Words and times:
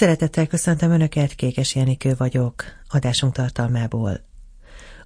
Szeretettel 0.00 0.46
köszöntöm 0.46 0.90
Önöket, 0.90 1.34
Kékes 1.34 1.74
Jenikő 1.74 2.14
vagyok, 2.18 2.64
adásunk 2.88 3.32
tartalmából. 3.32 4.20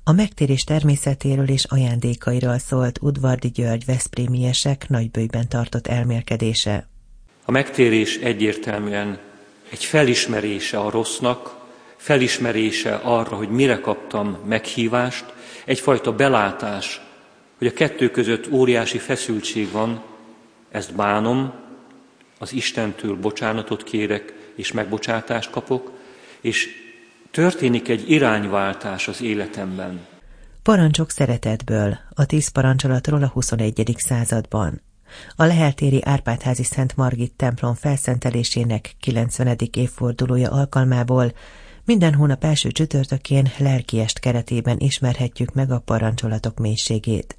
A 0.05 0.13
megtérés 0.13 0.65
természetéről 0.65 1.49
és 1.49 1.65
ajándékairól 1.65 2.59
szólt 2.59 2.99
Udvardi 3.03 3.49
György 3.49 3.85
Veszprémiesek 3.85 4.89
nagybőjben 4.89 5.49
tartott 5.49 5.87
elmélkedése. 5.87 6.89
A 7.45 7.51
megtérés 7.51 8.17
egyértelműen 8.17 9.19
egy 9.71 9.85
felismerése 9.85 10.79
a 10.79 10.91
rossznak, 10.91 11.57
felismerése 11.97 12.95
arra, 12.95 13.37
hogy 13.37 13.49
mire 13.49 13.81
kaptam 13.81 14.39
meghívást, 14.45 15.25
egyfajta 15.65 16.13
belátás, 16.13 17.01
hogy 17.59 17.67
a 17.67 17.73
kettő 17.73 18.11
között 18.11 18.53
óriási 18.53 18.99
feszültség 18.99 19.71
van, 19.71 20.03
ezt 20.71 20.95
bánom, 20.95 21.53
az 22.39 22.53
Istentől 22.53 23.17
bocsánatot 23.17 23.85
kérek, 23.85 24.34
és 24.55 24.73
megbocsátást 24.73 25.51
kapok, 25.51 25.93
és 26.41 26.69
történik 27.31 27.89
egy 27.89 28.11
irányváltás 28.11 29.09
az 29.09 29.23
életemben. 29.23 30.07
Parancsok 30.63 31.11
szeretetből, 31.11 31.99
a 32.15 32.25
tíz 32.25 32.49
parancsolatról 32.49 33.23
a 33.23 33.29
21. 33.29 33.95
században. 33.97 34.83
A 35.37 35.45
leheltéri 35.45 36.01
Árpádházi 36.05 36.63
Szent 36.63 36.97
Margit 36.97 37.33
templom 37.33 37.75
felszentelésének 37.75 38.95
90. 39.01 39.57
évfordulója 39.73 40.51
alkalmából 40.51 41.33
minden 41.85 42.15
hónap 42.15 42.45
első 42.45 42.71
csütörtökén 42.71 43.51
lelkiest 43.59 44.19
keretében 44.19 44.79
ismerhetjük 44.79 45.55
meg 45.55 45.71
a 45.71 45.79
parancsolatok 45.79 46.59
mélységét. 46.59 47.39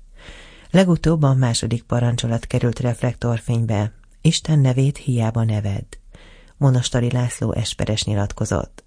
Legutóbb 0.72 1.24
a 1.24 1.34
második 1.34 1.84
parancsolat 1.84 2.46
került 2.46 2.80
reflektorfénybe, 2.80 3.92
Isten 4.22 4.60
nevét 4.60 4.98
hiába 4.98 5.44
neved. 5.44 5.86
Monastari 6.58 7.12
László 7.12 7.54
esperes 7.54 8.04
nyilatkozott. 8.04 8.84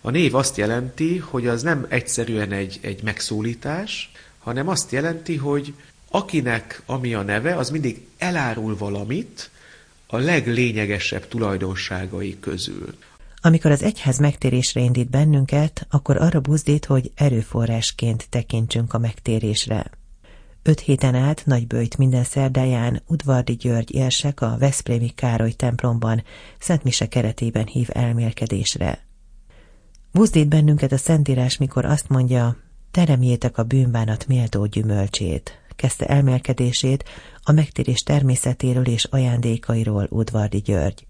A 0.00 0.10
név 0.10 0.34
azt 0.34 0.56
jelenti, 0.56 1.18
hogy 1.18 1.46
az 1.46 1.62
nem 1.62 1.86
egyszerűen 1.88 2.52
egy, 2.52 2.78
egy 2.82 3.02
megszólítás, 3.02 4.12
hanem 4.38 4.68
azt 4.68 4.92
jelenti, 4.92 5.36
hogy 5.36 5.74
akinek 6.10 6.82
ami 6.86 7.14
a 7.14 7.22
neve, 7.22 7.56
az 7.56 7.70
mindig 7.70 8.06
elárul 8.18 8.76
valamit 8.76 9.50
a 10.06 10.16
leglényegesebb 10.16 11.28
tulajdonságai 11.28 12.36
közül. 12.40 12.94
Amikor 13.40 13.70
az 13.70 13.82
egyház 13.82 14.18
megtérésre 14.18 14.80
indít 14.80 15.10
bennünket, 15.10 15.86
akkor 15.90 16.16
arra 16.16 16.40
buzdít, 16.40 16.84
hogy 16.84 17.10
erőforrásként 17.14 18.26
tekintsünk 18.28 18.94
a 18.94 18.98
megtérésre. 18.98 19.90
Öt 20.66 20.80
héten 20.80 21.14
át 21.14 21.42
Nagybőjt 21.46 21.98
minden 21.98 22.24
szerdáján 22.24 23.02
Udvardi 23.06 23.52
György 23.52 23.94
érsek 23.94 24.40
a 24.40 24.56
Veszprémi 24.58 25.08
Károly 25.08 25.50
templomban 25.50 26.22
Szent 26.58 26.84
Mise 26.84 27.08
keretében 27.08 27.66
hív 27.66 27.88
elmélkedésre. 27.92 29.04
Buzdít 30.12 30.48
bennünket 30.48 30.92
a 30.92 30.96
Szentírás, 30.96 31.56
mikor 31.56 31.84
azt 31.84 32.08
mondja, 32.08 32.56
teremjétek 32.90 33.58
a 33.58 33.62
bűnbánat 33.62 34.26
méltó 34.26 34.66
gyümölcsét, 34.66 35.60
kezdte 35.76 36.06
elmélkedését 36.06 37.04
a 37.42 37.52
megtérés 37.52 38.02
természetéről 38.02 38.86
és 38.86 39.04
ajándékairól 39.04 40.06
Udvardi 40.10 40.58
György. 40.58 41.06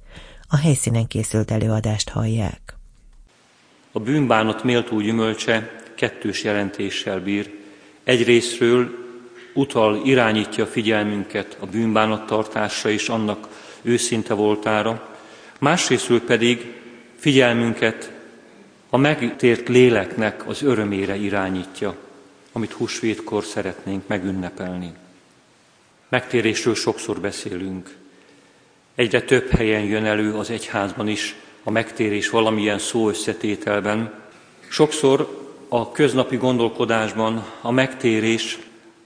A 0.48 0.56
helyszínen 0.56 1.06
készült 1.06 1.50
előadást 1.50 2.08
hallják. 2.08 2.76
A 3.92 4.00
bűnbánat 4.00 4.64
méltó 4.64 5.00
gyümölcse 5.00 5.70
kettős 5.96 6.44
jelentéssel 6.44 7.20
bír. 7.20 7.50
Egyrésztről 8.04 9.03
utal, 9.54 10.00
irányítja 10.04 10.66
figyelmünket 10.66 11.56
a 11.60 11.66
bűnbánattartásra 11.66 12.90
és 12.90 13.08
annak 13.08 13.48
őszinte 13.82 14.34
voltára, 14.34 15.08
másrésztről 15.58 16.24
pedig 16.24 16.74
figyelmünket 17.16 18.12
a 18.90 18.96
megtért 18.96 19.68
léleknek 19.68 20.48
az 20.48 20.62
örömére 20.62 21.16
irányítja, 21.16 21.96
amit 22.52 22.72
húsvétkor 22.72 23.44
szeretnénk 23.44 24.06
megünnepelni. 24.06 24.92
Megtérésről 26.08 26.74
sokszor 26.74 27.20
beszélünk. 27.20 27.96
Egyre 28.94 29.22
több 29.22 29.50
helyen 29.50 29.82
jön 29.82 30.04
elő 30.04 30.34
az 30.34 30.50
egyházban 30.50 31.08
is 31.08 31.34
a 31.62 31.70
megtérés 31.70 32.30
valamilyen 32.30 32.78
szó 32.78 33.08
összetételben. 33.08 34.12
Sokszor 34.68 35.48
a 35.68 35.92
köznapi 35.92 36.36
gondolkodásban 36.36 37.44
a 37.60 37.70
megtérés 37.70 38.58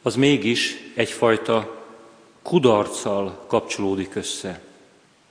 az 0.02 0.14
mégis 0.14 0.76
egyfajta 0.94 1.84
kudarccal 2.42 3.44
kapcsolódik 3.46 4.14
össze. 4.14 4.60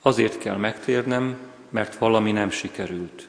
Azért 0.02 0.38
kell 0.38 0.56
megtérnem, 0.56 1.38
mert 1.70 1.98
valami 1.98 2.32
nem 2.32 2.50
sikerült, 2.50 3.28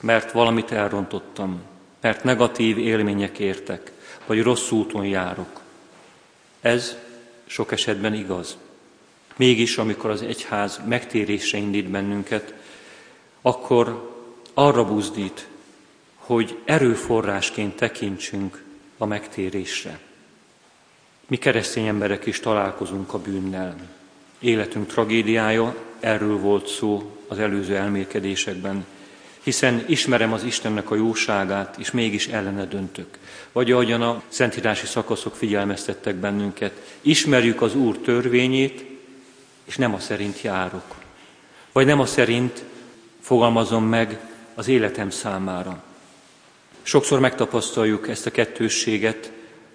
mert 0.00 0.32
valamit 0.32 0.70
elrontottam, 0.70 1.62
mert 2.00 2.24
negatív 2.24 2.78
élmények 2.78 3.38
értek, 3.38 3.92
vagy 4.26 4.42
rossz 4.42 4.70
úton 4.70 5.06
járok. 5.06 5.60
Ez 6.60 6.96
sok 7.46 7.72
esetben 7.72 8.14
igaz. 8.14 8.56
Mégis, 9.36 9.78
amikor 9.78 10.10
az 10.10 10.22
egyház 10.22 10.80
megtérésre 10.86 11.58
indít 11.58 11.90
bennünket, 11.90 12.54
akkor 13.42 14.12
arra 14.54 14.84
buzdít, 14.84 15.48
hogy 16.16 16.58
erőforrásként 16.64 17.76
tekintsünk 17.76 18.64
a 18.98 19.06
megtérésre. 19.06 20.00
Mi 21.26 21.36
keresztény 21.36 21.86
emberek 21.86 22.26
is 22.26 22.40
találkozunk 22.40 23.14
a 23.14 23.18
bűnnel. 23.18 23.76
Életünk 24.38 24.86
tragédiája, 24.86 25.76
erről 26.00 26.38
volt 26.38 26.68
szó 26.68 27.16
az 27.28 27.38
előző 27.38 27.76
elmélkedésekben, 27.76 28.84
hiszen 29.42 29.84
ismerem 29.86 30.32
az 30.32 30.42
Istennek 30.42 30.90
a 30.90 30.94
jóságát, 30.94 31.76
és 31.78 31.90
mégis 31.90 32.26
ellene 32.26 32.64
döntök. 32.64 33.18
Vagy 33.52 33.72
ahogyan 33.72 34.02
a 34.02 34.22
szentírási 34.28 34.86
szakaszok 34.86 35.36
figyelmeztettek 35.36 36.14
bennünket, 36.14 36.72
ismerjük 37.00 37.62
az 37.62 37.74
Úr 37.74 37.98
törvényét, 37.98 38.84
és 39.64 39.76
nem 39.76 39.94
a 39.94 39.98
szerint 39.98 40.40
járok. 40.40 40.94
Vagy 41.72 41.86
nem 41.86 42.00
a 42.00 42.06
szerint 42.06 42.64
fogalmazom 43.20 43.84
meg 43.84 44.18
az 44.54 44.68
életem 44.68 45.10
számára. 45.10 45.82
Sokszor 46.82 47.20
megtapasztaljuk 47.20 48.08
ezt 48.08 48.26
a 48.26 48.30
kettősséget 48.30 49.32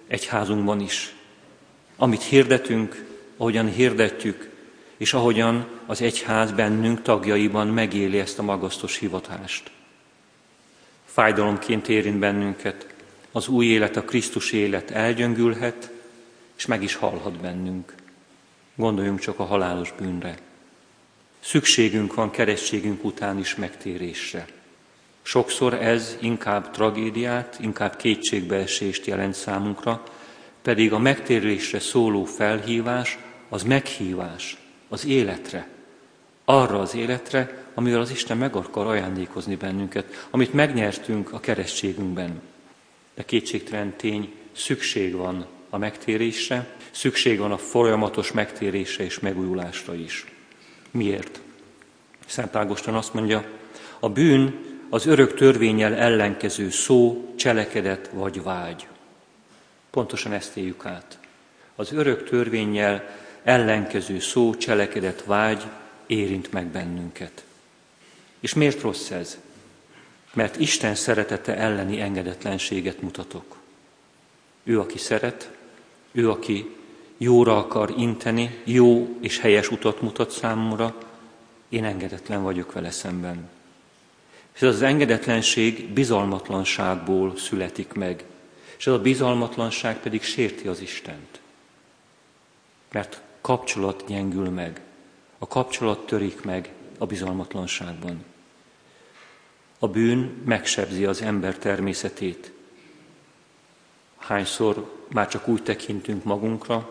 egyházunkban 0.08 0.80
is. 0.80 1.14
Amit 2.02 2.22
hirdetünk, 2.22 3.04
ahogyan 3.36 3.68
hirdetjük, 3.68 4.50
és 4.96 5.14
ahogyan 5.14 5.66
az 5.86 6.02
egyház 6.02 6.52
bennünk 6.52 7.02
tagjaiban 7.02 7.66
megéli 7.66 8.18
ezt 8.18 8.38
a 8.38 8.42
magasztos 8.42 8.96
hivatást. 8.96 9.70
Fájdalomként 11.04 11.88
érint 11.88 12.18
bennünket, 12.18 12.86
az 13.32 13.48
új 13.48 13.66
élet, 13.66 13.96
a 13.96 14.04
Krisztus 14.04 14.52
élet 14.52 14.90
elgyöngülhet, 14.90 15.90
és 16.56 16.66
meg 16.66 16.82
is 16.82 16.94
halhat 16.94 17.40
bennünk. 17.40 17.94
Gondoljunk 18.74 19.18
csak 19.18 19.38
a 19.38 19.44
halálos 19.44 19.92
bűnre. 19.98 20.38
Szükségünk 21.40 22.14
van 22.14 22.30
keresztségünk 22.30 23.04
után 23.04 23.38
is 23.38 23.54
megtérésre. 23.54 24.46
Sokszor 25.22 25.74
ez 25.74 26.16
inkább 26.20 26.70
tragédiát, 26.70 27.58
inkább 27.60 27.96
kétségbeesést 27.96 29.06
jelent 29.06 29.34
számunkra, 29.34 30.02
pedig 30.62 30.92
a 30.92 30.98
megtérésre 30.98 31.78
szóló 31.78 32.24
felhívás 32.24 33.18
az 33.48 33.62
meghívás 33.62 34.56
az 34.88 35.06
életre, 35.06 35.68
arra 36.44 36.80
az 36.80 36.94
életre, 36.94 37.64
amivel 37.74 38.00
az 38.00 38.10
Isten 38.10 38.36
meg 38.36 38.56
akar 38.56 38.86
ajándékozni 38.86 39.56
bennünket, 39.56 40.26
amit 40.30 40.52
megnyertünk 40.52 41.32
a 41.32 41.40
keresztségünkben. 41.40 42.40
De 43.14 43.24
kétségtelen 43.24 43.96
tény, 43.96 44.32
szükség 44.52 45.14
van 45.14 45.46
a 45.70 45.78
megtérésre, 45.78 46.76
szükség 46.90 47.38
van 47.38 47.52
a 47.52 47.58
folyamatos 47.58 48.32
megtérésre 48.32 49.04
és 49.04 49.18
megújulásra 49.18 49.94
is. 49.94 50.26
Miért? 50.90 51.40
Szent 52.26 52.56
Ágoston 52.56 52.94
azt 52.94 53.14
mondja, 53.14 53.44
a 53.98 54.08
bűn 54.08 54.68
az 54.88 55.06
örök 55.06 55.34
törvényel 55.34 55.94
ellenkező 55.94 56.70
szó, 56.70 57.32
cselekedet 57.36 58.10
vagy 58.12 58.42
vágy. 58.42 58.86
Pontosan 59.90 60.32
ezt 60.32 60.56
éljük 60.56 60.86
át. 60.86 61.18
Az 61.74 61.92
örök 61.92 62.28
törvényel 62.28 63.18
ellenkező 63.42 64.18
szó, 64.18 64.54
cselekedet, 64.54 65.24
vágy 65.24 65.62
érint 66.06 66.52
meg 66.52 66.66
bennünket. 66.66 67.44
És 68.40 68.54
miért 68.54 68.80
rossz 68.80 69.10
ez? 69.10 69.38
Mert 70.32 70.60
Isten 70.60 70.94
szeretete 70.94 71.56
elleni 71.56 72.00
engedetlenséget 72.00 73.02
mutatok. 73.02 73.56
Ő, 74.64 74.80
aki 74.80 74.98
szeret, 74.98 75.50
ő, 76.12 76.30
aki 76.30 76.76
jóra 77.16 77.56
akar 77.56 77.94
inteni, 77.96 78.60
jó 78.64 79.16
és 79.20 79.38
helyes 79.38 79.70
utat 79.70 80.00
mutat 80.00 80.30
számomra, 80.30 80.94
én 81.68 81.84
engedetlen 81.84 82.42
vagyok 82.42 82.72
vele 82.72 82.90
szemben. 82.90 83.48
És 84.54 84.62
ez 84.62 84.74
az 84.74 84.82
engedetlenség 84.82 85.88
bizalmatlanságból 85.88 87.36
születik 87.36 87.92
meg, 87.92 88.24
és 88.80 88.86
ez 88.86 88.92
a 88.92 88.98
bizalmatlanság 88.98 90.00
pedig 90.00 90.22
sérti 90.22 90.68
az 90.68 90.80
Istent. 90.80 91.40
Mert 92.92 93.20
kapcsolat 93.40 94.04
gyengül 94.06 94.48
meg, 94.48 94.80
a 95.38 95.46
kapcsolat 95.46 96.06
törik 96.06 96.42
meg 96.42 96.72
a 96.98 97.06
bizalmatlanságban. 97.06 98.24
A 99.78 99.88
bűn 99.88 100.42
megsebzi 100.44 101.04
az 101.04 101.22
ember 101.22 101.56
természetét. 101.56 102.52
Hányszor 104.16 105.04
már 105.08 105.28
csak 105.28 105.48
úgy 105.48 105.62
tekintünk 105.62 106.24
magunkra, 106.24 106.90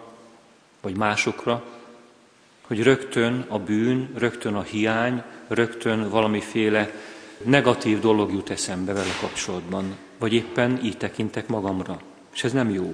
vagy 0.81 0.97
másokra, 0.97 1.63
hogy 2.61 2.83
rögtön 2.83 3.45
a 3.47 3.59
bűn, 3.59 4.13
rögtön 4.15 4.55
a 4.55 4.61
hiány, 4.61 5.23
rögtön 5.47 6.09
valamiféle 6.09 6.91
negatív 7.43 7.99
dolog 7.99 8.31
jut 8.31 8.49
eszembe 8.49 8.93
vele 8.93 9.13
kapcsolatban, 9.21 9.95
vagy 10.17 10.33
éppen 10.33 10.79
így 10.83 10.97
tekintek 10.97 11.47
magamra. 11.47 12.01
És 12.33 12.43
ez 12.43 12.53
nem 12.53 12.69
jó. 12.69 12.93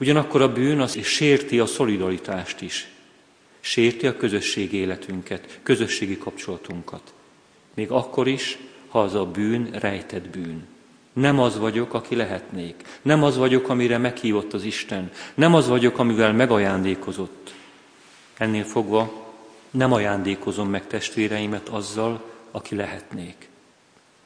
Ugyanakkor 0.00 0.42
a 0.42 0.52
bűn 0.52 0.80
az 0.80 1.02
sérti 1.02 1.58
a 1.58 1.66
szolidaritást 1.66 2.60
is. 2.60 2.88
Sérti 3.60 4.06
a 4.06 4.16
közösségi 4.16 4.76
életünket, 4.76 5.58
közösségi 5.62 6.18
kapcsolatunkat. 6.18 7.12
Még 7.74 7.90
akkor 7.90 8.28
is, 8.28 8.58
ha 8.88 9.00
az 9.00 9.14
a 9.14 9.26
bűn 9.26 9.68
rejtett 9.72 10.28
bűn. 10.28 10.66
Nem 11.12 11.38
az 11.38 11.58
vagyok, 11.58 11.94
aki 11.94 12.16
lehetnék. 12.16 12.74
Nem 13.02 13.22
az 13.22 13.36
vagyok, 13.36 13.68
amire 13.68 13.98
meghívott 13.98 14.52
az 14.52 14.64
Isten. 14.64 15.10
Nem 15.34 15.54
az 15.54 15.68
vagyok, 15.68 15.98
amivel 15.98 16.32
megajándékozott. 16.32 17.54
Ennél 18.36 18.64
fogva 18.64 19.28
nem 19.70 19.92
ajándékozom 19.92 20.68
meg 20.68 20.86
testvéreimet 20.86 21.68
azzal, 21.68 22.30
aki 22.50 22.74
lehetnék. 22.74 23.49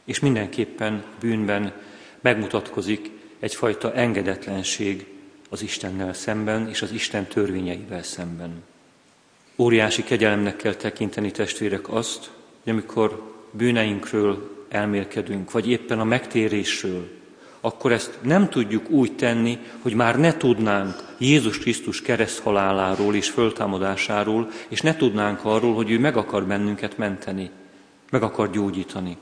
És 0.04 0.20
mindenképpen 0.20 1.04
bűnben 1.20 1.72
megmutatkozik 2.20 3.10
egyfajta 3.38 3.94
engedetlenség 3.94 5.06
az 5.48 5.62
Istennel 5.62 6.12
szemben 6.12 6.68
és 6.68 6.82
az 6.82 6.92
Isten 6.92 7.26
törvényeivel 7.26 8.02
szemben. 8.02 8.62
Óriási 9.56 10.02
kegyelemnek 10.02 10.56
kell 10.56 10.74
tekinteni 10.74 11.30
testvérek 11.30 11.88
azt, 11.88 12.30
hogy 12.62 12.72
amikor 12.72 13.32
bűneinkről 13.50 14.66
elmélkedünk, 14.68 15.50
vagy 15.50 15.68
éppen 15.68 16.00
a 16.00 16.04
megtérésről, 16.04 17.10
akkor 17.60 17.92
ezt 17.92 18.18
nem 18.22 18.48
tudjuk 18.48 18.90
úgy 18.90 19.16
tenni, 19.16 19.58
hogy 19.82 19.94
már 19.94 20.18
ne 20.18 20.36
tudnánk 20.36 21.14
Jézus 21.18 21.58
Krisztus 21.58 22.02
kereszthaláláról 22.02 23.14
és 23.14 23.30
föltámadásáról, 23.30 24.50
és 24.68 24.80
ne 24.80 24.96
tudnánk 24.96 25.44
arról, 25.44 25.74
hogy 25.74 25.90
ő 25.90 25.98
meg 25.98 26.16
akar 26.16 26.46
bennünket 26.46 26.98
menteni, 26.98 27.50
meg 28.10 28.22
akar 28.22 28.50
gyógyítani. 28.50 29.16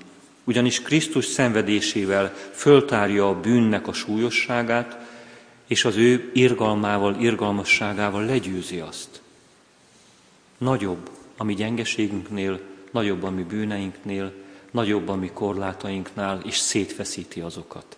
Ugyanis 0.44 0.82
Krisztus 0.82 1.24
szenvedésével 1.24 2.34
föltárja 2.52 3.28
a 3.28 3.40
bűnnek 3.40 3.86
a 3.86 3.92
súlyosságát, 3.92 4.98
és 5.66 5.84
az 5.84 5.96
ő 5.96 6.30
irgalmával, 6.34 7.16
irgalmasságával 7.20 8.24
legyőzi 8.24 8.78
azt. 8.78 9.20
Nagyobb 10.58 11.10
a 11.36 11.44
mi 11.44 11.54
gyengeségünknél, 11.54 12.60
nagyobb 12.90 13.22
a 13.22 13.30
mi 13.30 13.42
bűneinknél, 13.42 14.32
nagyobb 14.70 15.08
a 15.08 15.14
mi 15.14 15.30
korlátainknál, 15.34 16.42
és 16.44 16.56
szétfeszíti 16.56 17.40
azokat. 17.40 17.96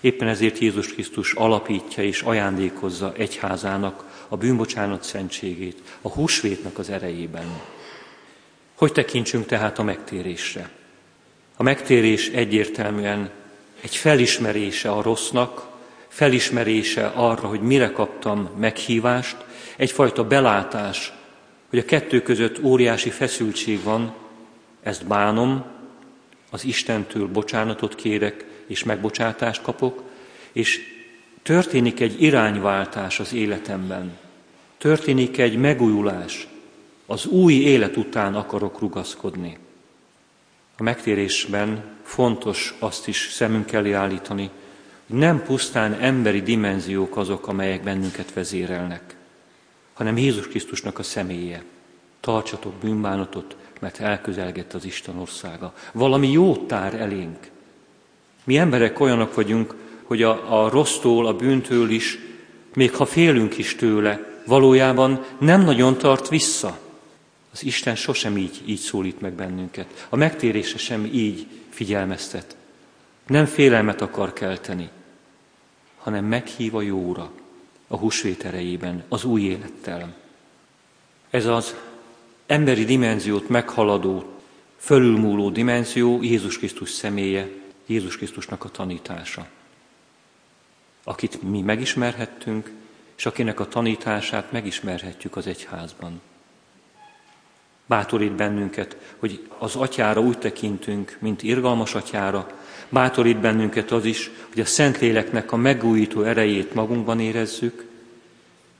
Éppen 0.00 0.28
ezért 0.28 0.58
Jézus 0.58 0.92
Krisztus 0.92 1.32
alapítja 1.32 2.02
és 2.02 2.22
ajándékozza 2.22 3.12
egyházának 3.16 4.24
a 4.28 4.36
bűnbocsánat 4.36 5.02
szentségét, 5.02 5.82
a 6.02 6.08
húsvétnak 6.08 6.78
az 6.78 6.90
erejében. 6.90 7.60
Hogy 8.74 8.92
tekintsünk 8.92 9.46
tehát 9.46 9.78
a 9.78 9.82
megtérésre? 9.82 10.70
A 11.60 11.62
megtérés 11.62 12.28
egyértelműen 12.28 13.30
egy 13.80 13.96
felismerése 13.96 14.90
a 14.90 15.02
rossznak, 15.02 15.66
felismerése 16.08 17.06
arra, 17.06 17.48
hogy 17.48 17.60
mire 17.60 17.92
kaptam 17.92 18.48
meghívást, 18.58 19.36
egyfajta 19.76 20.24
belátás, 20.24 21.12
hogy 21.70 21.78
a 21.78 21.84
kettő 21.84 22.22
között 22.22 22.62
óriási 22.62 23.10
feszültség 23.10 23.82
van, 23.82 24.14
ezt 24.82 25.06
bánom, 25.06 25.64
az 26.50 26.64
Istentől 26.64 27.26
bocsánatot 27.26 27.94
kérek, 27.94 28.44
és 28.66 28.84
megbocsátást 28.84 29.62
kapok, 29.62 30.02
és 30.52 30.80
történik 31.42 32.00
egy 32.00 32.22
irányváltás 32.22 33.20
az 33.20 33.32
életemben. 33.32 34.18
Történik 34.78 35.38
egy 35.38 35.56
megújulás. 35.56 36.48
Az 37.06 37.26
új 37.26 37.54
élet 37.54 37.96
után 37.96 38.34
akarok 38.34 38.80
rugaszkodni. 38.80 39.58
A 40.80 40.82
megtérésben 40.82 41.84
fontos 42.02 42.74
azt 42.78 43.08
is 43.08 43.28
szemünk 43.32 43.72
elé 43.72 43.92
állítani, 43.92 44.50
hogy 45.06 45.18
nem 45.18 45.42
pusztán 45.42 45.92
emberi 45.92 46.42
dimenziók 46.42 47.16
azok, 47.16 47.46
amelyek 47.46 47.82
bennünket 47.82 48.32
vezérelnek, 48.32 49.16
hanem 49.92 50.18
Jézus 50.18 50.48
Krisztusnak 50.48 50.98
a 50.98 51.02
személye. 51.02 51.62
Tartsatok 52.20 52.72
bűnbánatot, 52.72 53.56
mert 53.80 54.00
elközelgett 54.00 54.74
az 54.74 54.84
Isten 54.84 55.18
országa. 55.18 55.74
Valami 55.92 56.30
jót 56.30 56.66
tár 56.66 56.94
elénk. 56.94 57.50
Mi 58.44 58.58
emberek 58.58 59.00
olyanok 59.00 59.34
vagyunk, 59.34 59.74
hogy 60.02 60.22
a, 60.22 60.62
a 60.64 60.68
rossztól, 60.68 61.26
a 61.26 61.36
bűntől 61.36 61.90
is, 61.90 62.18
még 62.74 62.94
ha 62.94 63.06
félünk 63.06 63.58
is 63.58 63.74
tőle, 63.74 64.42
valójában 64.46 65.24
nem 65.38 65.64
nagyon 65.64 65.96
tart 65.98 66.28
vissza. 66.28 66.78
Az 67.52 67.64
Isten 67.64 67.96
sosem 67.96 68.36
így, 68.36 68.62
így 68.64 68.78
szólít 68.78 69.20
meg 69.20 69.32
bennünket. 69.32 70.06
A 70.08 70.16
megtérése 70.16 70.78
sem 70.78 71.04
így 71.04 71.46
figyelmeztet. 71.68 72.56
Nem 73.26 73.46
félelmet 73.46 74.00
akar 74.00 74.32
kelteni, 74.32 74.88
hanem 75.98 76.24
meghív 76.24 76.74
a 76.74 76.82
jóra, 76.82 77.30
a 77.86 77.96
húsvét 77.96 78.44
erejében, 78.44 79.04
az 79.08 79.24
új 79.24 79.42
élettel. 79.42 80.14
Ez 81.30 81.46
az 81.46 81.74
emberi 82.46 82.84
dimenziót 82.84 83.48
meghaladó, 83.48 84.24
fölülmúló 84.76 85.50
dimenzió 85.50 86.22
Jézus 86.22 86.58
Krisztus 86.58 86.90
személye, 86.90 87.48
Jézus 87.86 88.16
Krisztusnak 88.16 88.64
a 88.64 88.70
tanítása. 88.70 89.46
Akit 91.04 91.42
mi 91.42 91.60
megismerhettünk, 91.60 92.70
és 93.16 93.26
akinek 93.26 93.60
a 93.60 93.68
tanítását 93.68 94.52
megismerhetjük 94.52 95.36
az 95.36 95.46
egyházban. 95.46 96.20
Bátorít 97.88 98.32
bennünket, 98.32 98.96
hogy 99.16 99.48
az 99.58 99.76
atyára 99.76 100.20
úgy 100.20 100.38
tekintünk, 100.38 101.16
mint 101.20 101.42
irgalmas 101.42 101.94
atyára, 101.94 102.46
bátorít 102.88 103.40
bennünket 103.40 103.90
az 103.90 104.04
is, 104.04 104.30
hogy 104.48 104.60
a 104.60 104.64
Szentléleknek 104.64 105.52
a 105.52 105.56
megújító 105.56 106.22
erejét 106.22 106.74
magunkban 106.74 107.20
érezzük, 107.20 107.86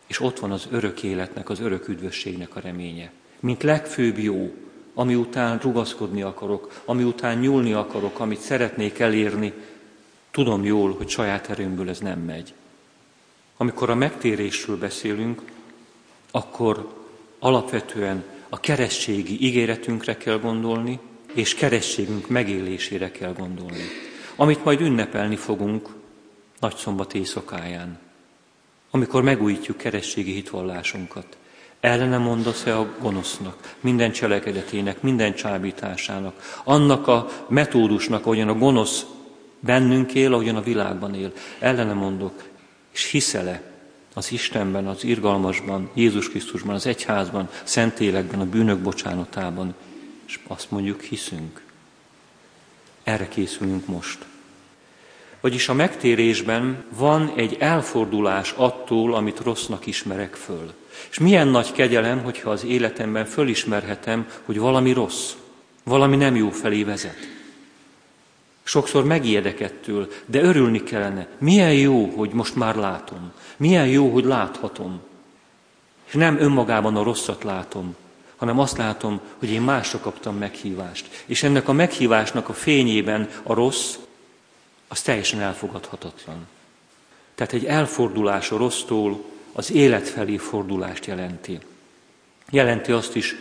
és 0.06 0.20
ott 0.20 0.38
van 0.38 0.50
az 0.50 0.69
örök 0.70 1.02
életnek, 1.02 1.50
az 1.50 1.60
örök 1.60 1.88
üdvösségnek 1.88 2.56
a 2.56 2.60
reménye. 2.60 3.10
Mint 3.40 3.62
legfőbb 3.62 4.19
jó, 4.19 4.55
ami 4.94 5.14
után 5.14 5.58
rugaszkodni 5.58 6.22
akarok, 6.22 6.82
ami 6.84 7.02
után 7.02 7.38
nyúlni 7.38 7.72
akarok, 7.72 8.21
amit 8.21 8.40
szeretnék 8.40 8.99
elérni, 8.99 9.52
tudom 10.30 10.64
jól, 10.64 10.94
hogy 10.94 11.09
saját 11.09 11.50
erőmből 11.50 11.88
ez 11.88 11.99
nem 11.99 12.21
megy. 12.21 12.54
Amikor 13.56 13.90
a 13.90 13.94
megtérésről 13.94 14.78
beszélünk, 14.78 15.42
akkor 16.30 16.94
alapvetően 17.38 18.25
a 18.49 18.61
kerességi 18.61 19.45
ígéretünkre 19.45 20.17
kell 20.17 20.38
gondolni, 20.38 20.99
és 21.35 21.55
kerességünk 21.55 22.28
megélésére 22.28 23.11
kell 23.11 23.33
gondolni, 23.33 23.85
amit 24.37 24.64
majd 24.64 24.81
ünnepelni 24.81 25.37
fogunk 25.37 25.88
nagy 26.61 26.76
szombat 26.76 27.14
éjszakáján, 27.14 27.99
amikor 28.90 29.23
megújítjuk 29.23 29.76
kerességi 29.76 30.33
hitvallásunkat. 30.33 31.37
Ellene 31.81 32.19
mondasz-e 32.19 32.78
a 32.78 32.95
gonosznak, 33.00 33.76
minden 33.81 34.12
cselekedetének, 34.12 35.02
minden 35.02 35.35
csábításának, 35.35 36.61
annak 36.64 37.07
a 37.07 37.28
metódusnak, 37.49 38.26
ahogyan 38.26 38.49
a 38.49 38.55
gonosz 38.55 39.05
bennünk 39.61 40.14
él, 40.14 40.33
ahogyan 40.33 40.57
a 40.57 40.62
világban 40.62 41.14
él. 41.14 41.33
Ellene 41.59 41.93
mondok, 41.93 42.45
és 42.93 43.11
hiszele 43.11 43.67
az 44.18 44.32
Istenben, 44.32 44.87
az 44.87 45.04
irgalmasban, 45.04 45.90
Jézus 45.94 46.28
Krisztusban, 46.28 46.75
az 46.75 46.87
egyházban, 46.87 47.48
Szentélekben, 47.62 48.40
a 48.40 48.44
bűnök 48.44 48.78
bocsánatában, 48.78 49.75
és 50.26 50.38
azt 50.46 50.70
mondjuk, 50.70 51.02
hiszünk. 51.02 51.62
Erre 53.02 53.28
készülünk 53.28 53.87
most. 53.87 54.18
Vagyis 55.40 55.68
a 55.68 55.75
megtérésben 55.75 56.84
van 56.96 57.32
egy 57.37 57.56
elfordulás 57.60 58.54
attól, 58.56 59.14
amit 59.14 59.40
rossznak 59.40 59.87
ismerek 59.87 60.34
föl. 60.34 60.72
És 61.10 61.18
milyen 61.18 61.48
nagy 61.48 61.72
kegyelem, 61.72 62.22
hogyha 62.22 62.50
az 62.50 62.64
életemben 62.64 63.25
fölismerhetem, 63.25 64.28
hogy 64.44 64.58
valami 64.58 64.92
rossz, 64.92 65.32
valami 65.84 66.16
nem 66.16 66.37
jó 66.37 66.50
felé 66.50 66.84
vezet. 66.84 67.38
Sokszor 68.68 69.04
megijedek 69.04 69.60
ettől, 69.60 70.08
de 70.26 70.40
örülni 70.40 70.82
kellene. 70.82 71.26
Milyen 71.38 71.72
jó, 71.72 72.06
hogy 72.06 72.30
most 72.30 72.54
már 72.54 72.76
látom. 72.76 73.32
Milyen 73.56 73.87
jó, 73.87 74.10
hogy 74.10 74.25
láthatom. 74.25 75.00
És 76.06 76.12
nem 76.14 76.38
önmagában 76.38 76.96
a 76.96 77.02
rosszat 77.02 77.44
látom, 77.44 77.96
hanem 78.37 78.58
azt 78.58 78.76
látom, 78.76 79.20
hogy 79.38 79.50
én 79.50 79.60
másra 79.60 79.98
kaptam 79.98 80.37
meghívást. 80.37 81.25
És 81.26 81.42
ennek 81.42 81.68
a 81.68 81.72
meghívásnak 81.72 82.48
a 82.48 82.52
fényében 82.52 83.28
a 83.42 83.54
rossz, 83.54 83.94
az 84.88 85.02
teljesen 85.02 85.40
elfogadhatatlan. 85.40 86.46
Tehát 87.34 87.52
egy 87.52 87.64
elfordulás 87.64 88.50
a 88.50 88.56
rossztól 88.56 89.25
az 89.52 89.72
élet 89.72 90.08
felé 90.08 90.37
fordulást 90.37 91.06
jelenti. 91.06 91.58
Jelenti 92.50 92.92
azt 92.92 93.16
is 93.16 93.37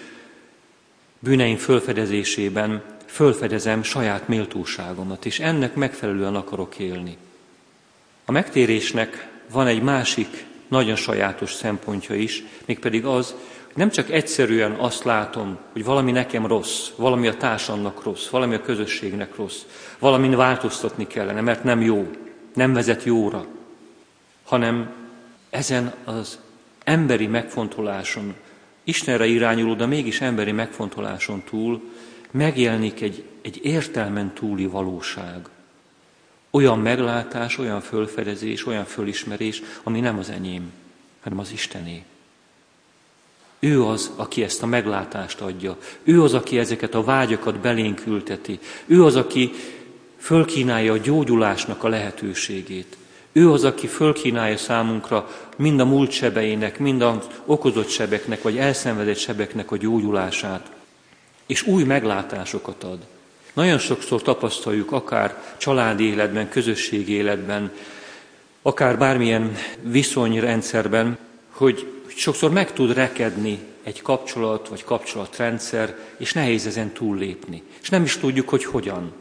bűneim 1.19 1.57
fölfedezésében, 1.57 2.83
fölfedezem 3.07 3.83
saját 3.83 4.27
méltóságomat, 4.27 5.25
és 5.25 5.39
ennek 5.39 5.75
megfelelően 5.75 6.35
akarok 6.35 6.79
élni. 6.79 7.17
A 8.25 8.31
megtérésnek 8.31 9.27
van 9.51 9.67
egy 9.67 9.81
másik 9.81 10.45
nagyon 10.67 10.95
sajátos 10.95 11.53
szempontja 11.53 12.15
is, 12.15 12.43
mégpedig 12.65 13.05
az, 13.05 13.35
hogy 13.65 13.75
nem 13.75 13.89
csak 13.89 14.11
egyszerűen 14.11 14.71
azt 14.71 15.03
látom, 15.03 15.57
hogy 15.71 15.83
valami 15.83 16.11
nekem 16.11 16.45
rossz, 16.45 16.89
valami 16.95 17.27
a 17.27 17.37
társamnak 17.37 18.03
rossz, 18.03 18.27
valami 18.27 18.55
a 18.55 18.61
közösségnek 18.61 19.35
rossz, 19.35 19.61
valamin 19.99 20.35
változtatni 20.35 21.07
kellene, 21.07 21.41
mert 21.41 21.63
nem 21.63 21.81
jó, 21.81 22.11
nem 22.53 22.73
vezet 22.73 23.03
jóra, 23.03 23.45
hanem 24.43 24.91
ezen 25.49 25.93
az 26.05 26.39
emberi 26.83 27.27
megfontoláson, 27.27 28.35
Istenre 28.83 29.25
irányuló, 29.25 29.73
de 29.73 29.85
mégis 29.85 30.21
emberi 30.21 30.51
megfontoláson 30.51 31.43
túl 31.49 31.81
megjelenik 32.37 33.01
egy, 33.01 33.23
egy 33.41 33.59
értelmen 33.63 34.33
túli 34.33 34.65
valóság. 34.65 35.49
Olyan 36.51 36.79
meglátás, 36.79 37.57
olyan 37.57 37.81
fölfedezés, 37.81 38.65
olyan 38.65 38.85
fölismerés, 38.85 39.61
ami 39.83 39.99
nem 39.99 40.17
az 40.17 40.29
enyém, 40.29 40.71
hanem 41.21 41.39
az 41.39 41.51
Istené. 41.51 42.03
Ő 43.59 43.83
az, 43.83 44.11
aki 44.15 44.43
ezt 44.43 44.63
a 44.63 44.65
meglátást 44.65 45.41
adja. 45.41 45.77
Ő 46.03 46.23
az, 46.23 46.33
aki 46.33 46.59
ezeket 46.59 46.95
a 46.95 47.03
vágyakat 47.03 47.59
belénk 47.59 48.05
ülteti. 48.05 48.59
Ő 48.85 49.03
az, 49.03 49.15
aki 49.15 49.51
fölkínálja 50.17 50.93
a 50.93 50.97
gyógyulásnak 50.97 51.83
a 51.83 51.87
lehetőségét. 51.87 52.97
Ő 53.31 53.51
az, 53.51 53.63
aki 53.63 53.87
fölkínálja 53.87 54.57
számunkra 54.57 55.29
mind 55.57 55.79
a 55.79 55.85
múlt 55.85 56.11
sebeinek, 56.11 56.79
mind 56.79 57.01
az 57.01 57.27
okozott 57.45 57.89
sebeknek, 57.89 58.41
vagy 58.41 58.57
elszenvedett 58.57 59.17
sebeknek 59.17 59.71
a 59.71 59.77
gyógyulását. 59.77 60.76
És 61.47 61.61
új 61.63 61.83
meglátásokat 61.83 62.83
ad. 62.83 62.99
Nagyon 63.53 63.77
sokszor 63.77 64.21
tapasztaljuk, 64.21 64.91
akár 64.91 65.43
családi 65.57 66.03
életben, 66.03 66.49
közösségi 66.49 67.13
életben, 67.13 67.71
akár 68.61 68.97
bármilyen 68.97 69.55
viszonyrendszerben, 69.81 71.17
hogy 71.49 71.91
sokszor 72.07 72.51
meg 72.51 72.73
tud 72.73 72.93
rekedni 72.93 73.59
egy 73.83 74.01
kapcsolat 74.01 74.67
vagy 74.67 74.83
kapcsolatrendszer, 74.83 75.95
és 76.17 76.33
nehéz 76.33 76.65
ezen 76.65 76.91
túllépni. 76.91 77.63
És 77.81 77.89
nem 77.89 78.03
is 78.03 78.17
tudjuk, 78.17 78.49
hogy 78.49 78.65
hogyan. 78.65 79.13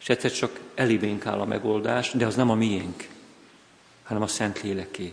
És 0.00 0.08
egyszer 0.08 0.32
csak 0.32 0.60
elibénk 0.74 1.26
áll 1.26 1.40
a 1.40 1.44
megoldás, 1.44 2.10
de 2.10 2.26
az 2.26 2.34
nem 2.34 2.50
a 2.50 2.54
miénk, 2.54 3.08
hanem 4.02 4.22
a 4.22 4.26
Szent 4.26 4.62
Léleké. 4.62 5.12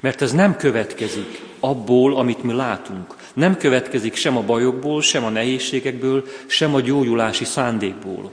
Mert 0.00 0.22
ez 0.22 0.32
nem 0.32 0.56
következik 0.56 1.40
abból, 1.60 2.16
amit 2.16 2.42
mi 2.42 2.52
látunk. 2.52 3.14
Nem 3.34 3.56
következik 3.56 4.14
sem 4.14 4.36
a 4.36 4.42
bajokból, 4.42 5.02
sem 5.02 5.24
a 5.24 5.28
nehézségekből, 5.28 6.24
sem 6.46 6.74
a 6.74 6.80
gyógyulási 6.80 7.44
szándékból, 7.44 8.30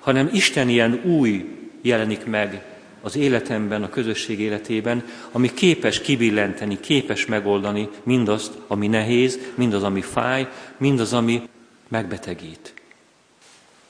hanem 0.00 0.30
Isten 0.32 0.68
ilyen 0.68 1.00
új 1.04 1.44
jelenik 1.82 2.24
meg 2.24 2.64
az 3.00 3.16
életemben, 3.16 3.82
a 3.82 3.88
közösség 3.88 4.40
életében, 4.40 5.04
ami 5.32 5.54
képes 5.54 6.00
kibillenteni, 6.00 6.80
képes 6.80 7.26
megoldani 7.26 7.88
mindazt, 8.02 8.52
ami 8.66 8.86
nehéz, 8.86 9.38
mindaz, 9.54 9.82
ami 9.82 10.00
fáj, 10.00 10.48
mindaz, 10.76 11.12
ami 11.12 11.48
megbetegít. 11.88 12.74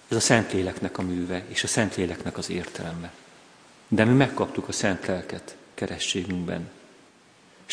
Ez 0.08 0.16
a 0.16 0.20
Szentléleknek 0.20 0.98
a 0.98 1.02
műve, 1.02 1.44
és 1.48 1.64
a 1.64 1.66
Szentléleknek 1.66 2.38
az 2.38 2.50
értelme. 2.50 3.12
De 3.88 4.04
mi 4.04 4.12
megkaptuk 4.12 4.68
a 4.68 4.72
Szent 4.72 5.06
Lelket 5.06 5.56
kerességünkben. 5.74 6.68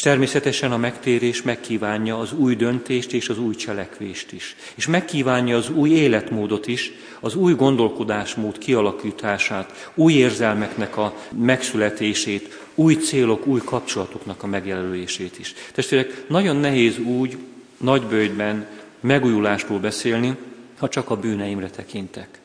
És 0.02 0.08
természetesen 0.08 0.72
a 0.72 0.78
megtérés 0.78 1.42
megkívánja 1.42 2.20
az 2.20 2.34
új 2.34 2.56
döntést 2.56 3.14
és 3.14 3.30
az 3.30 3.40
új 3.40 3.56
cselekvést 3.56 4.32
is. 4.32 4.56
És 4.76 4.88
megkívánja 4.88 5.58
az 5.58 5.70
új 5.70 5.90
életmódot 5.90 6.68
is, 6.68 6.92
az 7.20 7.36
új 7.36 7.54
gondolkodásmód 7.54 8.58
kialakítását, 8.58 9.92
új 9.96 10.14
érzelmeknek 10.14 10.98
a 10.98 11.16
megszületését, 11.38 12.60
új 12.76 12.96
célok, 12.96 13.46
új 13.46 13.60
kapcsolatoknak 13.66 14.44
a 14.44 14.48
megjelölését 14.48 15.40
is. 15.40 15.54
Testvérek, 15.74 16.24
nagyon 16.28 16.56
nehéz 16.56 16.98
úgy 16.98 17.38
nagybőjtben 17.78 18.68
megújulásról 19.00 19.80
beszélni, 19.80 20.36
ha 20.78 20.90
csak 20.90 21.10
a 21.10 21.18
bűneimre 21.18 21.70
tekintek. 21.70 22.40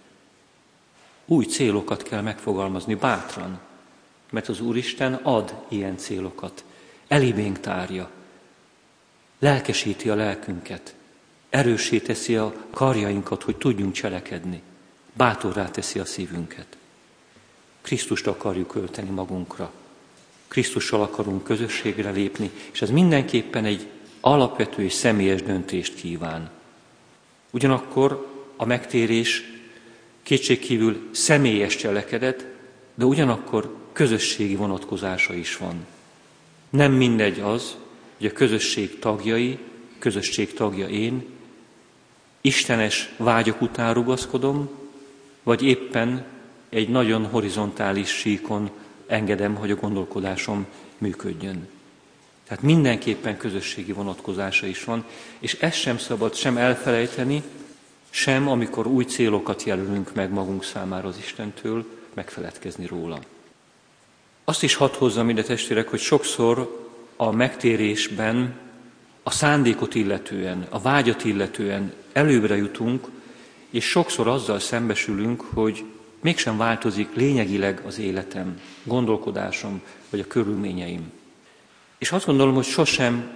Új 1.27 1.45
célokat 1.45 2.03
kell 2.03 2.21
megfogalmazni 2.21 2.95
bátran, 2.95 3.59
mert 4.31 4.49
az 4.49 4.61
Úristen 4.61 5.15
ad 5.15 5.55
ilyen 5.69 5.97
célokat 5.97 6.65
elibénk 7.09 7.61
tárja, 7.61 8.11
lelkesíti 9.39 10.09
a 10.09 10.15
lelkünket, 10.15 10.95
erősé 11.51 11.99
teszi 11.99 12.37
a 12.37 12.55
karjainkat, 12.71 13.43
hogy 13.43 13.57
tudjunk 13.57 13.93
cselekedni, 13.93 14.63
bátorrá 15.13 15.71
teszi 15.71 15.99
a 15.99 16.05
szívünket. 16.05 16.77
Krisztust 17.81 18.27
akarjuk 18.27 18.75
ölteni 18.75 19.11
magunkra, 19.11 19.73
Krisztussal 20.49 21.03
akarunk 21.03 21.45
közösségre 21.45 22.11
lépni, 22.11 22.51
és 22.73 22.83
ez 22.83 22.91
mindenképpen 22.91 23.65
egy 23.65 23.87
alapvető 24.21 24.83
és 24.83 24.93
személyes 24.93 25.43
döntést 25.43 25.95
kíván. 25.95 26.51
Ugyanakkor 27.51 28.27
a 28.57 28.65
megtérés 28.65 29.43
kétségkívül 30.23 31.09
személyes 31.13 31.77
cselekedet, 31.77 32.47
de 32.95 33.05
ugyanakkor 33.05 33.77
közösségi 33.93 34.57
vonatkozása 34.57 35.35
is 35.35 35.57
van. 35.57 35.87
Nem 36.77 36.93
mindegy 36.93 37.41
az, 37.41 37.77
hogy 38.17 38.27
a 38.27 38.33
közösség 38.33 38.99
tagjai, 38.99 39.59
közösség 39.99 40.53
tagja 40.53 40.89
én, 40.89 41.25
istenes 42.41 43.13
vágyok 43.17 43.61
után 43.61 43.95
rugaszkodom, 43.95 44.69
vagy 45.43 45.63
éppen 45.63 46.25
egy 46.69 46.89
nagyon 46.89 47.27
horizontális 47.27 48.09
síkon 48.09 48.71
engedem, 49.07 49.55
hogy 49.55 49.71
a 49.71 49.77
gondolkodásom 49.77 50.67
működjön. 50.99 51.69
Tehát 52.47 52.63
mindenképpen 52.63 53.37
közösségi 53.37 53.93
vonatkozása 53.93 54.67
is 54.67 54.85
van, 54.85 55.05
és 55.39 55.53
ezt 55.53 55.79
sem 55.79 55.99
szabad 55.99 56.35
sem 56.35 56.57
elfelejteni, 56.57 57.43
sem 58.11 58.49
amikor 58.49 58.87
új 58.87 59.05
célokat 59.05 59.63
jelölünk 59.63 60.15
meg 60.15 60.31
magunk 60.33 60.65
számára 60.65 61.09
az 61.09 61.19
Istentől, 61.19 61.85
megfeledkezni 62.15 62.87
róla. 62.87 63.19
Azt 64.49 64.63
is 64.63 64.75
hadd 64.75 64.95
hozzam 64.99 65.29
ide 65.29 65.43
testvérek, 65.43 65.89
hogy 65.89 65.99
sokszor 65.99 66.87
a 67.17 67.31
megtérésben 67.31 68.55
a 69.23 69.31
szándékot 69.31 69.95
illetően, 69.95 70.67
a 70.71 70.81
vágyat 70.81 71.25
illetően 71.25 71.93
előbbre 72.13 72.57
jutunk, 72.57 73.07
és 73.71 73.85
sokszor 73.85 74.29
azzal 74.29 74.59
szembesülünk, 74.59 75.41
hogy 75.55 75.85
mégsem 76.21 76.57
változik 76.57 77.15
lényegileg 77.15 77.83
az 77.87 77.99
életem, 77.99 78.61
gondolkodásom 78.83 79.83
vagy 80.11 80.21
a 80.21 80.27
körülményeim. 80.27 81.13
És 81.99 82.13
azt 82.13 82.27
gondolom, 82.27 82.55
hogy 82.55 82.65
sosem 82.65 83.31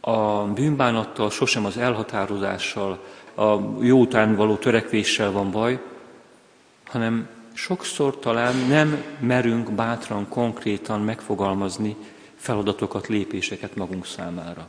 a 0.00 0.44
bűnbánattal, 0.44 1.30
sosem 1.30 1.64
az 1.64 1.76
elhatározással, 1.76 3.04
a 3.34 3.56
jó 3.80 4.00
után 4.00 4.36
való 4.36 4.56
törekvéssel 4.56 5.30
van 5.30 5.50
baj, 5.50 5.80
hanem 6.84 7.28
sokszor 7.52 8.18
talán 8.18 8.56
nem 8.68 9.04
merünk 9.20 9.70
bátran, 9.72 10.28
konkrétan 10.28 11.00
megfogalmazni 11.00 11.96
feladatokat, 12.36 13.06
lépéseket 13.06 13.76
magunk 13.76 14.06
számára. 14.06 14.68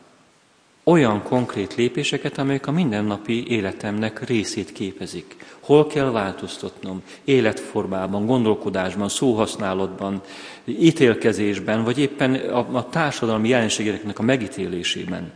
Olyan 0.83 1.23
konkrét 1.23 1.75
lépéseket, 1.75 2.37
amelyek 2.37 2.67
a 2.67 2.71
mindennapi 2.71 3.47
életemnek 3.47 4.27
részét 4.27 4.71
képezik. 4.71 5.35
Hol 5.59 5.87
kell 5.87 6.11
változtatnom? 6.11 7.03
Életformában, 7.23 8.25
gondolkodásban, 8.25 9.09
szóhasználatban, 9.09 10.21
ítélkezésben, 10.65 11.83
vagy 11.83 11.99
éppen 11.99 12.33
a, 12.33 12.75
a 12.77 12.89
társadalmi 12.89 13.49
jelenségeknek 13.49 14.19
a 14.19 14.23
megítélésében. 14.23 15.31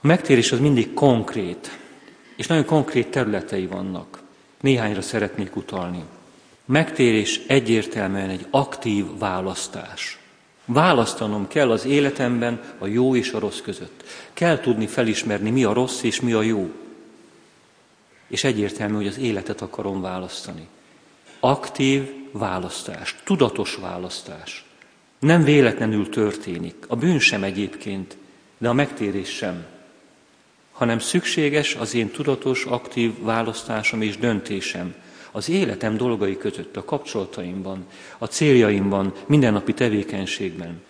A 0.00 0.06
megtérés 0.06 0.52
az 0.52 0.60
mindig 0.60 0.94
konkrét, 0.94 1.78
és 2.36 2.46
nagyon 2.46 2.64
konkrét 2.64 3.10
területei 3.10 3.66
vannak. 3.66 4.22
Néhányra 4.60 5.02
szeretnék 5.02 5.56
utalni. 5.56 6.04
Megtérés 6.64 7.40
egyértelműen 7.46 8.28
egy 8.28 8.46
aktív 8.50 9.18
választás. 9.18 10.18
Választanom 10.64 11.48
kell 11.48 11.70
az 11.70 11.84
életemben 11.84 12.60
a 12.78 12.86
jó 12.86 13.16
és 13.16 13.32
a 13.32 13.38
rossz 13.38 13.60
között. 13.60 14.04
Kell 14.32 14.60
tudni 14.60 14.86
felismerni, 14.86 15.50
mi 15.50 15.64
a 15.64 15.72
rossz 15.72 16.02
és 16.02 16.20
mi 16.20 16.32
a 16.32 16.42
jó. 16.42 16.70
És 18.26 18.44
egyértelmű, 18.44 18.94
hogy 18.94 19.06
az 19.06 19.18
életet 19.18 19.60
akarom 19.60 20.00
választani. 20.00 20.68
Aktív 21.40 22.10
választás, 22.32 23.16
tudatos 23.24 23.74
választás. 23.74 24.64
Nem 25.18 25.44
véletlenül 25.44 26.08
történik. 26.08 26.84
A 26.88 26.96
bűn 26.96 27.18
sem 27.18 27.44
egyébként, 27.44 28.16
de 28.58 28.68
a 28.68 28.72
megtérés 28.72 29.28
sem 29.28 29.66
hanem 30.78 30.98
szükséges 30.98 31.74
az 31.74 31.94
én 31.94 32.10
tudatos, 32.10 32.64
aktív 32.64 33.22
választásom 33.22 34.02
és 34.02 34.18
döntésem 34.18 34.94
az 35.30 35.48
életem 35.48 35.96
dolgai 35.96 36.36
között, 36.36 36.76
a 36.76 36.84
kapcsolataimban, 36.84 37.86
a 38.18 38.26
céljaimban, 38.26 39.12
mindennapi 39.26 39.74
tevékenységben. 39.74 40.82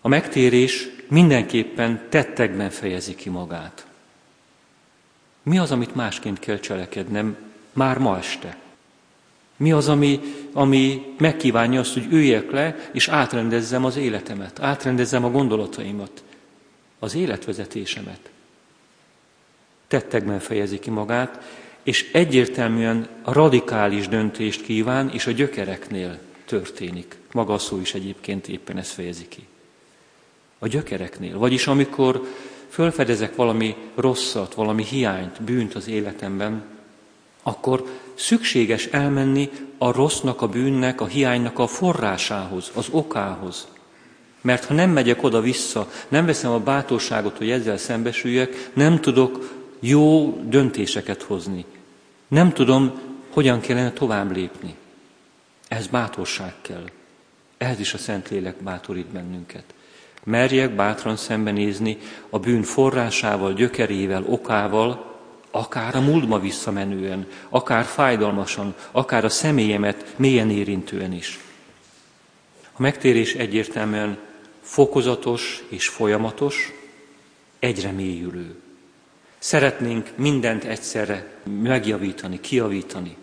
A 0.00 0.08
megtérés 0.08 0.88
mindenképpen 1.08 2.06
tettekben 2.08 2.70
fejezi 2.70 3.14
ki 3.14 3.28
magát. 3.28 3.86
Mi 5.42 5.58
az, 5.58 5.70
amit 5.70 5.94
másként 5.94 6.38
kell 6.38 6.58
cselekednem 6.58 7.36
már 7.72 7.98
ma 7.98 8.18
este? 8.18 8.56
Mi 9.56 9.72
az, 9.72 9.88
ami, 9.88 10.20
ami 10.52 11.14
megkívánja 11.18 11.80
azt, 11.80 11.92
hogy 11.92 12.06
üljek 12.10 12.50
le, 12.50 12.90
és 12.92 13.08
átrendezzem 13.08 13.84
az 13.84 13.96
életemet, 13.96 14.60
átrendezzem 14.60 15.24
a 15.24 15.30
gondolataimat, 15.30 16.22
az 16.98 17.14
életvezetésemet. 17.14 18.32
Tettekben 19.94 20.38
fejezi 20.38 20.78
ki 20.78 20.90
magát, 20.90 21.42
és 21.82 22.10
egyértelműen 22.12 23.08
a 23.22 23.32
radikális 23.32 24.08
döntést 24.08 24.62
kíván, 24.62 25.10
és 25.10 25.26
a 25.26 25.30
gyökereknél 25.30 26.18
történik. 26.46 27.16
Maga 27.32 27.52
a 27.52 27.58
szó 27.58 27.80
is 27.80 27.94
egyébként 27.94 28.48
éppen 28.48 28.78
ezt 28.78 28.92
fejezi 28.92 29.28
ki. 29.28 29.46
A 30.58 30.66
gyökereknél. 30.66 31.38
Vagyis 31.38 31.66
amikor 31.66 32.22
fölfedezek 32.68 33.36
valami 33.36 33.76
rosszat, 33.94 34.54
valami 34.54 34.84
hiányt, 34.84 35.42
bűnt 35.42 35.74
az 35.74 35.88
életemben, 35.88 36.64
akkor 37.42 37.84
szükséges 38.14 38.86
elmenni 38.86 39.50
a 39.78 39.92
rossznak, 39.92 40.42
a 40.42 40.48
bűnnek, 40.48 41.00
a 41.00 41.06
hiánynak 41.06 41.58
a 41.58 41.66
forrásához, 41.66 42.70
az 42.74 42.86
okához. 42.90 43.66
Mert 44.40 44.64
ha 44.64 44.74
nem 44.74 44.90
megyek 44.90 45.22
oda-vissza, 45.22 45.90
nem 46.08 46.26
veszem 46.26 46.50
a 46.50 46.58
bátorságot, 46.58 47.36
hogy 47.36 47.50
ezzel 47.50 47.76
szembesüljek, 47.76 48.70
nem 48.72 49.00
tudok 49.00 49.62
jó 49.86 50.38
döntéseket 50.44 51.22
hozni. 51.22 51.64
Nem 52.28 52.52
tudom, 52.52 52.92
hogyan 53.30 53.60
kellene 53.60 53.92
tovább 53.92 54.36
lépni. 54.36 54.74
Ez 55.68 55.86
bátorság 55.86 56.54
kell. 56.60 56.84
Ez 57.56 57.80
is 57.80 57.94
a 57.94 57.98
Szentlélek 57.98 58.56
bátorít 58.62 59.06
bennünket. 59.06 59.64
Merjek 60.24 60.74
bátran 60.74 61.16
szembenézni 61.16 61.98
a 62.30 62.38
bűn 62.38 62.62
forrásával, 62.62 63.52
gyökerével, 63.52 64.24
okával, 64.26 65.12
akár 65.50 65.96
a 65.96 66.00
múltba 66.00 66.38
visszamenően, 66.38 67.26
akár 67.48 67.84
fájdalmasan, 67.84 68.74
akár 68.90 69.24
a 69.24 69.28
személyemet 69.28 70.14
mélyen 70.16 70.50
érintően 70.50 71.12
is. 71.12 71.38
A 72.72 72.82
megtérés 72.82 73.34
egyértelműen 73.34 74.18
fokozatos 74.60 75.64
és 75.68 75.88
folyamatos, 75.88 76.72
egyre 77.58 77.90
mélyülő. 77.90 78.63
Szeretnénk 79.44 80.10
mindent 80.16 80.64
egyszerre 80.64 81.26
megjavítani, 81.62 82.40
kiavítani. 82.40 83.16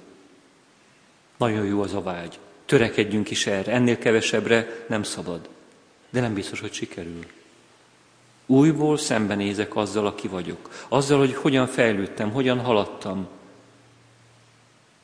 Nagyon 1.38 1.66
jó 1.66 1.82
az 1.82 1.94
a 1.94 2.02
vágy. 2.02 2.40
Törekedjünk 2.66 3.30
is 3.30 3.48
erre. 3.48 3.72
Ennél 3.72 3.98
kevesebbre 3.98 4.86
nem 4.88 5.04
szabad. 5.04 5.50
De 6.10 6.22
nem 6.22 6.34
biztos, 6.34 6.60
hogy 6.60 6.74
sikerül. 6.74 7.26
Újból 8.46 8.98
szembenézek 8.98 9.76
azzal, 9.76 10.06
aki 10.06 10.28
vagyok. 10.28 10.86
Azzal, 10.88 11.20
hogy 11.20 11.34
hogyan 11.34 11.68
fejlődtem, 11.68 12.32
hogyan 12.32 12.60
haladtam. 12.60 13.28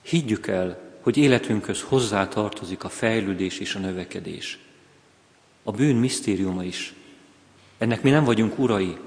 Higgyük 0.02 0.48
el, 0.48 0.80
hogy 1.02 1.18
életünkhöz 1.18 1.82
hozzá 1.82 2.28
tartozik 2.28 2.84
a 2.84 2.90
fejlődés 2.90 3.60
és 3.60 3.76
a 3.76 3.80
növekedés. 3.80 4.60
A 5.64 5.72
bűn 5.72 5.96
misztériuma 5.96 6.64
is. 6.64 6.94
Ennek 7.78 8.02
mi 8.02 8.10
nem 8.10 8.24
vagyunk 8.24 8.60
urai, 8.60 8.98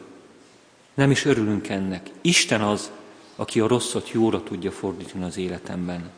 nem 0.94 1.10
is 1.10 1.24
örülünk 1.24 1.68
ennek. 1.68 2.10
Isten 2.20 2.60
az, 2.60 2.90
aki 3.36 3.60
a 3.60 3.66
rosszat 3.66 4.10
jóra 4.10 4.42
tudja 4.42 4.70
fordítani 4.70 5.24
az 5.24 5.36
életemben. 5.36 6.10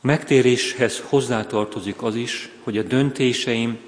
A 0.00 0.06
megtéréshez 0.06 1.02
hozzátartozik 1.08 2.02
az 2.02 2.14
is, 2.14 2.50
hogy 2.62 2.78
a 2.78 2.82
döntéseim 2.82 3.78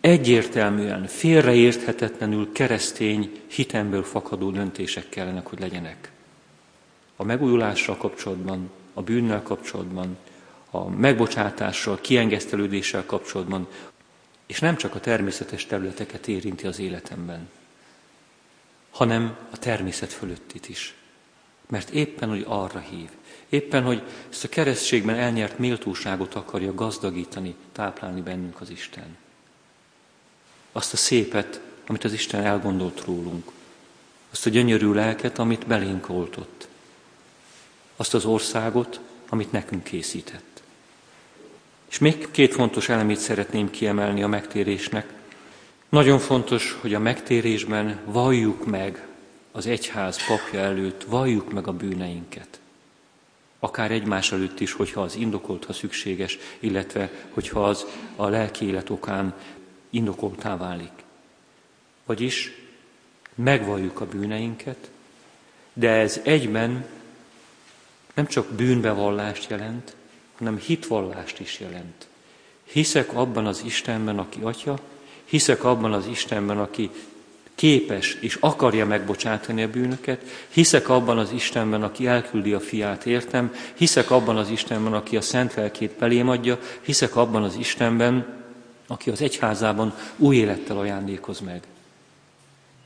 egyértelműen, 0.00 1.06
félreérthetetlenül 1.06 2.52
keresztény 2.52 3.40
hitemből 3.46 4.02
fakadó 4.02 4.50
döntések 4.50 5.08
kellene, 5.08 5.42
hogy 5.44 5.60
legyenek. 5.60 6.10
A 7.16 7.24
megújulással 7.24 7.96
kapcsolatban, 7.96 8.70
a 8.94 9.02
bűnnel 9.02 9.42
kapcsolatban, 9.42 10.16
a 10.70 10.88
megbocsátással, 10.88 11.98
kiengesztelődéssel 12.00 13.04
kapcsolatban, 13.06 13.68
és 14.46 14.60
nem 14.60 14.76
csak 14.76 14.94
a 14.94 15.00
természetes 15.00 15.66
területeket 15.66 16.28
érinti 16.28 16.66
az 16.66 16.78
életemben, 16.78 17.48
hanem 18.94 19.36
a 19.50 19.58
természet 19.58 20.12
fölöttit 20.12 20.68
is. 20.68 20.94
Mert 21.66 21.90
éppen, 21.90 22.28
hogy 22.28 22.44
arra 22.48 22.78
hív, 22.78 23.08
éppen, 23.48 23.82
hogy 23.82 24.02
ezt 24.30 24.44
a 24.44 24.48
keresztségben 24.48 25.16
elnyert 25.16 25.58
méltóságot 25.58 26.34
akarja 26.34 26.74
gazdagítani, 26.74 27.54
táplálni 27.72 28.20
bennünk 28.20 28.60
az 28.60 28.70
Isten 28.70 29.16
azt 30.76 30.92
a 30.92 30.96
szépet, 30.96 31.60
amit 31.86 32.04
az 32.04 32.12
Isten 32.12 32.44
elgondolt 32.44 33.04
rólunk, 33.04 33.50
azt 34.30 34.46
a 34.46 34.50
gyönyörű 34.50 34.92
lelket, 34.92 35.38
amit 35.38 35.66
belénk 35.66 36.08
oltott, 36.08 36.68
azt 37.96 38.14
az 38.14 38.24
országot, 38.24 39.00
amit 39.28 39.52
nekünk 39.52 39.84
készített. 39.84 40.62
És 41.90 41.98
még 41.98 42.30
két 42.30 42.54
fontos 42.54 42.88
elemét 42.88 43.18
szeretném 43.18 43.70
kiemelni 43.70 44.22
a 44.22 44.26
megtérésnek. 44.26 45.12
Nagyon 45.94 46.18
fontos, 46.18 46.76
hogy 46.80 46.94
a 46.94 46.98
megtérésben 46.98 48.00
valljuk 48.04 48.66
meg 48.66 49.06
az 49.52 49.66
egyház 49.66 50.26
papja 50.26 50.60
előtt, 50.60 51.04
valljuk 51.04 51.52
meg 51.52 51.66
a 51.66 51.72
bűneinket. 51.72 52.60
Akár 53.58 53.90
egymás 53.90 54.32
előtt 54.32 54.60
is, 54.60 54.72
hogyha 54.72 55.02
az 55.02 55.16
indokolt, 55.16 55.64
ha 55.64 55.72
szükséges, 55.72 56.38
illetve 56.58 57.10
hogyha 57.30 57.64
az 57.68 57.86
a 58.16 58.26
lelki 58.26 58.66
élet 58.66 58.90
okán 58.90 59.34
indokoltá 59.90 60.56
válik. 60.56 61.04
Vagyis 62.04 62.52
megvalljuk 63.34 64.00
a 64.00 64.06
bűneinket, 64.06 64.90
de 65.72 65.90
ez 65.90 66.20
egyben 66.24 66.86
nem 68.14 68.26
csak 68.26 68.46
bűnbevallást 68.46 69.50
jelent, 69.50 69.96
hanem 70.38 70.58
hitvallást 70.58 71.40
is 71.40 71.60
jelent. 71.60 72.06
Hiszek 72.64 73.12
abban 73.12 73.46
az 73.46 73.62
Istenben, 73.64 74.18
aki 74.18 74.38
Atya, 74.42 74.78
hiszek 75.34 75.64
abban 75.64 75.92
az 75.92 76.06
Istenben, 76.06 76.58
aki 76.58 76.90
képes 77.54 78.16
és 78.20 78.36
akarja 78.40 78.86
megbocsátani 78.86 79.62
a 79.62 79.70
bűnöket, 79.70 80.20
hiszek 80.48 80.88
abban 80.88 81.18
az 81.18 81.30
Istenben, 81.32 81.82
aki 81.82 82.06
elküldi 82.06 82.52
a 82.52 82.60
fiát 82.60 83.06
értem, 83.06 83.54
hiszek 83.74 84.10
abban 84.10 84.36
az 84.36 84.48
Istenben, 84.48 84.92
aki 84.92 85.16
a 85.16 85.20
szent 85.20 85.54
lelkét 85.54 85.90
belém 85.98 86.28
adja, 86.28 86.58
hiszek 86.80 87.16
abban 87.16 87.42
az 87.42 87.56
Istenben, 87.56 88.26
aki 88.86 89.10
az 89.10 89.20
egyházában 89.20 89.94
új 90.16 90.36
élettel 90.36 90.78
ajándékoz 90.78 91.40
meg. 91.40 91.62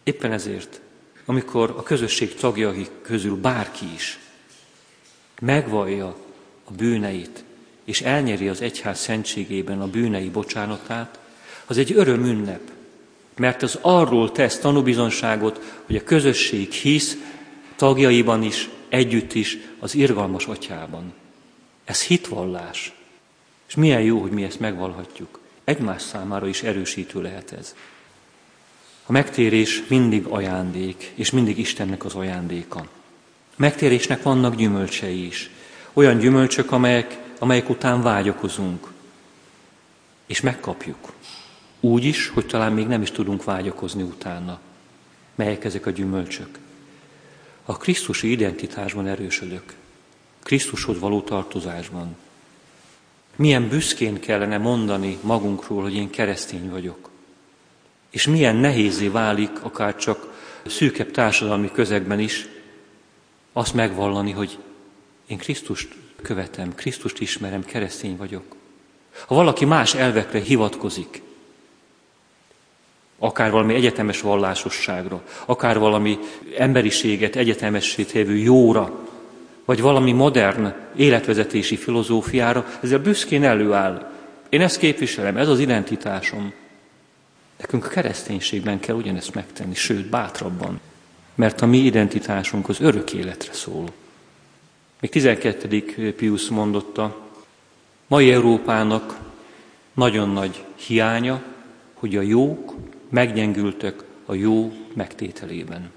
Éppen 0.03 0.33
ezért, 0.33 0.81
amikor 1.25 1.75
a 1.77 1.83
közösség 1.83 2.35
tagjai 2.35 2.89
közül 3.03 3.37
bárki 3.37 3.87
is 3.95 4.19
megvallja 5.41 6.17
a 6.65 6.73
bűneit, 6.73 7.45
és 7.85 8.01
elnyeri 8.01 8.49
az 8.49 8.61
egyház 8.61 8.99
szentségében 8.99 9.81
a 9.81 9.87
bűnei 9.87 10.29
bocsánatát, 10.29 11.19
az 11.69 11.79
egy 11.79 11.93
öröm 11.93 12.25
ünnep, 12.25 12.61
mert 13.37 13.63
az 13.63 13.79
arról 13.81 14.33
tesz 14.33 14.59
tanúbizonságot, 14.59 15.83
hogy 15.87 15.97
a 15.97 16.05
közösség 16.05 16.73
hisz 16.73 17.17
tagjaiban 17.77 18.43
is, 18.43 18.69
együtt 18.89 19.35
is, 19.35 19.59
az 19.79 19.95
irgalmas 19.95 20.47
atyában. 20.47 21.13
Ez 21.85 22.03
hitvallás. 22.03 22.93
És 23.69 23.75
milyen 23.75 24.03
jó, 24.03 24.21
hogy 24.21 24.31
mi 24.31 24.45
ezt 24.45 24.61
megvalhatjuk 24.61 25.39
egymás 25.69 26.03
számára 26.03 26.47
is 26.47 26.63
erősítő 26.63 27.23
lehet 27.23 27.53
ez. 27.53 27.75
A 29.07 29.13
megtérés 29.13 29.83
mindig 29.89 30.27
ajándék, 30.27 31.13
és 31.15 31.31
mindig 31.31 31.59
Istennek 31.59 32.05
az 32.05 32.15
ajándéka. 32.15 32.79
A 32.79 33.57
megtérésnek 33.57 34.23
vannak 34.23 34.55
gyümölcsei 34.55 35.27
is. 35.27 35.51
Olyan 35.93 36.19
gyümölcsök, 36.19 36.73
amelyek, 36.73 37.19
amelyek 37.39 37.69
után 37.69 38.03
vágyakozunk, 38.03 38.93
és 40.27 40.41
megkapjuk. 40.41 41.13
Úgy 41.81 42.05
is, 42.05 42.29
hogy 42.29 42.47
talán 42.47 42.73
még 42.73 42.87
nem 42.87 43.03
is 43.03 43.11
tudunk 43.11 43.45
vágyakozni 43.45 44.03
utána. 44.03 44.61
Melyek 45.35 45.65
ezek 45.65 45.87
a 45.87 45.91
gyümölcsök? 45.91 46.59
A 47.65 47.77
Krisztusi 47.77 48.31
identitásban 48.31 49.07
erősödök. 49.07 49.75
Krisztushoz 50.43 50.99
való 50.99 51.21
tartozásban. 51.21 52.17
Milyen 53.37 53.69
büszkén 53.69 54.21
kellene 54.21 54.59
mondani 54.59 55.19
magunkról, 55.21 55.83
hogy 55.83 55.95
én 55.95 56.11
keresztény 56.11 56.71
vagyok. 56.71 57.11
És 58.11 58.27
milyen 58.27 58.57
nehézé 58.57 59.09
válik, 59.09 59.63
akár 59.63 59.97
csak 59.97 60.35
szűkebb 60.67 61.11
társadalmi 61.11 61.71
közegben 61.73 62.21
is, 62.21 62.47
azt 63.53 63.75
megvallani, 63.75 64.31
hogy 64.31 64.59
én 65.27 65.39
Krisztust 65.39 65.95
követem, 66.23 66.75
Krisztust 66.75 67.21
ismerem, 67.21 67.65
keresztény 67.65 68.17
vagyok. 68.17 68.57
Ha 69.27 69.35
valaki 69.35 69.65
más 69.65 69.95
elvekre 69.95 70.41
hivatkozik, 70.41 71.23
akár 73.19 73.51
valami 73.51 73.75
egyetemes 73.75 74.21
vallásosságra, 74.21 75.23
akár 75.47 75.79
valami 75.79 76.19
emberiséget 76.57 77.37
egyetemessé 77.37 78.03
tévő 78.03 78.37
jóra, 78.37 78.99
vagy 79.65 79.81
valami 79.81 80.13
modern 80.13 80.75
életvezetési 80.97 81.77
filozófiára, 81.77 82.67
ezzel 82.83 82.99
büszkén 82.99 83.45
előáll. 83.45 84.11
Én 84.49 84.61
ezt 84.61 84.79
képviselem, 84.79 85.37
ez 85.37 85.49
az 85.49 85.59
identitásom. 85.59 86.53
Nekünk 87.59 87.85
a 87.85 87.89
kereszténységben 87.89 88.81
kell 88.81 88.95
ugyanezt 88.95 89.35
megtenni, 89.35 89.75
sőt, 89.75 90.07
bátrabban. 90.07 90.81
mert 91.35 91.61
a 91.61 91.67
mi 91.67 91.79
identitásunk 91.79 92.69
az 92.69 92.81
örök 92.81 93.13
életre 93.13 93.53
szól. 93.53 93.85
Még 95.01 95.11
12. 95.11 96.13
Pius 96.17 96.49
mondotta, 96.49 97.17
mai 98.07 98.33
Európának 98.33 99.19
nagyon 99.95 100.31
nagy 100.31 100.65
hiánya, 100.75 101.43
hogy 101.95 102.17
a 102.17 102.21
jók 102.21 102.75
meggyengültek 103.09 104.03
a 104.27 104.35
jó 104.35 104.73
megtételében. 104.95 105.91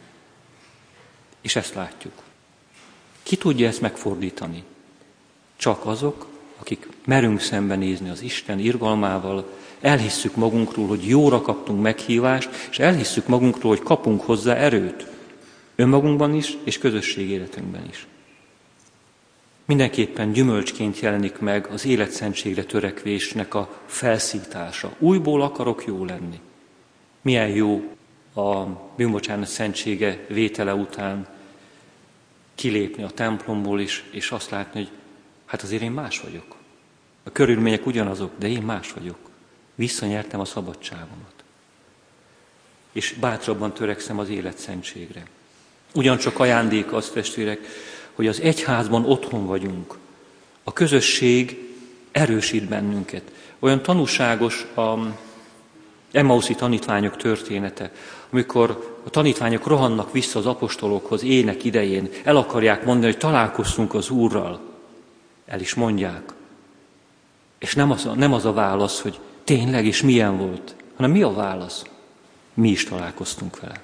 És 1.41 1.55
ezt 1.55 1.73
látjuk. 1.73 2.13
Ki 3.23 3.35
tudja 3.35 3.67
ezt 3.67 3.81
megfordítani? 3.81 4.63
Csak 5.55 5.85
azok, 5.85 6.27
akik 6.59 6.87
merünk 7.05 7.39
szembenézni 7.39 8.09
az 8.09 8.21
Isten 8.21 8.59
irgalmával, 8.59 9.49
elhisszük 9.81 10.35
magunkról, 10.35 10.87
hogy 10.87 11.07
jóra 11.07 11.41
kaptunk 11.41 11.81
meghívást, 11.81 12.49
és 12.69 12.79
elhisszük 12.79 13.27
magunkról, 13.27 13.75
hogy 13.75 13.85
kapunk 13.85 14.21
hozzá 14.21 14.55
erőt. 14.55 15.07
Önmagunkban 15.75 16.33
is, 16.35 16.57
és 16.63 16.77
közösség 16.77 17.29
életünkben 17.29 17.87
is. 17.89 18.07
Mindenképpen 19.65 20.31
gyümölcsként 20.31 20.99
jelenik 20.99 21.37
meg 21.37 21.67
az 21.67 21.85
életszentségre 21.85 22.63
törekvésnek 22.63 23.53
a 23.53 23.79
felszítása. 23.85 24.95
Újból 24.99 25.41
akarok 25.41 25.85
jó 25.85 26.05
lenni. 26.05 26.39
Milyen 27.21 27.47
jó 27.47 27.95
a 28.35 28.63
bűnbocsánat 28.95 29.47
szentsége 29.47 30.25
vétele 30.27 30.73
után 30.73 31.27
kilépni 32.55 33.03
a 33.03 33.09
templomból 33.09 33.79
is, 33.79 34.03
és 34.11 34.31
azt 34.31 34.49
látni, 34.49 34.79
hogy 34.79 34.91
hát 35.45 35.61
azért 35.61 35.81
én 35.81 35.91
más 35.91 36.19
vagyok. 36.19 36.55
A 37.23 37.31
körülmények 37.31 37.85
ugyanazok, 37.85 38.31
de 38.37 38.47
én 38.47 38.61
más 38.61 38.91
vagyok. 38.91 39.17
Visszanyertem 39.75 40.39
a 40.39 40.45
szabadságomat. 40.45 41.33
És 42.91 43.13
bátrabban 43.13 43.73
törekszem 43.73 44.19
az 44.19 44.29
életszentségre. 44.29 45.23
Ugyancsak 45.93 46.39
ajándék 46.39 46.93
az, 46.93 47.09
testvérek, 47.09 47.59
hogy 48.13 48.27
az 48.27 48.39
egyházban 48.39 49.05
otthon 49.05 49.45
vagyunk. 49.45 49.97
A 50.63 50.73
közösség 50.73 51.69
erősít 52.11 52.67
bennünket. 52.67 53.31
Olyan 53.59 53.81
tanúságos 53.81 54.65
a 54.75 54.97
Emmauszi 56.11 56.55
tanítványok 56.55 57.17
története, 57.17 57.91
amikor 58.29 58.99
a 59.05 59.09
tanítványok 59.09 59.67
rohannak 59.67 60.11
vissza 60.11 60.39
az 60.39 60.45
apostolokhoz 60.45 61.23
ének 61.23 61.63
idején, 61.63 62.09
el 62.23 62.35
akarják 62.35 62.85
mondani, 62.85 63.11
hogy 63.11 63.21
találkoztunk 63.21 63.93
az 63.93 64.09
Úrral. 64.09 64.59
El 65.45 65.59
is 65.59 65.73
mondják. 65.73 66.33
És 67.57 67.75
nem 67.75 67.91
az, 67.91 68.09
nem 68.15 68.33
az 68.33 68.45
a 68.45 68.53
válasz, 68.53 69.01
hogy 69.01 69.19
tényleg 69.43 69.85
és 69.85 70.01
milyen 70.01 70.37
volt, 70.37 70.75
hanem 70.95 71.11
mi 71.11 71.21
a 71.21 71.33
válasz? 71.33 71.83
Mi 72.53 72.69
is 72.69 72.83
találkoztunk 72.83 73.59
vele. 73.59 73.81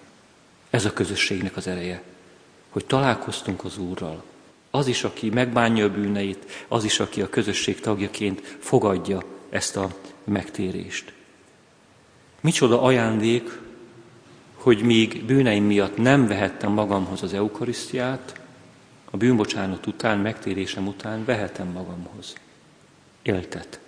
Ez 0.69 0.85
a 0.85 0.93
közösségnek 0.93 1.57
az 1.57 1.67
ereje, 1.67 2.03
hogy 2.69 2.85
találkoztunk 2.85 3.63
az 3.63 3.77
Úrral. 3.77 4.23
Az 4.71 4.87
is, 4.87 5.03
aki 5.03 5.29
megbánja 5.29 5.85
a 5.85 5.89
bűneit, 5.89 6.65
az 6.67 6.83
is, 6.83 6.99
aki 6.99 7.21
a 7.21 7.29
közösség 7.29 7.79
tagjaként 7.79 8.57
fogadja 8.59 9.23
ezt 9.49 9.75
a 9.75 9.89
megtérést. 10.23 11.13
Micsoda 12.41 12.81
ajándék, 12.81 13.59
hogy 14.53 14.81
míg 14.81 15.25
bűneim 15.25 15.63
miatt 15.63 15.97
nem 15.97 16.27
vehettem 16.27 16.71
magamhoz 16.71 17.23
az 17.23 17.33
eukarisztiát, 17.33 18.39
a 19.11 19.17
bűnbocsánat 19.17 19.87
után, 19.87 20.17
megtérésem 20.17 20.87
után 20.87 21.25
vehetem 21.25 21.67
magamhoz. 21.67 22.35
Éltet. 23.21 23.79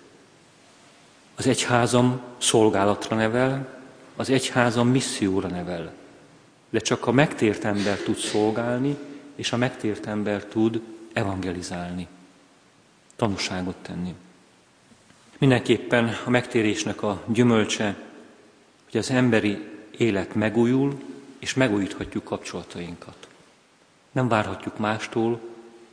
Az 1.34 1.46
egyházam 1.46 2.20
szolgálatra 2.38 3.16
nevel, 3.16 3.80
az 4.16 4.30
egyházam 4.30 4.88
misszióra 4.88 5.48
nevel. 5.48 5.92
De 6.70 6.78
csak 6.78 7.06
a 7.06 7.12
megtért 7.12 7.64
ember 7.64 7.98
tud 7.98 8.16
szolgálni, 8.16 8.96
és 9.34 9.52
a 9.52 9.56
megtért 9.56 10.06
ember 10.06 10.44
tud 10.44 10.80
evangelizálni, 11.12 12.06
tanúságot 13.16 13.76
tenni. 13.82 14.14
Mindenképpen 15.38 16.16
a 16.24 16.30
megtérésnek 16.30 17.02
a 17.02 17.22
gyümölcse, 17.26 17.96
hogy 18.90 19.00
az 19.00 19.10
emberi 19.10 19.58
élet 19.98 20.34
megújul, 20.34 21.02
és 21.38 21.54
megújíthatjuk 21.54 22.24
kapcsolatainkat. 22.24 23.28
Nem 24.12 24.28
várhatjuk 24.28 24.78
mástól, 24.78 25.40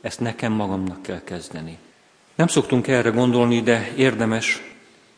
ezt 0.00 0.20
nekem 0.20 0.52
magamnak 0.52 1.02
kell 1.02 1.24
kezdeni. 1.24 1.78
Nem 2.34 2.46
szoktunk 2.46 2.88
erre 2.88 3.10
gondolni, 3.10 3.60
de 3.60 3.92
érdemes, 3.96 4.62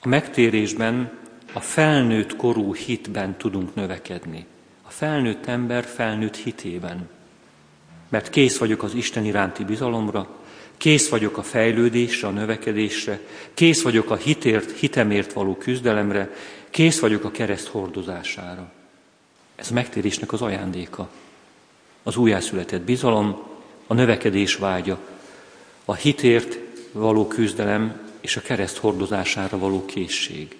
a 0.00 0.08
megtérésben, 0.08 1.10
a 1.52 1.60
felnőtt 1.60 2.36
korú 2.36 2.74
hitben 2.74 3.36
tudunk 3.36 3.74
növekedni. 3.74 4.46
A 4.82 4.90
felnőtt 4.90 5.46
ember 5.46 5.84
felnőtt 5.84 6.36
hitében. 6.36 7.08
Mert 8.08 8.30
kész 8.30 8.58
vagyok 8.58 8.82
az 8.82 8.94
Isten 8.94 9.24
iránti 9.24 9.64
bizalomra, 9.64 10.28
kész 10.76 11.08
vagyok 11.08 11.38
a 11.38 11.42
fejlődésre, 11.42 12.28
a 12.28 12.30
növekedésre, 12.30 13.20
kész 13.54 13.82
vagyok 13.82 14.10
a 14.10 14.16
hitért, 14.16 14.78
hitemért 14.78 15.32
való 15.32 15.56
küzdelemre, 15.56 16.30
kész 16.70 17.00
vagyok 17.00 17.24
a 17.24 17.30
kereszt 17.30 17.66
hordozására. 17.66 18.72
Ez 19.54 19.70
a 19.70 19.74
megtérésnek 19.74 20.33
az 20.33 20.42
ajándéka. 20.42 21.11
Az 22.02 22.16
újjászületett 22.16 22.83
bizalom, 22.83 23.42
a 23.87 23.94
növekedés 23.94 24.54
vágya, 24.56 24.98
a 25.85 25.94
hitért 25.94 26.59
való 26.92 27.26
küzdelem 27.26 28.11
és 28.20 28.37
a 28.37 28.40
kereszt 28.40 28.76
hordozására 28.76 29.59
való 29.59 29.85
készség. 29.85 30.56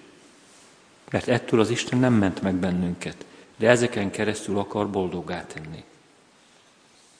Mert 1.09 1.27
ettől 1.27 1.59
az 1.59 1.69
Isten 1.69 1.99
nem 1.99 2.13
ment 2.13 2.41
meg 2.41 2.55
bennünket, 2.55 3.25
de 3.57 3.69
ezeken 3.69 4.11
keresztül 4.11 4.57
akar 4.57 4.89
boldoggá 4.89 5.45
tenni. 5.45 5.83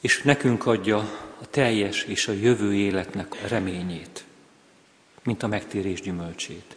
És 0.00 0.22
nekünk 0.22 0.66
adja 0.66 0.96
a 1.40 1.50
teljes 1.50 2.02
és 2.02 2.28
a 2.28 2.32
jövő 2.32 2.74
életnek 2.74 3.48
reményét, 3.48 4.24
mint 5.22 5.42
a 5.42 5.46
megtérés 5.46 6.00
gyümölcsét. 6.00 6.76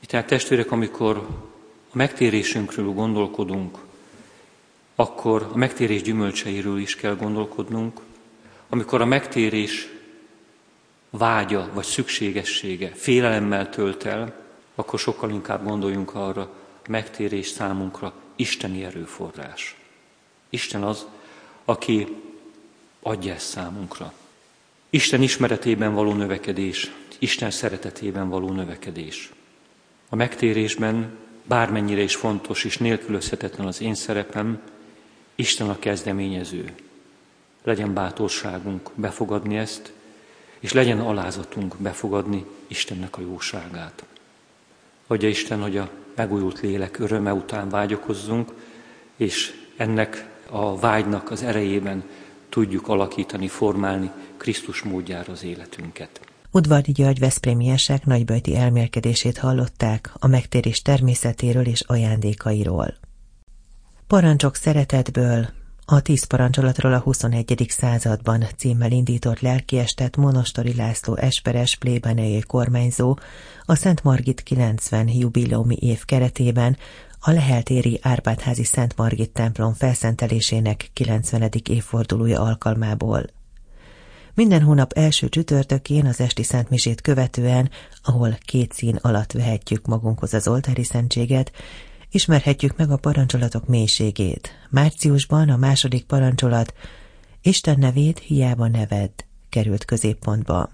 Tehát 0.00 0.26
testvérek, 0.26 0.70
amikor 0.70 1.16
a 1.92 1.96
megtérésünkről 1.96 2.92
gondolkodunk, 2.92 3.78
akkor 4.94 5.48
a 5.52 5.56
megtérés 5.56 6.02
gyümölcseiről 6.02 6.78
is 6.78 6.96
kell 6.96 7.16
gondolkodnunk, 7.16 8.00
amikor 8.68 9.00
a 9.00 9.04
megtérés 9.04 9.88
vágya 11.10 11.70
vagy 11.72 11.84
szükségessége 11.84 12.92
félelemmel 12.94 13.70
tölt 13.70 14.04
el, 14.04 14.44
akkor 14.74 14.98
sokkal 14.98 15.30
inkább 15.30 15.64
gondoljunk 15.64 16.14
arra, 16.14 16.40
a 16.86 16.90
megtérés 16.90 17.48
számunkra 17.48 18.12
isteni 18.36 18.84
erőforrás. 18.84 19.76
Isten 20.50 20.82
az, 20.82 21.06
aki 21.64 22.06
adja 23.02 23.34
ezt 23.34 23.48
számunkra. 23.48 24.12
Isten 24.90 25.22
ismeretében 25.22 25.94
való 25.94 26.12
növekedés, 26.12 26.92
Isten 27.18 27.50
szeretetében 27.50 28.28
való 28.28 28.50
növekedés. 28.50 29.30
A 30.16 30.18
megtérésben 30.18 31.16
bármennyire 31.44 32.00
is 32.00 32.14
fontos 32.14 32.64
és 32.64 32.78
nélkülözhetetlen 32.78 33.66
az 33.66 33.80
én 33.80 33.94
szerepem, 33.94 34.60
Isten 35.34 35.68
a 35.68 35.78
kezdeményező. 35.78 36.72
Legyen 37.62 37.94
bátorságunk 37.94 38.90
befogadni 38.94 39.56
ezt, 39.56 39.92
és 40.60 40.72
legyen 40.72 41.00
alázatunk 41.00 41.76
befogadni 41.78 42.44
Istennek 42.66 43.16
a 43.16 43.20
jóságát. 43.20 44.04
Adja 45.06 45.28
Isten, 45.28 45.62
hogy 45.62 45.76
a 45.76 45.90
megújult 46.14 46.60
lélek 46.60 46.98
öröme 46.98 47.32
után 47.32 47.68
vágyakozzunk, 47.68 48.52
és 49.16 49.54
ennek 49.76 50.28
a 50.50 50.78
vágynak 50.78 51.30
az 51.30 51.42
erejében 51.42 52.04
tudjuk 52.48 52.88
alakítani, 52.88 53.48
formálni 53.48 54.10
Krisztus 54.36 54.82
módjára 54.82 55.32
az 55.32 55.44
életünket. 55.44 56.20
Udvardi 56.50 56.92
György 56.92 57.18
Veszprémiesek 57.18 58.04
nagyböjti 58.04 58.56
elmélkedését 58.56 59.38
hallották 59.38 60.12
a 60.14 60.26
megtérés 60.26 60.82
természetéről 60.82 61.66
és 61.66 61.80
ajándékairól. 61.80 62.94
Parancsok 64.06 64.54
szeretetből, 64.54 65.48
a 65.84 66.00
tíz 66.00 66.24
parancsolatról 66.24 66.92
a 66.92 66.98
21. 66.98 67.66
században 67.68 68.44
címmel 68.56 68.90
indított 68.90 69.40
lelkiestet 69.40 70.16
Monostori 70.16 70.74
László 70.74 71.16
Esperes 71.16 71.76
plébániai 71.76 72.40
kormányzó 72.40 73.18
a 73.64 73.74
Szent 73.74 74.02
Margit 74.02 74.42
90 74.42 75.08
jubileumi 75.08 75.76
év 75.80 76.04
keretében 76.04 76.76
a 77.20 77.30
Leheltéri 77.30 77.98
Árpádházi 78.02 78.64
Szent 78.64 78.96
Margit 78.96 79.30
templom 79.30 79.72
felszentelésének 79.72 80.90
90. 80.92 81.50
évfordulója 81.68 82.40
alkalmából. 82.40 83.22
Minden 84.36 84.62
hónap 84.62 84.92
első 84.92 85.28
csütörtökén 85.28 86.06
az 86.06 86.20
esti 86.20 86.42
szentmisét 86.42 87.00
követően, 87.00 87.70
ahol 88.02 88.38
két 88.44 88.72
szín 88.72 88.96
alatt 88.96 89.32
vehetjük 89.32 89.86
magunkhoz 89.86 90.34
az 90.34 90.48
oltári 90.48 90.84
szentséget, 90.84 91.52
ismerhetjük 92.10 92.76
meg 92.76 92.90
a 92.90 92.96
parancsolatok 92.96 93.66
mélységét. 93.66 94.50
Márciusban 94.70 95.48
a 95.48 95.56
második 95.56 96.04
parancsolat 96.04 96.74
Isten 97.42 97.78
nevét 97.78 98.18
hiába 98.18 98.68
neved 98.68 99.10
került 99.48 99.84
középpontba. 99.84 100.70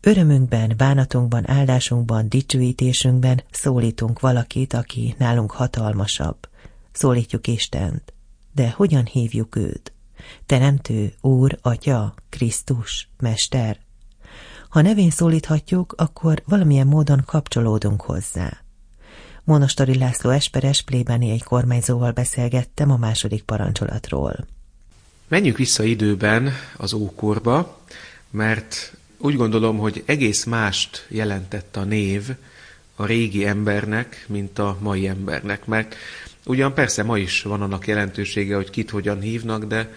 Örömünkben, 0.00 0.74
bánatunkban, 0.76 1.50
áldásunkban, 1.50 2.28
dicsőítésünkben 2.28 3.42
szólítunk 3.50 4.20
valakit, 4.20 4.72
aki 4.72 5.14
nálunk 5.18 5.50
hatalmasabb. 5.50 6.38
Szólítjuk 6.92 7.46
Istent. 7.46 8.12
De 8.52 8.70
hogyan 8.70 9.04
hívjuk 9.04 9.56
őt? 9.56 9.95
Teremtő, 10.46 11.12
Úr, 11.20 11.58
Atya, 11.62 12.14
Krisztus, 12.28 13.08
Mester? 13.20 13.78
Ha 14.68 14.80
nevén 14.80 15.10
szólíthatjuk, 15.10 15.94
akkor 15.96 16.42
valamilyen 16.46 16.86
módon 16.86 17.22
kapcsolódunk 17.26 18.00
hozzá. 18.00 18.60
Monostori 19.44 19.98
László 19.98 20.30
Esperes 20.30 20.84
egy 21.20 21.42
kormányzóval 21.42 22.12
beszélgettem 22.12 22.90
a 22.90 22.96
második 22.96 23.42
parancsolatról. 23.42 24.46
Menjünk 25.28 25.56
vissza 25.56 25.82
időben 25.82 26.52
az 26.76 26.92
ókorba, 26.92 27.80
mert 28.30 28.96
úgy 29.18 29.36
gondolom, 29.36 29.78
hogy 29.78 30.02
egész 30.06 30.44
mást 30.44 31.06
jelentett 31.08 31.76
a 31.76 31.84
név 31.84 32.36
a 32.96 33.06
régi 33.06 33.46
embernek, 33.46 34.24
mint 34.28 34.58
a 34.58 34.76
mai 34.80 35.08
embernek, 35.08 35.66
mert 35.66 35.94
ugyan 36.44 36.74
persze 36.74 37.02
ma 37.02 37.18
is 37.18 37.42
van 37.42 37.62
annak 37.62 37.86
jelentősége, 37.86 38.56
hogy 38.56 38.70
kit 38.70 38.90
hogyan 38.90 39.20
hívnak, 39.20 39.64
de 39.64 39.92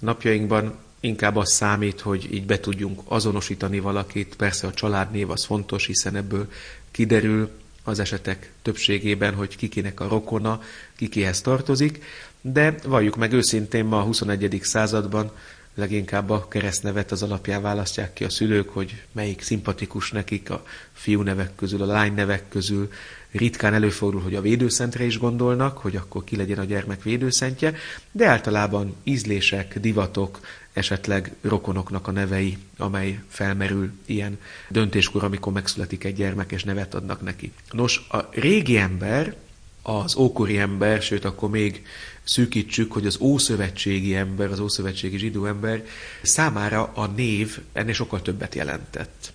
napjainkban 0.00 0.74
inkább 1.00 1.36
az 1.36 1.52
számít, 1.52 2.00
hogy 2.00 2.34
így 2.34 2.46
be 2.46 2.60
tudjunk 2.60 3.00
azonosítani 3.04 3.80
valakit. 3.80 4.36
Persze 4.36 4.66
a 4.66 4.72
családnév 4.72 5.30
az 5.30 5.44
fontos, 5.44 5.86
hiszen 5.86 6.16
ebből 6.16 6.48
kiderül 6.90 7.50
az 7.84 7.98
esetek 7.98 8.52
többségében, 8.62 9.34
hogy 9.34 9.56
kikinek 9.56 10.00
a 10.00 10.08
rokona, 10.08 10.62
kikihez 10.96 11.40
tartozik, 11.40 12.04
de 12.40 12.74
valljuk 12.84 13.16
meg 13.16 13.32
őszintén 13.32 13.84
ma 13.84 13.98
a 13.98 14.02
21. 14.02 14.60
században 14.62 15.30
leginkább 15.74 16.30
a 16.30 16.48
keresztnevet 16.48 17.10
az 17.12 17.22
alapján 17.22 17.62
választják 17.62 18.12
ki 18.12 18.24
a 18.24 18.30
szülők, 18.30 18.68
hogy 18.68 19.02
melyik 19.12 19.42
szimpatikus 19.42 20.10
nekik 20.10 20.50
a 20.50 20.64
fiú 20.92 21.22
nevek 21.22 21.54
közül, 21.54 21.82
a 21.82 21.86
lány 21.86 22.14
nevek 22.14 22.48
közül. 22.48 22.90
Ritkán 23.30 23.74
előfordul, 23.74 24.20
hogy 24.20 24.34
a 24.34 24.40
védőszentre 24.40 25.04
is 25.04 25.18
gondolnak, 25.18 25.78
hogy 25.78 25.96
akkor 25.96 26.24
ki 26.24 26.36
legyen 26.36 26.58
a 26.58 26.64
gyermek 26.64 27.02
védőszentje, 27.02 27.74
de 28.12 28.26
általában 28.26 28.94
ízlések, 29.02 29.78
divatok, 29.78 30.40
esetleg 30.72 31.34
rokonoknak 31.40 32.06
a 32.06 32.10
nevei, 32.10 32.58
amely 32.76 33.20
felmerül 33.28 33.90
ilyen 34.06 34.38
döntéskor, 34.68 35.24
amikor 35.24 35.52
megszületik 35.52 36.04
egy 36.04 36.14
gyermek, 36.14 36.52
és 36.52 36.64
nevet 36.64 36.94
adnak 36.94 37.22
neki. 37.22 37.52
Nos, 37.70 38.06
a 38.08 38.28
régi 38.30 38.76
ember, 38.76 39.36
az 39.82 40.16
ókori 40.16 40.58
ember, 40.58 41.02
sőt 41.02 41.24
akkor 41.24 41.50
még 41.50 41.86
szűkítsük, 42.22 42.92
hogy 42.92 43.06
az 43.06 43.18
ószövetségi 43.20 44.14
ember, 44.14 44.50
az 44.50 44.60
ószövetségi 44.60 45.18
zsidó 45.18 45.46
ember 45.46 45.84
számára 46.22 46.92
a 46.94 47.06
név 47.06 47.58
ennél 47.72 47.94
sokkal 47.94 48.22
többet 48.22 48.54
jelentett. 48.54 49.32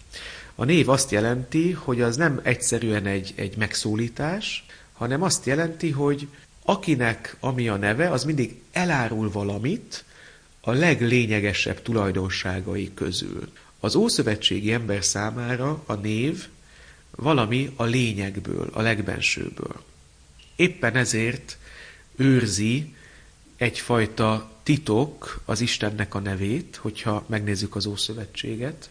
A 0.56 0.64
név 0.64 0.90
azt 0.90 1.12
jelenti, 1.12 1.72
hogy 1.72 2.02
az 2.02 2.16
nem 2.16 2.40
egyszerűen 2.44 3.06
egy, 3.06 3.34
egy 3.36 3.58
megszólítás, 3.58 4.66
hanem 4.94 5.22
azt 5.22 5.46
jelenti, 5.46 5.90
hogy 5.90 6.28
akinek 6.64 7.38
ami 7.40 7.68
a 7.68 7.76
neve, 7.76 8.10
az 8.10 8.24
mindig 8.24 8.62
elárul 8.72 9.32
valamit 9.32 10.04
a 10.62 10.72
leglényegesebb 10.72 11.82
tulajdonságai 11.82 12.92
közül. 12.94 13.52
Az 13.80 13.96
ószövetségi 13.96 14.72
ember 14.72 15.04
számára 15.04 15.84
a 15.86 15.94
név 15.94 16.48
valami 17.16 17.72
a 17.76 17.84
lényegből, 17.84 18.70
a 18.74 18.82
legbensőből. 18.82 19.84
Éppen 20.56 20.96
ezért 20.96 21.58
őrzi 22.16 22.96
egyfajta 23.58 24.52
titok 24.64 25.42
az 25.46 25.62
Istennek 25.62 26.16
a 26.16 26.20
nevét, 26.20 26.76
hogyha 26.76 27.26
megnézzük 27.28 27.76
az 27.76 27.86
Ószövetséget, 27.86 28.90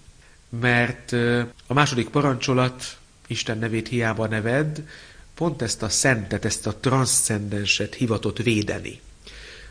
mert 0.60 1.12
a 1.66 1.72
második 1.72 2.08
parancsolat 2.08 2.96
Isten 3.26 3.58
nevét 3.58 3.88
hiába 3.88 4.26
neved, 4.26 4.82
pont 5.34 5.62
ezt 5.62 5.82
a 5.82 5.88
szentet, 5.88 6.44
ezt 6.44 6.66
a 6.66 6.76
transzcendenset 6.76 7.94
hivatott 7.94 8.38
védeni. 8.38 9.00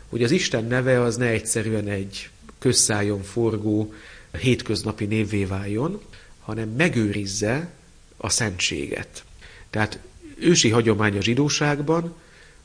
Hogy 0.08 0.22
az 0.22 0.30
Isten 0.30 0.64
neve 0.64 1.00
az 1.00 1.16
ne 1.16 1.26
egyszerűen 1.26 1.88
egy 1.88 2.28
közszájon 2.58 3.22
forgó 3.22 3.94
hétköznapi 4.38 5.04
névvé 5.04 5.44
váljon, 5.44 6.02
hanem 6.40 6.68
megőrizze 6.68 7.68
a 8.16 8.28
szentséget. 8.28 9.24
Tehát 9.70 9.98
ősi 10.38 10.70
hagyomány 10.70 11.16
a 11.16 11.22
zsidóságban, 11.22 12.14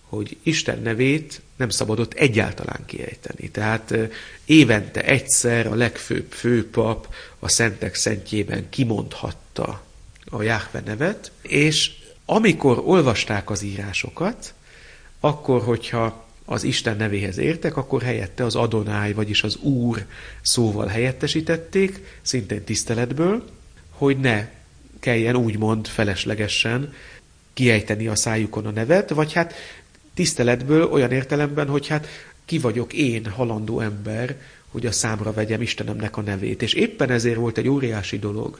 hogy 0.01 0.37
Isten 0.43 0.81
nevét 0.81 1.41
nem 1.59 1.69
szabadott 1.69 2.13
egyáltalán 2.13 2.85
kiejteni. 2.85 3.49
Tehát 3.49 3.95
évente 4.45 5.01
egyszer 5.03 5.67
a 5.67 5.75
legfőbb 5.75 6.31
főpap 6.31 7.13
a 7.39 7.47
szentek 7.47 7.95
szentjében 7.95 8.69
kimondhatta 8.69 9.83
a 10.25 10.41
Jáhve 10.41 10.81
nevet, 10.85 11.31
és 11.41 11.91
amikor 12.25 12.81
olvasták 12.85 13.49
az 13.49 13.61
írásokat, 13.61 14.53
akkor, 15.19 15.61
hogyha 15.61 16.27
az 16.45 16.63
Isten 16.63 16.97
nevéhez 16.97 17.37
értek, 17.37 17.77
akkor 17.77 18.01
helyette 18.01 18.43
az 18.43 18.55
Adonáj, 18.55 19.13
vagyis 19.13 19.43
az 19.43 19.55
Úr 19.55 20.05
szóval 20.41 20.87
helyettesítették, 20.87 22.19
szintén 22.21 22.63
tiszteletből, 22.63 23.49
hogy 23.89 24.19
ne 24.19 24.47
kelljen 24.99 25.35
úgymond 25.35 25.87
feleslegesen 25.87 26.93
kiejteni 27.53 28.07
a 28.07 28.15
szájukon 28.15 28.65
a 28.65 28.71
nevet, 28.71 29.09
vagy 29.09 29.33
hát 29.33 29.53
tiszteletből 30.19 30.91
olyan 30.91 31.11
értelemben, 31.11 31.67
hogy 31.67 31.87
hát 31.87 32.07
ki 32.45 32.57
vagyok 32.57 32.93
én, 32.93 33.25
halandó 33.25 33.79
ember, 33.79 34.35
hogy 34.71 34.85
a 34.85 34.91
számra 34.91 35.33
vegyem 35.33 35.61
Istenemnek 35.61 36.17
a 36.17 36.21
nevét. 36.21 36.61
És 36.61 36.73
éppen 36.73 37.09
ezért 37.09 37.37
volt 37.37 37.57
egy 37.57 37.67
óriási 37.67 38.19
dolog, 38.19 38.59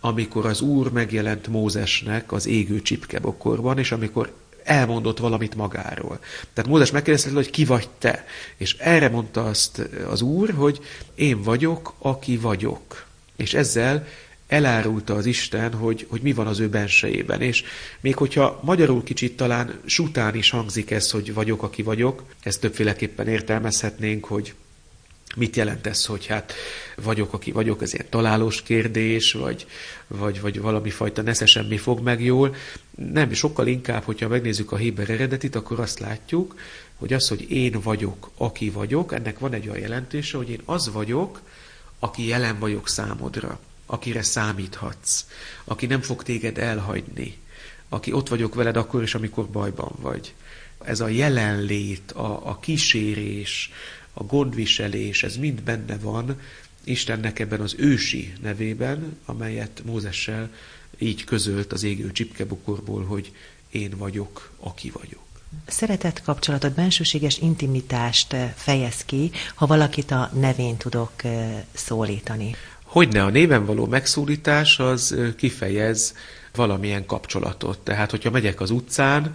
amikor 0.00 0.46
az 0.46 0.60
Úr 0.60 0.92
megjelent 0.92 1.46
Mózesnek 1.46 2.32
az 2.32 2.46
égő 2.46 2.82
csipkebokorban, 2.82 3.78
és 3.78 3.92
amikor 3.92 4.32
elmondott 4.64 5.18
valamit 5.18 5.54
magáról. 5.54 6.18
Tehát 6.52 6.70
Mózes 6.70 6.90
megkérdezte, 6.90 7.30
hogy 7.30 7.50
ki 7.50 7.64
vagy 7.64 7.88
te? 7.98 8.24
És 8.56 8.76
erre 8.78 9.08
mondta 9.08 9.44
azt 9.44 9.88
az 10.08 10.22
Úr, 10.22 10.50
hogy 10.50 10.80
én 11.14 11.42
vagyok, 11.42 11.94
aki 11.98 12.36
vagyok. 12.36 13.06
És 13.36 13.54
ezzel 13.54 14.06
elárulta 14.48 15.14
az 15.14 15.26
Isten, 15.26 15.72
hogy, 15.72 16.06
hogy 16.08 16.20
mi 16.20 16.32
van 16.32 16.46
az 16.46 16.60
ő 16.60 16.68
bensejében. 16.68 17.40
És 17.40 17.64
még 18.00 18.16
hogyha 18.16 18.60
magyarul 18.62 19.02
kicsit 19.02 19.36
talán 19.36 19.80
sután 19.84 20.34
is 20.34 20.50
hangzik 20.50 20.90
ez, 20.90 21.10
hogy 21.10 21.34
vagyok, 21.34 21.62
aki 21.62 21.82
vagyok, 21.82 22.22
ezt 22.42 22.60
többféleképpen 22.60 23.28
értelmezhetnénk, 23.28 24.24
hogy 24.24 24.54
mit 25.36 25.56
jelent 25.56 25.86
ez, 25.86 26.04
hogy 26.04 26.26
hát 26.26 26.54
vagyok, 26.96 27.32
aki 27.32 27.52
vagyok, 27.52 27.82
ez 27.82 27.94
ilyen 27.94 28.06
találós 28.08 28.62
kérdés, 28.62 29.32
vagy, 29.32 29.66
vagy, 30.06 30.40
vagy 30.40 30.60
valami 30.60 30.90
fajta 30.90 31.22
nesze 31.22 31.46
semmi 31.46 31.76
fog 31.76 32.00
meg 32.00 32.22
jól. 32.24 32.54
Nem, 33.12 33.32
sokkal 33.32 33.66
inkább, 33.66 34.02
hogyha 34.02 34.28
megnézzük 34.28 34.72
a 34.72 34.76
Héber 34.76 35.10
eredetit, 35.10 35.54
akkor 35.54 35.80
azt 35.80 35.98
látjuk, 35.98 36.54
hogy 36.96 37.12
az, 37.12 37.28
hogy 37.28 37.50
én 37.50 37.80
vagyok, 37.82 38.30
aki 38.36 38.70
vagyok, 38.70 39.12
ennek 39.12 39.38
van 39.38 39.52
egy 39.52 39.68
olyan 39.68 39.80
jelentése, 39.80 40.36
hogy 40.36 40.50
én 40.50 40.60
az 40.64 40.92
vagyok, 40.92 41.40
aki 41.98 42.26
jelen 42.26 42.58
vagyok 42.58 42.88
számodra 42.88 43.58
akire 43.94 44.22
számíthatsz, 44.22 45.24
aki 45.64 45.86
nem 45.86 46.00
fog 46.00 46.22
téged 46.22 46.58
elhagyni, 46.58 47.38
aki 47.88 48.12
ott 48.12 48.28
vagyok 48.28 48.54
veled 48.54 48.76
akkor 48.76 49.02
is, 49.02 49.14
amikor 49.14 49.46
bajban 49.46 49.92
vagy. 50.00 50.34
Ez 50.84 51.00
a 51.00 51.08
jelenlét, 51.08 52.12
a, 52.12 52.48
a 52.48 52.58
kísérés, 52.58 53.70
a 54.12 54.22
gondviselés, 54.22 55.22
ez 55.22 55.36
mind 55.36 55.62
benne 55.62 55.98
van 55.98 56.40
Istennek 56.84 57.38
ebben 57.38 57.60
az 57.60 57.74
ősi 57.78 58.32
nevében, 58.42 59.18
amelyet 59.24 59.82
Mózessel 59.84 60.50
így 60.98 61.24
közölt 61.24 61.72
az 61.72 61.82
égő 61.82 62.12
csipkebukorból, 62.12 63.04
hogy 63.04 63.32
én 63.70 63.90
vagyok, 63.96 64.50
aki 64.60 64.90
vagyok. 64.90 65.22
Szeretett 65.66 66.22
kapcsolatot, 66.22 66.74
bensőséges 66.74 67.38
intimitást 67.38 68.36
fejez 68.54 69.04
ki, 69.04 69.30
ha 69.54 69.66
valakit 69.66 70.10
a 70.10 70.30
nevén 70.34 70.76
tudok 70.76 71.24
eh, 71.24 71.62
szólítani. 71.72 72.54
Hogyne 72.94 73.22
a 73.22 73.30
néven 73.30 73.64
való 73.64 73.86
megszólítás 73.86 74.78
az 74.78 75.16
kifejez 75.36 76.14
valamilyen 76.54 77.06
kapcsolatot. 77.06 77.78
Tehát, 77.78 78.10
hogyha 78.10 78.30
megyek 78.30 78.60
az 78.60 78.70
utcán, 78.70 79.34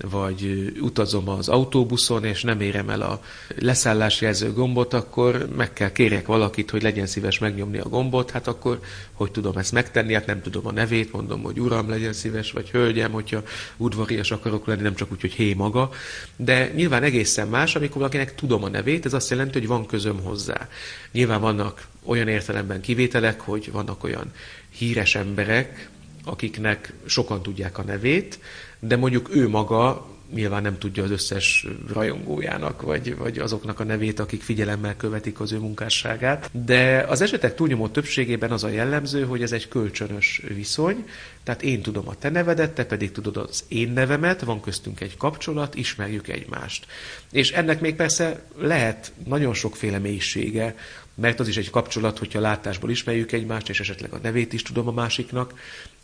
vagy 0.00 0.72
utazom 0.80 1.28
az 1.28 1.48
autóbuszon, 1.48 2.24
és 2.24 2.42
nem 2.42 2.60
érem 2.60 2.90
el 2.90 3.00
a 3.00 3.20
leszállásjelző 3.58 4.52
gombot, 4.52 4.94
akkor 4.94 5.48
meg 5.56 5.72
kell 5.72 5.92
kérjek 5.92 6.26
valakit, 6.26 6.70
hogy 6.70 6.82
legyen 6.82 7.06
szíves 7.06 7.38
megnyomni 7.38 7.78
a 7.78 7.88
gombot, 7.88 8.30
hát 8.30 8.46
akkor 8.46 8.80
hogy 9.12 9.30
tudom 9.30 9.56
ezt 9.56 9.72
megtenni, 9.72 10.14
hát 10.14 10.26
nem 10.26 10.42
tudom 10.42 10.66
a 10.66 10.72
nevét, 10.72 11.12
mondom, 11.12 11.42
hogy 11.42 11.60
uram, 11.60 11.88
legyen 11.88 12.12
szíves, 12.12 12.52
vagy 12.52 12.70
hölgyem, 12.70 13.12
hogyha 13.12 13.42
udvarias 13.76 14.30
akarok 14.30 14.66
lenni, 14.66 14.82
nem 14.82 14.94
csak 14.94 15.12
úgy, 15.12 15.20
hogy 15.20 15.32
hé 15.32 15.52
maga. 15.52 15.90
De 16.36 16.72
nyilván 16.74 17.02
egészen 17.02 17.48
más, 17.48 17.76
amikor 17.76 17.96
valakinek 17.96 18.34
tudom 18.34 18.64
a 18.64 18.68
nevét, 18.68 19.06
ez 19.06 19.12
azt 19.12 19.30
jelenti, 19.30 19.58
hogy 19.58 19.68
van 19.68 19.86
közöm 19.86 20.22
hozzá. 20.22 20.68
Nyilván 21.12 21.40
vannak 21.40 21.86
olyan 22.04 22.28
értelemben 22.28 22.80
kivételek, 22.80 23.40
hogy 23.40 23.72
vannak 23.72 24.04
olyan 24.04 24.32
híres 24.70 25.14
emberek, 25.14 25.88
akiknek 26.24 26.92
sokan 27.06 27.42
tudják 27.42 27.78
a 27.78 27.82
nevét, 27.82 28.38
de 28.86 28.96
mondjuk 28.96 29.34
ő 29.34 29.48
maga 29.48 30.12
nyilván 30.34 30.62
nem 30.62 30.78
tudja 30.78 31.02
az 31.02 31.10
összes 31.10 31.66
rajongójának, 31.92 32.82
vagy, 32.82 33.16
vagy 33.16 33.38
azoknak 33.38 33.80
a 33.80 33.84
nevét, 33.84 34.20
akik 34.20 34.42
figyelemmel 34.42 34.96
követik 34.96 35.40
az 35.40 35.52
ő 35.52 35.58
munkásságát. 35.58 36.50
De 36.64 37.04
az 37.08 37.20
esetek 37.20 37.54
túlnyomó 37.54 37.88
többségében 37.88 38.50
az 38.50 38.64
a 38.64 38.68
jellemző, 38.68 39.24
hogy 39.24 39.42
ez 39.42 39.52
egy 39.52 39.68
kölcsönös 39.68 40.42
viszony, 40.54 41.04
tehát 41.42 41.62
én 41.62 41.82
tudom 41.82 42.08
a 42.08 42.14
te 42.14 42.28
nevedet, 42.30 42.74
te 42.74 42.84
pedig 42.84 43.12
tudod 43.12 43.36
az 43.36 43.64
én 43.68 43.92
nevemet, 43.92 44.40
van 44.40 44.60
köztünk 44.60 45.00
egy 45.00 45.16
kapcsolat, 45.16 45.74
ismerjük 45.74 46.28
egymást. 46.28 46.86
És 47.30 47.52
ennek 47.52 47.80
még 47.80 47.94
persze 47.94 48.44
lehet 48.58 49.12
nagyon 49.26 49.54
sokféle 49.54 49.98
mélysége, 49.98 50.74
mert 51.14 51.40
az 51.40 51.48
is 51.48 51.56
egy 51.56 51.70
kapcsolat, 51.70 52.18
hogyha 52.18 52.40
látásból 52.40 52.90
ismerjük 52.90 53.32
egymást, 53.32 53.68
és 53.68 53.80
esetleg 53.80 54.12
a 54.12 54.18
nevét 54.22 54.52
is 54.52 54.62
tudom 54.62 54.88
a 54.88 54.92
másiknak, 54.92 55.54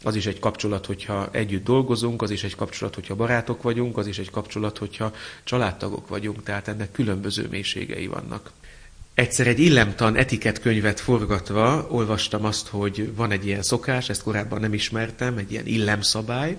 az 0.03 0.15
is 0.17 0.27
egy 0.27 0.39
kapcsolat, 0.39 0.87
hogyha 0.87 1.29
együtt 1.33 1.65
dolgozunk, 1.65 2.23
az 2.23 2.31
is 2.31 2.45
egy 2.45 2.57
kapcsolat, 2.57 2.95
hogyha 2.95 3.15
barátok 3.15 3.63
vagyunk, 3.63 3.97
az 3.97 4.07
is 4.07 4.19
egy 4.19 4.31
kapcsolat, 4.31 4.79
hogyha 4.79 5.13
családtagok 5.45 6.09
vagyunk, 6.09 6.43
tehát 6.43 6.69
ennek 6.69 6.93
különböző 6.93 7.47
mélységei 7.51 8.07
vannak. 8.07 8.51
Egyszer 9.15 9.47
egy 9.47 9.59
illemtan 9.59 10.17
etiketkönyvet 10.17 11.01
forgatva 11.01 11.87
olvastam 11.91 12.45
azt, 12.45 12.69
hogy 12.69 13.15
van 13.15 13.31
egy 13.31 13.47
ilyen 13.47 13.63
szokás, 13.63 14.09
ezt 14.09 14.23
korábban 14.23 14.61
nem 14.61 14.75
ismertem, 14.75 15.37
egy 15.37 15.53
ilyen 15.53 15.67
illemszabály, 15.67 16.57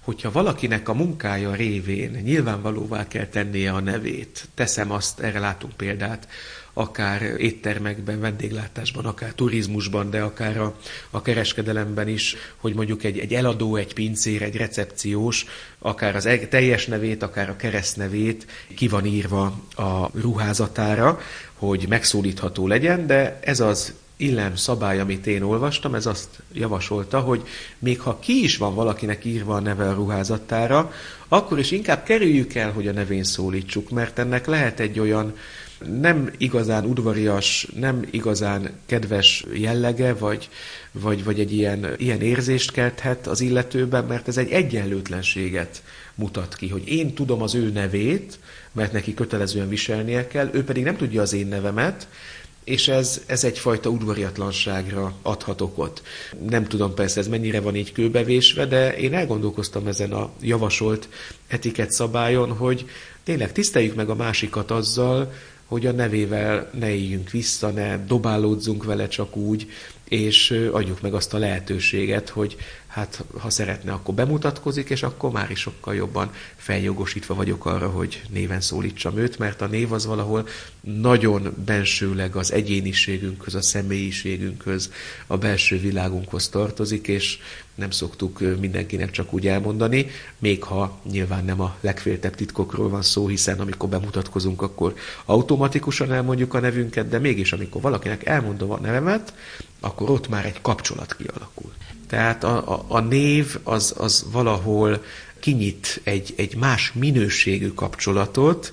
hogyha 0.00 0.32
valakinek 0.32 0.88
a 0.88 0.94
munkája 0.94 1.54
révén 1.54 2.10
nyilvánvalóvá 2.10 3.08
kell 3.08 3.26
tennie 3.26 3.72
a 3.72 3.80
nevét, 3.80 4.48
teszem 4.54 4.90
azt, 4.90 5.20
erre 5.20 5.38
látunk 5.38 5.76
példát, 5.76 6.28
akár 6.78 7.22
éttermekben, 7.22 8.20
vendéglátásban, 8.20 9.04
akár 9.04 9.32
turizmusban, 9.32 10.10
de 10.10 10.20
akár 10.20 10.58
a, 10.58 10.76
a 11.10 11.22
kereskedelemben 11.22 12.08
is, 12.08 12.36
hogy 12.56 12.74
mondjuk 12.74 13.04
egy, 13.04 13.18
egy 13.18 13.34
eladó, 13.34 13.76
egy 13.76 13.94
pincér, 13.94 14.42
egy 14.42 14.56
recepciós, 14.56 15.44
akár 15.78 16.16
az 16.16 16.28
teljes 16.48 16.86
nevét, 16.86 17.22
akár 17.22 17.50
a 17.50 17.56
keresztnevét 17.56 18.46
ki 18.74 18.88
van 18.88 19.06
írva 19.06 19.44
a 19.76 20.10
ruházatára, 20.20 21.20
hogy 21.54 21.86
megszólítható 21.88 22.66
legyen, 22.66 23.06
de 23.06 23.38
ez 23.42 23.60
az 23.60 23.94
illem 24.16 24.56
szabály, 24.56 25.00
amit 25.00 25.26
én 25.26 25.42
olvastam, 25.42 25.94
ez 25.94 26.06
azt 26.06 26.28
javasolta, 26.52 27.20
hogy 27.20 27.42
még 27.78 28.00
ha 28.00 28.18
ki 28.18 28.42
is 28.42 28.56
van 28.56 28.74
valakinek 28.74 29.24
írva 29.24 29.54
a 29.54 29.60
neve 29.60 29.88
a 29.88 29.94
ruházatára, 29.94 30.92
akkor 31.28 31.58
is 31.58 31.70
inkább 31.70 32.04
kerüljük 32.04 32.54
el, 32.54 32.72
hogy 32.72 32.88
a 32.88 32.92
nevén 32.92 33.24
szólítsuk, 33.24 33.90
mert 33.90 34.18
ennek 34.18 34.46
lehet 34.46 34.80
egy 34.80 34.98
olyan 34.98 35.34
nem 36.00 36.30
igazán 36.36 36.84
udvarias, 36.84 37.68
nem 37.74 38.06
igazán 38.10 38.70
kedves 38.86 39.44
jellege, 39.54 40.14
vagy, 40.14 40.48
vagy, 40.92 41.24
vagy 41.24 41.40
egy 41.40 41.52
ilyen, 41.52 41.86
ilyen 41.96 42.20
érzést 42.20 42.72
kelthet 42.72 43.26
az 43.26 43.40
illetőben, 43.40 44.04
mert 44.04 44.28
ez 44.28 44.36
egy 44.36 44.50
egyenlőtlenséget 44.50 45.82
mutat 46.14 46.54
ki, 46.54 46.68
hogy 46.68 46.88
én 46.88 47.14
tudom 47.14 47.42
az 47.42 47.54
ő 47.54 47.70
nevét, 47.70 48.38
mert 48.72 48.92
neki 48.92 49.14
kötelezően 49.14 49.68
viselnie 49.68 50.26
kell, 50.26 50.50
ő 50.52 50.64
pedig 50.64 50.84
nem 50.84 50.96
tudja 50.96 51.22
az 51.22 51.32
én 51.32 51.46
nevemet, 51.46 52.08
és 52.64 52.88
ez, 52.88 53.22
ez 53.26 53.44
egyfajta 53.44 53.88
udvariatlanságra 53.88 55.14
adhat 55.22 55.60
okot. 55.60 56.02
Nem 56.48 56.64
tudom 56.64 56.94
persze 56.94 57.20
ez 57.20 57.28
mennyire 57.28 57.60
van 57.60 57.76
így 57.76 57.92
kőbevésve, 57.92 58.66
de 58.66 58.96
én 58.96 59.14
elgondolkoztam 59.14 59.86
ezen 59.86 60.12
a 60.12 60.30
javasolt 60.40 61.08
etiket 61.46 61.90
szabályon, 61.90 62.52
hogy 62.52 62.86
tényleg 63.24 63.52
tiszteljük 63.52 63.94
meg 63.94 64.08
a 64.08 64.14
másikat 64.14 64.70
azzal, 64.70 65.32
hogy 65.66 65.86
a 65.86 65.92
nevével 65.92 66.70
ne 66.78 66.94
éljünk 66.94 67.30
vissza, 67.30 67.70
ne 67.70 68.04
dobálódzunk 68.04 68.84
vele 68.84 69.08
csak 69.08 69.36
úgy, 69.36 69.70
és 70.08 70.68
adjuk 70.72 71.00
meg 71.00 71.14
azt 71.14 71.34
a 71.34 71.38
lehetőséget, 71.38 72.28
hogy 72.28 72.56
hát 72.86 73.24
ha 73.38 73.50
szeretne, 73.50 73.92
akkor 73.92 74.14
bemutatkozik, 74.14 74.90
és 74.90 75.02
akkor 75.02 75.30
már 75.30 75.50
is 75.50 75.60
sokkal 75.60 75.94
jobban 75.94 76.30
feljogosítva 76.56 77.34
vagyok 77.34 77.66
arra, 77.66 77.88
hogy 77.88 78.22
néven 78.30 78.60
szólítsam 78.60 79.16
őt, 79.16 79.38
mert 79.38 79.60
a 79.60 79.66
név 79.66 79.92
az 79.92 80.06
valahol 80.06 80.48
nagyon 80.80 81.54
bensőleg 81.64 82.36
az 82.36 82.52
egyéniségünkhöz, 82.52 83.54
a 83.54 83.62
személyiségünkhöz, 83.62 84.92
a 85.26 85.36
belső 85.36 85.78
világunkhoz 85.78 86.48
tartozik, 86.48 87.08
és 87.08 87.38
nem 87.76 87.90
szoktuk 87.90 88.40
mindenkinek 88.60 89.10
csak 89.10 89.32
úgy 89.32 89.46
elmondani, 89.46 90.06
még 90.38 90.62
ha 90.62 91.00
nyilván 91.10 91.44
nem 91.44 91.60
a 91.60 91.76
legféltebb 91.80 92.34
titkokról 92.34 92.88
van 92.88 93.02
szó, 93.02 93.28
hiszen 93.28 93.60
amikor 93.60 93.88
bemutatkozunk, 93.88 94.62
akkor 94.62 94.94
automatikusan 95.24 96.12
elmondjuk 96.12 96.54
a 96.54 96.60
nevünket, 96.60 97.08
de 97.08 97.18
mégis 97.18 97.52
amikor 97.52 97.80
valakinek 97.80 98.26
elmondom 98.26 98.70
a 98.70 98.78
nevemet, 98.80 99.34
akkor 99.80 100.10
ott 100.10 100.28
már 100.28 100.44
egy 100.44 100.60
kapcsolat 100.60 101.16
kialakul. 101.16 101.72
Tehát 102.06 102.44
a, 102.44 102.72
a, 102.72 102.84
a 102.88 103.00
név 103.00 103.58
az, 103.62 103.94
az 103.98 104.26
valahol 104.32 105.02
kinyit 105.40 106.00
egy, 106.04 106.34
egy 106.36 106.56
más 106.56 106.92
minőségű 106.92 107.68
kapcsolatot, 107.68 108.72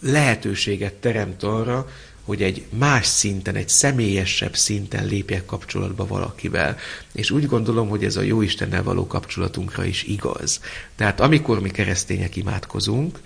lehetőséget 0.00 0.94
teremt 0.94 1.42
arra, 1.42 1.88
hogy 2.24 2.42
egy 2.42 2.64
más 2.78 3.06
szinten, 3.06 3.54
egy 3.54 3.68
személyesebb 3.68 4.56
szinten 4.56 5.06
lépjek 5.06 5.44
kapcsolatba 5.44 6.06
valakivel. 6.06 6.76
És 7.12 7.30
úgy 7.30 7.46
gondolom, 7.46 7.88
hogy 7.88 8.04
ez 8.04 8.16
a 8.16 8.22
jó 8.22 8.42
Istennel 8.42 8.82
való 8.82 9.06
kapcsolatunkra 9.06 9.84
is 9.84 10.02
igaz. 10.02 10.60
Tehát 10.96 11.20
amikor 11.20 11.60
mi 11.60 11.70
keresztények 11.70 12.36
imádkozunk, 12.36 13.20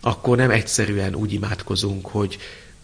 akkor 0.00 0.36
nem 0.36 0.50
egyszerűen 0.50 1.14
úgy 1.14 1.32
imádkozunk, 1.32 2.06
hogy 2.06 2.38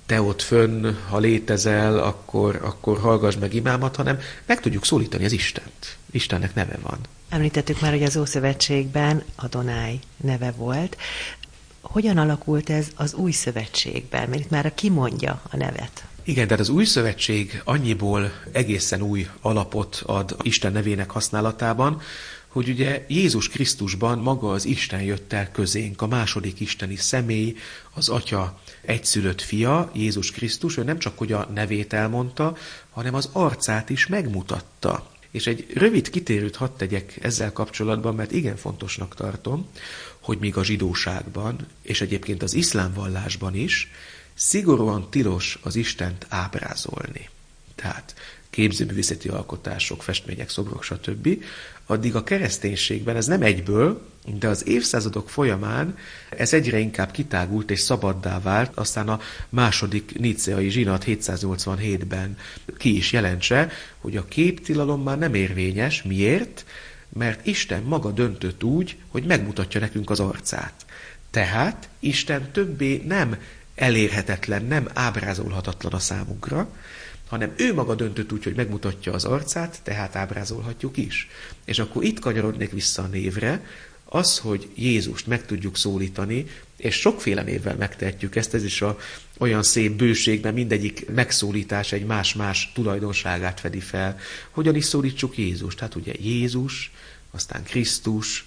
te 0.07 0.23
ott 0.23 0.43
fönn, 0.43 0.95
ha 1.09 1.19
létezel, 1.19 1.99
akkor, 1.99 2.61
akkor 2.63 2.99
hallgass 2.99 3.37
meg 3.41 3.55
imámat, 3.55 3.97
hanem 3.97 4.19
meg 4.47 4.61
tudjuk 4.61 4.85
szólítani 4.85 5.25
az 5.25 5.33
Istent. 5.33 5.97
Istennek 6.11 6.55
neve 6.55 6.79
van. 6.83 6.99
Említettük 7.29 7.81
már, 7.81 7.93
hogy 7.93 8.03
az 8.03 8.17
Ószövetségben 8.17 9.23
Adonai 9.37 10.01
neve 10.17 10.51
volt. 10.51 10.97
Hogyan 11.89 12.17
alakult 12.17 12.71
ez 12.71 12.89
az 12.95 13.15
új 13.15 13.31
szövetségben? 13.31 14.29
Mert 14.29 14.41
itt 14.41 14.51
már 14.51 14.75
kimondja 14.75 15.43
a 15.51 15.57
nevet. 15.57 16.05
Igen, 16.23 16.47
de 16.47 16.55
az 16.55 16.69
új 16.69 16.85
szövetség 16.85 17.63
annyiból 17.65 18.33
egészen 18.53 19.03
új 19.03 19.29
alapot 19.41 20.03
ad 20.07 20.37
Isten 20.43 20.73
nevének 20.73 21.11
használatában, 21.11 22.01
hogy 22.49 22.69
ugye 22.69 23.05
Jézus 23.09 23.49
Krisztusban 23.49 24.19
maga 24.19 24.51
az 24.51 24.65
Isten 24.65 25.03
jött 25.03 25.33
el 25.33 25.51
közénk, 25.51 26.03
a 26.03 26.07
második 26.07 26.61
isteni 26.61 26.97
személy, 26.97 27.57
az 27.95 28.09
Atya 28.09 28.61
egyszülött 28.83 29.41
fia, 29.41 29.91
Jézus 29.95 30.31
Krisztus, 30.31 30.77
ő 30.77 30.83
nem 30.83 30.99
csak 30.99 31.19
hogy 31.19 31.33
a 31.33 31.51
nevét 31.55 31.93
elmondta, 31.93 32.57
hanem 32.91 33.15
az 33.15 33.29
arcát 33.33 33.91
is 33.91 34.07
megmutatta. 34.07 35.11
És 35.31 35.47
egy 35.47 35.67
rövid 35.75 36.11
kitérőt 36.11 36.57
hadd 36.57 36.71
tegyek 36.77 37.19
ezzel 37.23 37.53
kapcsolatban, 37.53 38.15
mert 38.15 38.33
igen 38.33 38.57
fontosnak 38.57 39.15
tartom, 39.15 39.69
hogy 40.29 40.39
még 40.39 40.57
a 40.57 40.65
zsidóságban, 40.65 41.67
és 41.83 42.01
egyébként 42.01 42.43
az 42.43 42.55
iszlám 42.55 42.93
vallásban 42.95 43.55
is 43.55 43.91
szigorúan 44.35 45.11
tilos 45.11 45.59
az 45.63 45.77
Istent 45.77 46.27
ábrázolni. 46.29 47.29
Tehát 47.75 48.15
képzőművészeti 48.51 49.29
alkotások, 49.29 50.03
festmények, 50.03 50.51
szobrok, 50.51 50.83
stb. 50.83 51.45
Addig 51.87 52.15
a 52.15 52.25
kereszténységben 52.25 53.17
ez 53.17 53.27
nem 53.27 53.43
egyből, 53.43 54.07
de 54.39 54.49
az 54.49 54.67
évszázadok 54.67 55.31
folyamán 55.31 55.99
ez 56.31 56.53
egyre 56.53 56.79
inkább 56.79 57.11
kitágult 57.11 57.71
és 57.71 57.81
szabaddá 57.81 58.41
vált, 58.41 58.77
aztán 58.77 59.09
a 59.09 59.21
második 59.49 60.19
níceai 60.19 60.69
zsinat 60.69 61.05
787-ben 61.07 62.39
ki 62.77 62.97
is 62.97 63.13
jelentse, 63.13 63.71
hogy 63.99 64.17
a 64.17 64.25
képtilalom 64.25 65.03
már 65.03 65.19
nem 65.19 65.35
érvényes. 65.35 66.03
Miért? 66.03 66.65
Mert 67.13 67.47
Isten 67.47 67.83
maga 67.83 68.11
döntött 68.11 68.65
úgy, 68.65 68.97
hogy 69.09 69.25
megmutatja 69.25 69.81
nekünk 69.81 70.11
az 70.11 70.21
arcát. 70.21 70.87
Tehát 71.31 71.89
Isten 71.99 72.51
többé 72.53 73.03
nem 73.07 73.37
elérhetetlen, 73.75 74.65
nem 74.65 74.89
ábrázolhatatlan 74.93 75.93
a 75.93 75.99
számunkra, 75.99 76.69
hanem 77.29 77.53
ő 77.57 77.75
maga 77.75 77.95
döntött 77.95 78.33
úgy, 78.33 78.45
hogy 78.45 78.55
megmutatja 78.55 79.13
az 79.13 79.25
arcát, 79.25 79.81
tehát 79.83 80.17
ábrázolhatjuk 80.17 80.97
is. 80.97 81.29
És 81.65 81.79
akkor 81.79 82.05
itt 82.05 82.19
kanyarodnék 82.19 82.71
vissza 82.71 83.03
a 83.03 83.07
névre, 83.07 83.65
az, 84.11 84.39
hogy 84.39 84.69
Jézust 84.75 85.27
meg 85.27 85.47
tudjuk 85.47 85.77
szólítani, 85.77 86.47
és 86.77 86.95
sokféle 86.95 87.43
névvel 87.43 87.77
megtehetjük 87.77 88.37
ezt, 88.37 88.55
ez 88.55 88.65
is 88.65 88.83
a, 88.83 88.99
olyan 89.39 89.63
szép 89.63 89.93
bőség, 89.93 90.43
mert 90.43 90.55
mindegyik 90.55 91.09
megszólítás 91.15 91.93
egy 91.93 92.05
más-más 92.05 92.73
tulajdonságát 92.75 93.61
fedi 93.61 93.81
fel. 93.81 94.19
Hogyan 94.51 94.75
is 94.75 94.85
szólítsuk 94.85 95.39
Jézust? 95.39 95.79
Hát 95.79 95.95
ugye 95.95 96.13
Jézus, 96.21 96.91
aztán 97.31 97.63
Krisztus, 97.63 98.47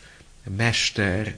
Mester, 0.57 1.37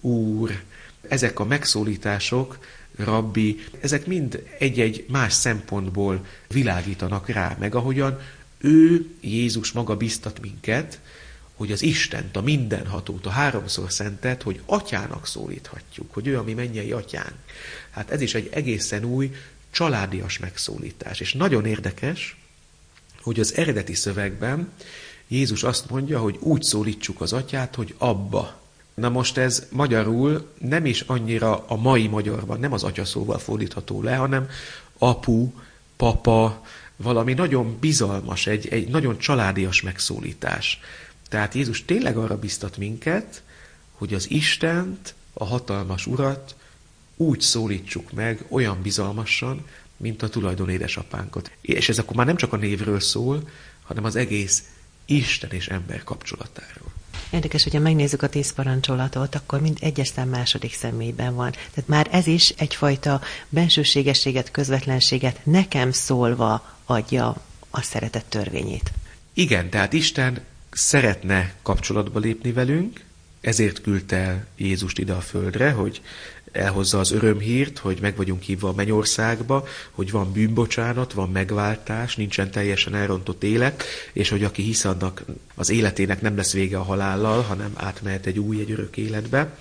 Úr, 0.00 0.62
ezek 1.08 1.38
a 1.38 1.44
megszólítások 1.44 2.58
rabbi, 2.96 3.64
ezek 3.80 4.06
mind 4.06 4.42
egy-egy 4.58 5.04
más 5.08 5.32
szempontból 5.32 6.26
világítanak 6.48 7.28
rá, 7.28 7.56
meg 7.60 7.74
ahogyan 7.74 8.20
ő, 8.58 9.06
Jézus 9.20 9.72
maga 9.72 9.96
biztat 9.96 10.40
minket, 10.40 11.00
hogy 11.54 11.72
az 11.72 11.82
Istent, 11.82 12.36
a 12.36 12.40
mindenhatót, 12.40 13.26
a 13.26 13.30
háromszor 13.30 13.92
szentet, 13.92 14.42
hogy 14.42 14.60
atyának 14.66 15.26
szólíthatjuk, 15.26 16.14
hogy 16.14 16.26
ő 16.26 16.38
a 16.38 16.42
mi 16.42 16.52
mennyei 16.52 16.92
atyánk. 16.92 17.34
Hát 17.90 18.10
ez 18.10 18.20
is 18.20 18.34
egy 18.34 18.48
egészen 18.52 19.04
új, 19.04 19.30
családias 19.70 20.38
megszólítás. 20.38 21.20
És 21.20 21.32
nagyon 21.32 21.66
érdekes, 21.66 22.36
hogy 23.22 23.40
az 23.40 23.54
eredeti 23.56 23.94
szövegben 23.94 24.72
Jézus 25.28 25.62
azt 25.62 25.90
mondja, 25.90 26.18
hogy 26.20 26.36
úgy 26.40 26.62
szólítsuk 26.62 27.20
az 27.20 27.32
atyát, 27.32 27.74
hogy 27.74 27.94
abba. 27.98 28.60
Na 28.94 29.08
most 29.08 29.36
ez 29.36 29.66
magyarul 29.70 30.52
nem 30.58 30.86
is 30.86 31.00
annyira 31.00 31.64
a 31.66 31.76
mai 31.76 32.06
magyarban, 32.06 32.60
nem 32.60 32.72
az 32.72 32.82
atyaszóval 32.82 33.38
fordítható 33.38 34.02
le, 34.02 34.14
hanem 34.14 34.48
apu, 34.98 35.52
papa, 35.96 36.66
valami 36.96 37.32
nagyon 37.32 37.76
bizalmas, 37.80 38.46
egy, 38.46 38.68
egy 38.68 38.88
nagyon 38.88 39.18
családias 39.18 39.82
megszólítás. 39.82 40.80
Tehát 41.28 41.54
Jézus 41.54 41.84
tényleg 41.84 42.16
arra 42.16 42.38
biztat 42.38 42.76
minket, 42.76 43.42
hogy 43.92 44.14
az 44.14 44.30
Istent, 44.30 45.14
a 45.32 45.44
hatalmas 45.44 46.06
Urat 46.06 46.54
úgy 47.16 47.40
szólítsuk 47.40 48.12
meg 48.12 48.44
olyan 48.48 48.82
bizalmasan, 48.82 49.64
mint 49.96 50.22
a 50.22 50.28
tulajdon 50.28 50.68
édesapánkot. 50.68 51.50
És 51.60 51.88
ez 51.88 51.98
akkor 51.98 52.16
már 52.16 52.26
nem 52.26 52.36
csak 52.36 52.52
a 52.52 52.56
névről 52.56 53.00
szól, 53.00 53.48
hanem 53.82 54.04
az 54.04 54.16
egész 54.16 54.62
Isten 55.04 55.50
és 55.50 55.68
ember 55.68 56.04
kapcsolatáról. 56.04 56.92
Érdekes, 57.30 57.62
hogyha 57.62 57.80
megnézzük 57.80 58.22
a 58.22 58.28
tíz 58.28 58.52
parancsolatot, 58.52 59.34
akkor 59.34 59.60
mind 59.60 59.78
egyes 59.80 60.08
szám 60.08 60.28
második 60.28 60.74
személyben 60.74 61.34
van. 61.34 61.50
Tehát 61.50 61.88
már 61.88 62.08
ez 62.10 62.26
is 62.26 62.48
egyfajta 62.48 63.20
bensőségességet, 63.48 64.50
közvetlenséget 64.50 65.40
nekem 65.44 65.92
szólva 65.92 66.76
adja 66.84 67.36
a 67.70 67.82
szeretet 67.82 68.24
törvényét. 68.24 68.92
Igen, 69.32 69.70
tehát 69.70 69.92
Isten 69.92 70.40
szeretne 70.74 71.54
kapcsolatba 71.62 72.18
lépni 72.18 72.52
velünk, 72.52 73.00
ezért 73.40 73.80
küldte 73.80 74.16
el 74.16 74.46
Jézust 74.56 74.98
ide 74.98 75.12
a 75.12 75.20
földre, 75.20 75.70
hogy 75.70 76.00
elhozza 76.52 76.98
az 76.98 77.12
örömhírt, 77.12 77.78
hogy 77.78 77.98
meg 78.00 78.16
vagyunk 78.16 78.42
hívva 78.42 78.68
a 78.68 78.74
mennyországba, 78.74 79.66
hogy 79.90 80.10
van 80.10 80.32
bűnbocsánat, 80.32 81.12
van 81.12 81.30
megváltás, 81.30 82.16
nincsen 82.16 82.50
teljesen 82.50 82.94
elrontott 82.94 83.42
élet, 83.42 83.84
és 84.12 84.28
hogy 84.28 84.44
aki 84.44 84.62
hisz 84.62 84.84
annak 84.84 85.24
az 85.54 85.70
életének 85.70 86.20
nem 86.20 86.36
lesz 86.36 86.52
vége 86.52 86.78
a 86.78 86.82
halállal, 86.82 87.42
hanem 87.42 87.72
átmehet 87.74 88.26
egy 88.26 88.38
új, 88.38 88.60
egy 88.60 88.70
örök 88.70 88.96
életbe 88.96 89.56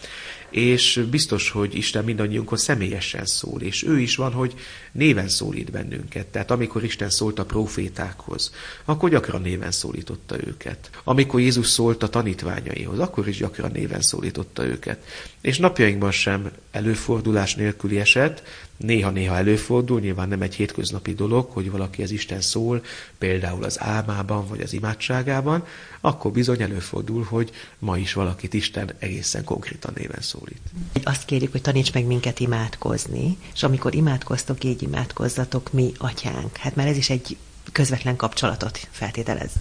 és 0.54 1.06
biztos, 1.10 1.50
hogy 1.50 1.76
Isten 1.76 2.04
mindannyiunkhoz 2.04 2.62
személyesen 2.62 3.26
szól, 3.26 3.62
és 3.62 3.84
ő 3.84 4.00
is 4.00 4.16
van, 4.16 4.32
hogy 4.32 4.54
néven 4.92 5.30
szólít 5.30 5.72
bennünket. 5.72 6.28
Tehát 6.28 6.52
amikor 6.52 6.84
Isten 6.84 7.10
szólt 7.10 7.40
a 7.40 7.46
profétákhoz, 7.46 8.54
akkor 8.86 9.10
gyakran 9.10 9.42
néven 9.42 9.72
szólította 9.72 10.36
őket. 10.48 10.90
Amikor 11.04 11.40
Jézus 11.40 11.68
szólt 11.68 12.04
a 12.04 12.10
tanítványaihoz, 12.10 13.00
akkor 13.00 13.28
is 13.28 13.38
gyakran 13.38 13.72
néven 13.72 14.02
szólította 14.02 14.66
őket. 14.66 15.06
És 15.42 15.58
napjainkban 15.58 16.12
sem 16.12 16.52
előfordulás 16.72 17.56
nélküli 17.56 18.00
eset, 18.00 18.44
néha-néha 18.78 19.36
előfordul, 19.36 20.00
nyilván 20.00 20.28
nem 20.28 20.42
egy 20.42 20.56
hétköznapi 20.56 21.14
dolog, 21.14 21.50
hogy 21.52 21.72
valaki 21.72 22.04
az 22.04 22.12
Isten 22.12 22.42
szól, 22.42 22.84
például 23.18 23.64
az 23.64 23.82
álmában 23.82 24.48
vagy 24.48 24.62
az 24.62 24.74
imádságában, 24.74 25.66
akkor 26.02 26.32
bizony 26.32 26.62
előfordul, 26.62 27.24
hogy 27.24 27.52
ma 27.80 27.98
is 27.98 28.14
valakit 28.14 28.54
Isten 28.54 28.92
egészen 29.00 29.44
konkrétan 29.44 29.94
néven 29.96 30.22
szólít. 30.22 30.62
Azt 31.04 31.26
kérjük, 31.26 31.52
hogy 31.52 31.62
taníts 31.62 31.94
meg 31.94 32.06
minket 32.06 32.40
imádkozni, 32.40 33.38
és 33.54 33.64
amikor 33.64 33.96
imádkoztok, 33.96 34.64
így 34.64 34.82
imádkozzatok 34.82 35.72
mi, 35.72 35.92
atyánk. 35.98 36.58
Hát 36.58 36.76
már 36.76 36.88
ez 36.88 36.98
is 36.98 37.10
egy 37.10 37.38
közvetlen 37.72 38.16
kapcsolatot 38.16 38.88
feltételez. 38.92 39.52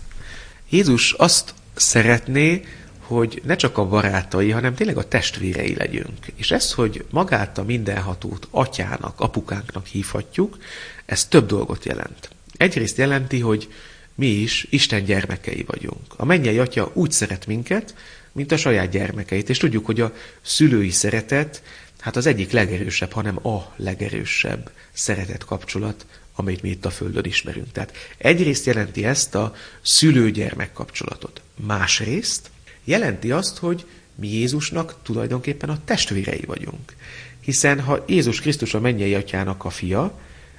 Jézus 0.68 1.12
azt 1.12 1.54
szeretné, 1.74 2.64
hogy 3.02 3.42
ne 3.44 3.56
csak 3.56 3.78
a 3.78 3.86
barátai, 3.86 4.50
hanem 4.50 4.74
tényleg 4.74 4.96
a 4.96 5.08
testvérei 5.08 5.74
legyünk. 5.74 6.26
És 6.34 6.50
ez, 6.50 6.72
hogy 6.72 7.04
magát 7.10 7.58
a 7.58 7.64
mindenhatót 7.64 8.48
atyának, 8.50 9.20
apukánknak 9.20 9.86
hívhatjuk, 9.86 10.58
ez 11.06 11.24
több 11.24 11.46
dolgot 11.46 11.84
jelent. 11.84 12.30
Egyrészt 12.56 12.96
jelenti, 12.96 13.40
hogy 13.40 13.68
mi 14.14 14.26
is 14.26 14.66
Isten 14.70 15.04
gyermekei 15.04 15.64
vagyunk. 15.66 16.06
A 16.16 16.24
mennyei 16.24 16.58
atya 16.58 16.90
úgy 16.94 17.12
szeret 17.12 17.46
minket, 17.46 17.94
mint 18.32 18.52
a 18.52 18.56
saját 18.56 18.90
gyermekeit, 18.90 19.48
és 19.48 19.58
tudjuk, 19.58 19.86
hogy 19.86 20.00
a 20.00 20.14
szülői 20.42 20.90
szeretet, 20.90 21.62
hát 22.00 22.16
az 22.16 22.26
egyik 22.26 22.50
legerősebb, 22.50 23.12
hanem 23.12 23.46
a 23.46 23.72
legerősebb 23.76 24.70
szeretet 24.92 25.44
kapcsolat, 25.44 26.06
amit 26.34 26.62
mi 26.62 26.68
itt 26.68 26.84
a 26.84 26.90
Földön 26.90 27.24
ismerünk. 27.24 27.72
Tehát 27.72 27.92
egyrészt 28.18 28.66
jelenti 28.66 29.04
ezt 29.04 29.34
a 29.34 29.54
szülő-gyermek 29.82 30.72
kapcsolatot. 30.72 31.40
Másrészt 31.66 32.50
jelenti 32.84 33.30
azt, 33.30 33.58
hogy 33.58 33.84
mi 34.14 34.28
Jézusnak 34.28 34.94
tulajdonképpen 35.02 35.68
a 35.68 35.84
testvérei 35.84 36.44
vagyunk. 36.46 36.96
Hiszen 37.40 37.80
ha 37.80 38.04
Jézus 38.08 38.40
Krisztus 38.40 38.74
a 38.74 38.80
mennyei 38.80 39.14
atyának 39.14 39.64
a 39.64 39.70
fia, 39.70 40.18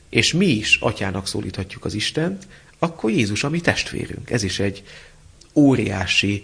és 0.10 0.34
mi 0.34 0.46
is 0.46 0.78
atyának 0.82 1.28
szólíthatjuk 1.28 1.86
az 1.86 1.94
Istent, 1.94 2.48
akkor 2.80 3.12
Jézus 3.12 3.44
a 3.44 3.50
mi 3.50 3.60
testvérünk. 3.60 4.32
Ez 4.32 4.44
is 4.44 4.60
egy 4.60 4.84
óriási, 5.54 6.44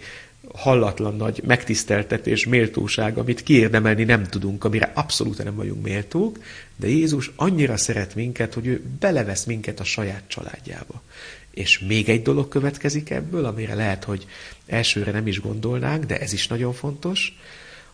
hallatlan 0.54 1.16
nagy 1.16 1.42
megtiszteltetés, 1.46 2.46
méltóság, 2.46 3.18
amit 3.18 3.42
kiérdemelni 3.42 4.04
nem 4.04 4.24
tudunk, 4.24 4.64
amire 4.64 4.92
abszolút 4.94 5.44
nem 5.44 5.54
vagyunk 5.54 5.82
méltók, 5.82 6.38
de 6.76 6.88
Jézus 6.88 7.30
annyira 7.36 7.76
szeret 7.76 8.14
minket, 8.14 8.54
hogy 8.54 8.66
ő 8.66 8.82
belevesz 9.00 9.44
minket 9.44 9.80
a 9.80 9.84
saját 9.84 10.22
családjába. 10.26 11.02
És 11.50 11.78
még 11.78 12.08
egy 12.08 12.22
dolog 12.22 12.48
következik 12.48 13.10
ebből, 13.10 13.44
amire 13.44 13.74
lehet, 13.74 14.04
hogy 14.04 14.26
elsőre 14.66 15.10
nem 15.10 15.26
is 15.26 15.40
gondolnánk, 15.40 16.04
de 16.04 16.20
ez 16.20 16.32
is 16.32 16.46
nagyon 16.46 16.72
fontos, 16.72 17.38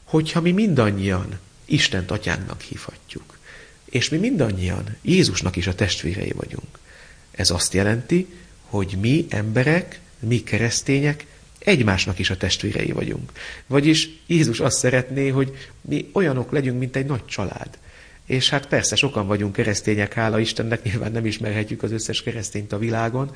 hogyha 0.05 0.41
mi 0.41 0.51
mindannyian 0.51 1.39
Istent 1.65 2.11
atyánknak 2.11 2.61
hívhatjuk, 2.61 3.39
és 3.85 4.09
mi 4.09 4.17
mindannyian 4.17 4.97
Jézusnak 5.03 5.57
is 5.57 5.67
a 5.67 5.75
testvérei 5.75 6.33
vagyunk. 6.33 6.79
Ez 7.31 7.51
azt 7.51 7.75
jelenti, 7.75 8.27
hogy 8.63 8.97
mi 9.01 9.27
emberek, 9.29 10.01
mi 10.19 10.43
keresztények 10.43 11.27
egymásnak 11.59 12.19
is 12.19 12.31
a 12.31 12.37
testvérei 12.37 12.93
vagyunk. 12.93 13.33
Vagyis 13.67 14.09
Jézus 14.27 14.61
azt 14.61 14.79
szeretné, 14.79 15.29
hogy 15.29 15.71
mi 15.81 16.11
olyanok 16.13 16.53
legyünk, 16.53 16.79
mint 16.79 16.97
egy 16.97 17.07
nagy 17.07 17.25
család. 17.25 17.79
És 18.27 18.51
hát 18.51 18.67
persze 18.67 18.97
sokan 18.97 19.27
vagyunk 19.27 19.53
keresztények, 19.53 20.13
hála 20.13 20.39
Istennek, 20.39 20.83
nyilván 20.83 21.13
nem 21.13 21.27
ismerhetjük 21.27 21.83
az 21.83 21.93
összes 21.93 22.23
keresztényt 22.23 22.73
a 22.73 22.79
világon, 22.79 23.31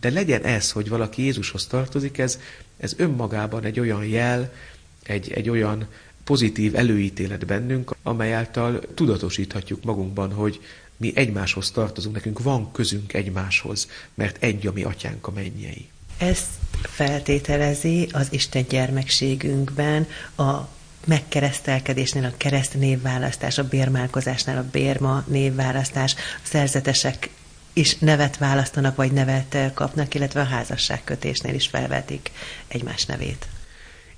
de 0.00 0.10
legyen 0.10 0.42
ez, 0.42 0.70
hogy 0.70 0.88
valaki 0.88 1.22
Jézushoz 1.22 1.66
tartozik, 1.66 2.18
ez, 2.18 2.38
ez 2.76 2.94
önmagában 2.96 3.64
egy 3.64 3.80
olyan 3.80 4.04
jel, 4.04 4.52
egy, 5.02 5.32
egy 5.32 5.48
olyan 5.48 5.86
pozitív 6.24 6.74
előítélet 6.74 7.46
bennünk, 7.46 7.94
amely 8.02 8.34
által 8.34 8.80
tudatosíthatjuk 8.94 9.84
magunkban, 9.84 10.32
hogy 10.32 10.60
mi 10.96 11.12
egymáshoz 11.14 11.70
tartozunk, 11.70 12.14
nekünk 12.14 12.42
van 12.42 12.72
közünk 12.72 13.12
egymáshoz, 13.12 13.88
mert 14.14 14.42
egy 14.42 14.66
a 14.66 14.72
mi 14.72 14.82
atyánk 14.82 15.26
a 15.26 15.30
mennyei. 15.30 15.88
Ezt 16.18 16.48
feltételezi 16.82 18.08
az 18.12 18.28
Isten 18.30 18.64
gyermekségünkben 18.68 20.06
a 20.36 20.68
megkeresztelkedésnél 21.06 22.24
a 22.24 22.34
kereszt 22.36 22.74
névválasztás, 22.74 23.58
a 23.58 23.68
bérmálkozásnál 23.68 24.58
a 24.58 24.68
bérma 24.72 25.24
névválasztás, 25.26 26.14
a 26.14 26.46
szerzetesek 26.46 27.30
is 27.72 27.98
nevet 27.98 28.38
választanak, 28.38 28.96
vagy 28.96 29.12
nevet 29.12 29.56
kapnak, 29.74 30.14
illetve 30.14 30.40
a 30.40 30.44
házasságkötésnél 30.44 31.54
is 31.54 31.66
felvetik 31.66 32.30
egymás 32.68 33.06
nevét. 33.06 33.46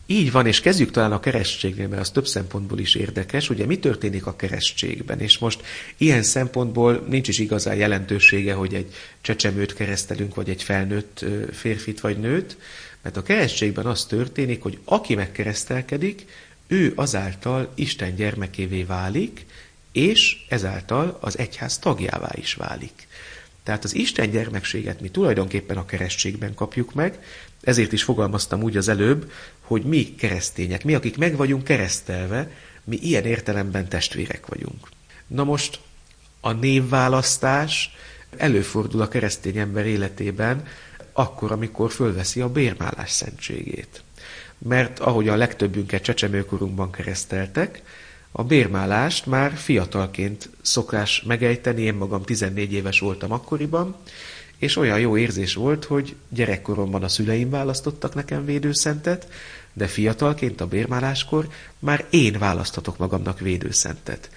Így 0.06 0.32
van, 0.32 0.46
és 0.46 0.60
kezdjük 0.60 0.90
talán 0.90 1.12
a 1.12 1.20
keresztségnél, 1.20 1.88
mert 1.88 2.00
az 2.00 2.10
több 2.10 2.26
szempontból 2.26 2.78
is 2.78 2.94
érdekes. 2.94 3.50
Ugye 3.50 3.66
mi 3.66 3.78
történik 3.78 4.26
a 4.26 4.36
keresztségben? 4.36 5.20
És 5.20 5.38
most 5.38 5.62
ilyen 5.96 6.22
szempontból 6.22 7.04
nincs 7.08 7.28
is 7.28 7.38
igazán 7.38 7.76
jelentősége, 7.76 8.54
hogy 8.54 8.74
egy 8.74 8.94
csecsemőt 9.20 9.74
keresztelünk, 9.74 10.34
vagy 10.34 10.48
egy 10.48 10.62
felnőtt 10.62 11.24
férfit 11.52 12.00
vagy 12.00 12.18
nőt, 12.18 12.56
mert 13.02 13.16
a 13.16 13.22
keresztségben 13.22 13.86
az 13.86 14.04
történik, 14.04 14.62
hogy 14.62 14.78
aki 14.84 15.14
megkeresztelkedik, 15.14 16.24
ő 16.72 16.92
azáltal 16.94 17.72
Isten 17.74 18.14
gyermekévé 18.14 18.82
válik, 18.82 19.46
és 19.92 20.44
ezáltal 20.48 21.18
az 21.20 21.38
egyház 21.38 21.78
tagjává 21.78 22.30
is 22.34 22.54
válik. 22.54 23.08
Tehát 23.62 23.84
az 23.84 23.94
Isten 23.94 24.30
gyermekséget 24.30 25.00
mi 25.00 25.08
tulajdonképpen 25.08 25.76
a 25.76 25.84
keresztségben 25.84 26.54
kapjuk 26.54 26.94
meg, 26.94 27.18
ezért 27.60 27.92
is 27.92 28.02
fogalmaztam 28.02 28.62
úgy 28.62 28.76
az 28.76 28.88
előbb, 28.88 29.32
hogy 29.60 29.82
mi 29.82 30.14
keresztények, 30.14 30.84
mi, 30.84 30.94
akik 30.94 31.16
meg 31.16 31.36
vagyunk 31.36 31.64
keresztelve, 31.64 32.50
mi 32.84 32.96
ilyen 32.96 33.24
értelemben 33.24 33.88
testvérek 33.88 34.46
vagyunk. 34.46 34.88
Na 35.26 35.44
most 35.44 35.80
a 36.40 36.52
névválasztás 36.52 37.96
előfordul 38.36 39.00
a 39.00 39.08
keresztény 39.08 39.56
ember 39.56 39.86
életében, 39.86 40.66
akkor, 41.12 41.52
amikor 41.52 41.90
fölveszi 41.90 42.40
a 42.40 42.48
bérmálás 42.48 43.10
szentségét. 43.10 44.02
Mert 44.68 44.98
ahogy 44.98 45.28
a 45.28 45.36
legtöbbünket 45.36 46.02
csecsemőkorunkban 46.02 46.90
kereszteltek, 46.90 47.82
a 48.32 48.44
bérmálást 48.44 49.26
már 49.26 49.52
fiatalként 49.52 50.50
szokás 50.62 51.22
megejteni, 51.22 51.82
én 51.82 51.94
magam 51.94 52.22
14 52.22 52.72
éves 52.72 53.00
voltam 53.00 53.32
akkoriban, 53.32 53.96
és 54.58 54.76
olyan 54.76 55.00
jó 55.00 55.16
érzés 55.16 55.54
volt, 55.54 55.84
hogy 55.84 56.14
gyerekkoromban 56.28 57.02
a 57.02 57.08
szüleim 57.08 57.50
választottak 57.50 58.14
nekem 58.14 58.44
védőszentet, 58.44 59.28
de 59.72 59.86
fiatalként 59.86 60.60
a 60.60 60.66
bérmáláskor 60.66 61.48
már 61.78 62.06
én 62.10 62.38
választhatok 62.38 62.98
magamnak 62.98 63.40
védőszentet. 63.40 64.30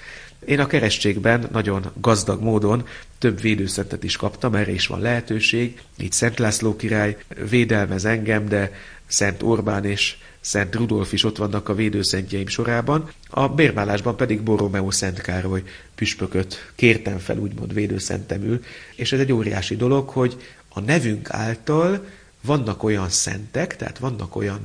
Én 0.45 0.59
a 0.59 0.67
keresztségben 0.67 1.47
nagyon 1.51 1.91
gazdag 2.01 2.41
módon 2.41 2.87
több 3.17 3.41
védőszentet 3.41 4.03
is 4.03 4.15
kaptam, 4.15 4.55
erre 4.55 4.71
is 4.71 4.87
van 4.87 4.99
lehetőség. 4.99 5.81
Így 5.97 6.11
Szent 6.11 6.39
László 6.39 6.75
király 6.75 7.17
védelmez 7.49 8.05
engem, 8.05 8.47
de 8.47 8.71
Szent 9.07 9.43
Orbán 9.43 9.85
és 9.85 10.15
Szent 10.41 10.75
Rudolf 10.75 11.13
is 11.13 11.23
ott 11.23 11.37
vannak 11.37 11.69
a 11.69 11.75
védőszentjeim 11.75 12.47
sorában, 12.47 13.09
a 13.29 13.47
bérmálásban 13.47 14.15
pedig 14.15 14.41
Borromeo 14.41 14.91
Szent 14.91 15.21
Károly 15.21 15.63
püspököt 15.95 16.71
kértem 16.75 17.17
fel, 17.17 17.37
úgymond 17.37 17.73
védőszentemül, 17.73 18.63
és 18.95 19.11
ez 19.11 19.19
egy 19.19 19.31
óriási 19.31 19.75
dolog, 19.75 20.09
hogy 20.09 20.41
a 20.69 20.79
nevünk 20.79 21.29
által 21.31 22.05
vannak 22.41 22.83
olyan 22.83 23.09
szentek, 23.09 23.75
tehát 23.75 23.99
vannak 23.99 24.35
olyan 24.35 24.59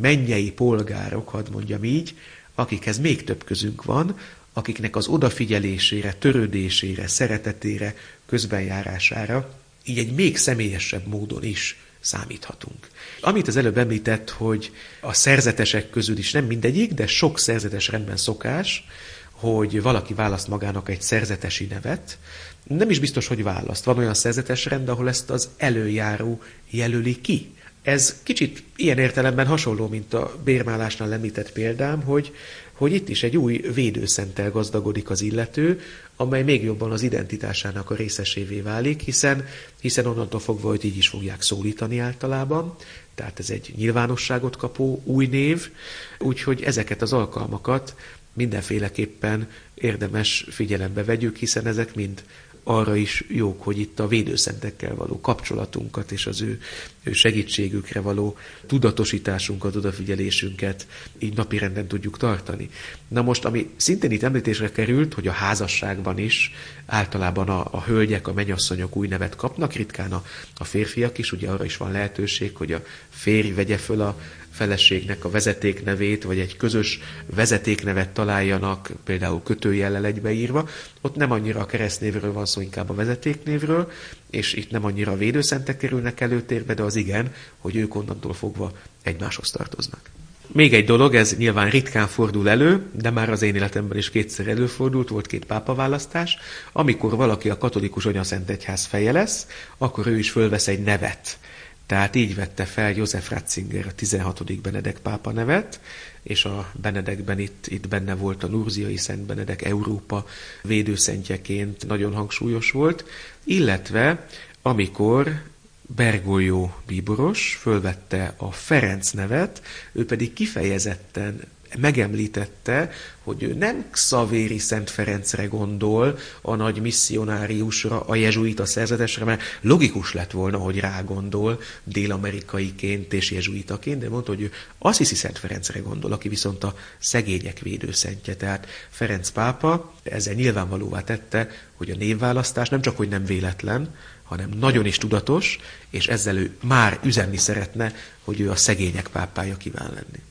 mennyei 0.00 0.52
polgárok, 0.52 1.28
hadd 1.28 1.50
mondjam 1.52 1.84
így, 1.84 2.16
akikhez 2.54 2.98
még 2.98 3.24
több 3.24 3.44
közünk 3.44 3.84
van, 3.84 4.18
akiknek 4.52 4.96
az 4.96 5.06
odafigyelésére, 5.06 6.12
törődésére, 6.12 7.06
szeretetére, 7.06 7.94
közbenjárására, 8.26 9.58
így 9.84 9.98
egy 9.98 10.14
még 10.14 10.36
személyesebb 10.36 11.06
módon 11.06 11.44
is 11.44 11.78
számíthatunk. 12.04 12.88
Amit 13.20 13.48
az 13.48 13.56
előbb 13.56 13.78
említett, 13.78 14.30
hogy 14.30 14.72
a 15.00 15.12
szerzetesek 15.12 15.90
közül 15.90 16.18
is 16.18 16.32
nem 16.32 16.44
mindegyik, 16.44 16.92
de 16.92 17.06
sok 17.06 17.38
szerzetes 17.38 17.88
rendben 17.88 18.16
szokás, 18.16 18.86
hogy 19.30 19.82
valaki 19.82 20.14
választ 20.14 20.48
magának 20.48 20.88
egy 20.88 21.02
szerzetesi 21.02 21.64
nevet, 21.64 22.18
nem 22.64 22.90
is 22.90 22.98
biztos, 22.98 23.26
hogy 23.26 23.42
választ. 23.42 23.84
Van 23.84 23.98
olyan 23.98 24.14
szerzetes 24.14 24.64
rend, 24.64 24.88
ahol 24.88 25.08
ezt 25.08 25.30
az 25.30 25.48
előjáró 25.56 26.42
jelöli 26.70 27.20
ki. 27.20 27.54
Ez 27.84 28.20
kicsit 28.22 28.62
ilyen 28.76 28.98
értelemben 28.98 29.46
hasonló, 29.46 29.88
mint 29.88 30.14
a 30.14 30.36
bérmálásnál 30.44 31.12
említett 31.12 31.52
példám, 31.52 32.02
hogy, 32.02 32.34
hogy 32.72 32.92
itt 32.92 33.08
is 33.08 33.22
egy 33.22 33.36
új 33.36 33.56
védőszenttel 33.74 34.50
gazdagodik 34.50 35.10
az 35.10 35.20
illető, 35.20 35.80
amely 36.16 36.42
még 36.42 36.62
jobban 36.62 36.92
az 36.92 37.02
identitásának 37.02 37.90
a 37.90 37.94
részesévé 37.94 38.60
válik, 38.60 39.00
hiszen, 39.00 39.46
hiszen 39.80 40.06
onnantól 40.06 40.40
fogva, 40.40 40.68
hogy 40.68 40.84
így 40.84 40.96
is 40.96 41.08
fogják 41.08 41.42
szólítani 41.42 41.98
általában, 41.98 42.76
tehát 43.14 43.38
ez 43.38 43.50
egy 43.50 43.72
nyilvánosságot 43.76 44.56
kapó 44.56 45.02
új 45.04 45.26
név, 45.26 45.70
úgyhogy 46.18 46.62
ezeket 46.62 47.02
az 47.02 47.12
alkalmakat 47.12 47.94
mindenféleképpen 48.32 49.48
érdemes 49.74 50.46
figyelembe 50.50 51.04
vegyük, 51.04 51.36
hiszen 51.36 51.66
ezek 51.66 51.94
mind 51.94 52.22
arra 52.64 52.96
is 52.96 53.24
jók, 53.28 53.62
hogy 53.62 53.78
itt 53.78 54.00
a 54.00 54.08
védőszentekkel 54.08 54.94
való 54.94 55.20
kapcsolatunkat 55.20 56.12
és 56.12 56.26
az 56.26 56.40
ő, 56.40 56.60
ő 57.02 57.12
segítségükre 57.12 58.00
való 58.00 58.36
tudatosításunkat, 58.66 59.76
odafigyelésünket 59.76 60.86
így 61.18 61.36
napirenden 61.36 61.86
tudjuk 61.86 62.16
tartani. 62.16 62.70
Na 63.08 63.22
most, 63.22 63.44
ami 63.44 63.70
szintén 63.76 64.10
itt 64.10 64.22
említésre 64.22 64.70
került, 64.70 65.14
hogy 65.14 65.26
a 65.26 65.32
házasságban 65.32 66.18
is 66.18 66.52
általában 66.86 67.48
a, 67.48 67.68
a 67.70 67.82
hölgyek, 67.82 68.28
a 68.28 68.32
menyasszonyok 68.32 68.96
új 68.96 69.08
nevet 69.08 69.36
kapnak, 69.36 69.72
ritkán 69.72 70.12
a, 70.12 70.24
a 70.56 70.64
férfiak 70.64 71.18
is, 71.18 71.32
ugye 71.32 71.50
arra 71.50 71.64
is 71.64 71.76
van 71.76 71.92
lehetőség, 71.92 72.56
hogy 72.56 72.72
a 72.72 72.84
férj 73.10 73.50
vegye 73.50 73.76
föl 73.76 74.00
a, 74.00 74.18
feleségnek 74.54 75.24
a 75.24 75.30
vezetéknevét, 75.30 76.24
vagy 76.24 76.38
egy 76.38 76.56
közös 76.56 77.00
vezetéknevet 77.26 78.08
találjanak, 78.08 78.90
például 79.04 79.42
kötőjellel 79.42 80.04
egybeírva, 80.04 80.68
ott 81.00 81.16
nem 81.16 81.30
annyira 81.30 81.60
a 81.60 81.66
keresztnévről 81.66 82.32
van 82.32 82.46
szó, 82.46 82.60
inkább 82.60 82.90
a 82.90 82.94
vezetéknévről, 82.94 83.90
és 84.30 84.52
itt 84.52 84.70
nem 84.70 84.84
annyira 84.84 85.12
a 85.12 85.16
védőszentek 85.16 85.76
kerülnek 85.76 86.20
előtérbe, 86.20 86.74
de 86.74 86.82
az 86.82 86.96
igen, 86.96 87.32
hogy 87.58 87.76
ők 87.76 87.94
onnantól 87.94 88.34
fogva 88.34 88.72
egymáshoz 89.02 89.50
tartoznak. 89.50 90.10
Még 90.46 90.74
egy 90.74 90.84
dolog, 90.84 91.14
ez 91.14 91.36
nyilván 91.36 91.70
ritkán 91.70 92.06
fordul 92.06 92.48
elő, 92.48 92.82
de 92.92 93.10
már 93.10 93.30
az 93.30 93.42
én 93.42 93.54
életemben 93.54 93.98
is 93.98 94.10
kétszer 94.10 94.48
előfordult, 94.48 95.08
volt 95.08 95.26
két 95.26 95.44
pápaválasztás. 95.44 96.38
Amikor 96.72 97.16
valaki 97.16 97.50
a 97.50 97.58
katolikus 97.58 98.06
anyaszent 98.06 98.50
egyház 98.50 98.84
feje 98.84 99.12
lesz, 99.12 99.46
akkor 99.78 100.06
ő 100.06 100.18
is 100.18 100.30
fölvesz 100.30 100.68
egy 100.68 100.82
nevet. 100.82 101.38
Tehát 101.86 102.14
így 102.14 102.34
vette 102.34 102.64
fel 102.64 102.92
József 102.92 103.30
Ratzinger 103.30 103.86
a 103.86 103.94
16. 103.94 104.60
Benedek 104.60 104.98
pápa 104.98 105.30
nevet, 105.30 105.80
és 106.22 106.44
a 106.44 106.70
Benedekben 106.80 107.38
itt, 107.38 107.66
itt 107.66 107.88
benne 107.88 108.14
volt 108.14 108.42
a 108.42 108.46
Nurziai 108.46 108.96
Szent 108.96 109.22
Benedek 109.22 109.62
Európa 109.64 110.26
védőszentjeként 110.62 111.86
nagyon 111.86 112.14
hangsúlyos 112.14 112.70
volt, 112.70 113.04
illetve 113.44 114.26
amikor 114.62 115.42
Bergolyó 115.86 116.74
bíboros 116.86 117.58
fölvette 117.60 118.34
a 118.36 118.52
Ferenc 118.52 119.10
nevet, 119.10 119.62
ő 119.92 120.04
pedig 120.04 120.32
kifejezetten 120.32 121.40
megemlítette, 121.78 122.90
hogy 123.22 123.42
ő 123.42 123.54
nem 123.54 123.84
Xavéri 123.90 124.58
Szent 124.58 124.90
Ferencre 124.90 125.44
gondol, 125.44 126.18
a 126.42 126.54
nagy 126.54 126.80
misszionáriusra, 126.80 128.00
a 128.00 128.14
jezsuita 128.14 128.66
szerzetesre, 128.66 129.24
mert 129.24 129.42
logikus 129.60 130.12
lett 130.12 130.30
volna, 130.30 130.58
hogy 130.58 130.80
rá 130.80 131.00
gondol 131.00 131.60
dél-amerikaiként 131.84 133.12
és 133.12 133.30
jezsuitaként, 133.30 134.00
de 134.00 134.08
mondta, 134.08 134.30
hogy 134.30 134.42
ő 134.42 134.52
Assisi 134.78 135.14
Szent 135.14 135.38
Ferencre 135.38 135.80
gondol, 135.80 136.12
aki 136.12 136.28
viszont 136.28 136.64
a 136.64 136.76
szegények 136.98 137.58
védőszentje. 137.58 138.36
Tehát 138.36 138.66
Ferenc 138.90 139.30
pápa 139.30 139.94
ezzel 140.02 140.34
nyilvánvalóvá 140.34 141.00
tette, 141.00 141.50
hogy 141.76 141.90
a 141.90 141.96
névválasztás 141.96 142.68
nem 142.68 142.80
csak, 142.80 142.96
hogy 142.96 143.08
nem 143.08 143.24
véletlen, 143.24 143.94
hanem 144.22 144.50
nagyon 144.58 144.86
is 144.86 144.98
tudatos, 144.98 145.58
és 145.90 146.06
ezzel 146.06 146.36
ő 146.36 146.56
már 146.62 146.98
üzenni 147.02 147.36
szeretne, 147.36 147.92
hogy 148.24 148.40
ő 148.40 148.50
a 148.50 148.56
szegények 148.56 149.08
pápája 149.08 149.56
kíván 149.56 149.90
lenni. 149.94 150.22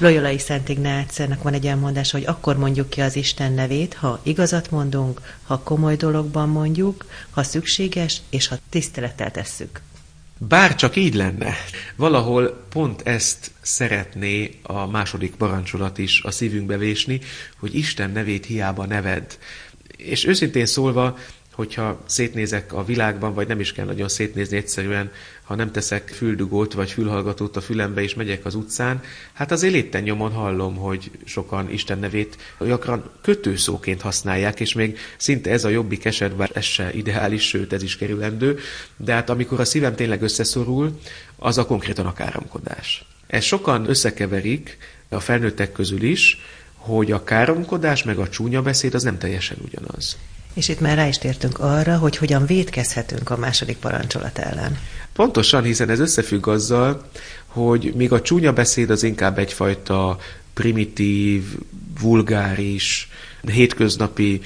Loyolai 0.00 0.38
Szent 0.38 0.68
Ignácnak 0.68 1.42
van 1.42 1.52
egy 1.52 1.66
elmondás, 1.66 2.10
hogy 2.10 2.24
akkor 2.26 2.56
mondjuk 2.56 2.90
ki 2.90 3.00
az 3.00 3.16
Isten 3.16 3.52
nevét, 3.52 3.94
ha 3.94 4.20
igazat 4.22 4.70
mondunk, 4.70 5.20
ha 5.46 5.58
komoly 5.58 5.96
dologban 5.96 6.48
mondjuk, 6.48 7.06
ha 7.30 7.42
szükséges, 7.42 8.20
és 8.30 8.46
ha 8.46 8.56
tisztelettel 8.68 9.30
tesszük. 9.30 9.80
Bár 10.38 10.74
csak 10.74 10.96
így 10.96 11.14
lenne. 11.14 11.54
Valahol 11.96 12.64
pont 12.68 13.02
ezt 13.02 13.50
szeretné 13.60 14.58
a 14.62 14.86
második 14.86 15.34
parancsolat 15.34 15.98
is 15.98 16.22
a 16.22 16.30
szívünkbe 16.30 16.76
vésni, 16.76 17.20
hogy 17.58 17.74
Isten 17.74 18.10
nevét 18.10 18.46
hiába 18.46 18.86
neved. 18.86 19.38
És 19.96 20.24
őszintén 20.24 20.66
szólva, 20.66 21.18
hogyha 21.58 22.02
szétnézek 22.06 22.72
a 22.72 22.84
világban, 22.84 23.34
vagy 23.34 23.46
nem 23.46 23.60
is 23.60 23.72
kell 23.72 23.84
nagyon 23.84 24.08
szétnézni 24.08 24.56
egyszerűen, 24.56 25.10
ha 25.42 25.54
nem 25.54 25.72
teszek 25.72 26.08
füldugót 26.08 26.72
vagy 26.72 26.90
fülhallgatót 26.90 27.56
a 27.56 27.60
fülembe 27.60 28.02
és 28.02 28.14
megyek 28.14 28.44
az 28.44 28.54
utcán, 28.54 29.02
hát 29.32 29.50
az 29.50 29.62
léten 29.62 30.02
nyomon 30.02 30.32
hallom, 30.32 30.76
hogy 30.76 31.10
sokan 31.24 31.70
Isten 31.70 31.98
nevét 31.98 32.36
gyakran 32.60 33.10
kötőszóként 33.22 34.00
használják, 34.00 34.60
és 34.60 34.72
még 34.72 34.98
szinte 35.16 35.50
ez 35.50 35.64
a 35.64 35.68
jobbik 35.68 36.04
eset, 36.04 36.36
bár 36.36 36.50
ez 36.54 36.64
se 36.64 36.92
ideális, 36.92 37.48
sőt 37.48 37.72
ez 37.72 37.82
is 37.82 37.96
kerülendő, 37.96 38.58
de 38.96 39.12
hát 39.12 39.30
amikor 39.30 39.60
a 39.60 39.64
szívem 39.64 39.94
tényleg 39.94 40.22
összeszorul, 40.22 40.98
az 41.36 41.58
a 41.58 41.66
konkrétan 41.66 42.06
a 42.06 42.12
káromkodás. 42.12 43.04
Ez 43.26 43.44
sokan 43.44 43.88
összekeverik, 43.88 44.78
a 45.08 45.20
felnőttek 45.20 45.72
közül 45.72 46.02
is, 46.02 46.38
hogy 46.74 47.12
a 47.12 47.24
káromkodás 47.24 48.02
meg 48.02 48.18
a 48.18 48.28
csúnya 48.28 48.62
beszéd 48.62 48.94
az 48.94 49.02
nem 49.02 49.18
teljesen 49.18 49.56
ugyanaz. 49.64 50.16
És 50.58 50.68
itt 50.68 50.80
már 50.80 50.96
rá 50.96 51.06
is 51.06 51.18
tértünk 51.18 51.58
arra, 51.58 51.96
hogy 51.96 52.16
hogyan 52.16 52.46
védkezhetünk 52.46 53.30
a 53.30 53.36
második 53.36 53.76
parancsolat 53.76 54.38
ellen. 54.38 54.78
Pontosan, 55.12 55.62
hiszen 55.62 55.90
ez 55.90 56.00
összefügg 56.00 56.46
azzal, 56.46 57.08
hogy 57.46 57.92
még 57.96 58.12
a 58.12 58.20
csúnya 58.20 58.52
beszéd 58.52 58.90
az 58.90 59.02
inkább 59.02 59.38
egyfajta 59.38 60.18
primitív, 60.54 61.42
vulgáris, 62.00 63.08
hétköznapi 63.42 64.40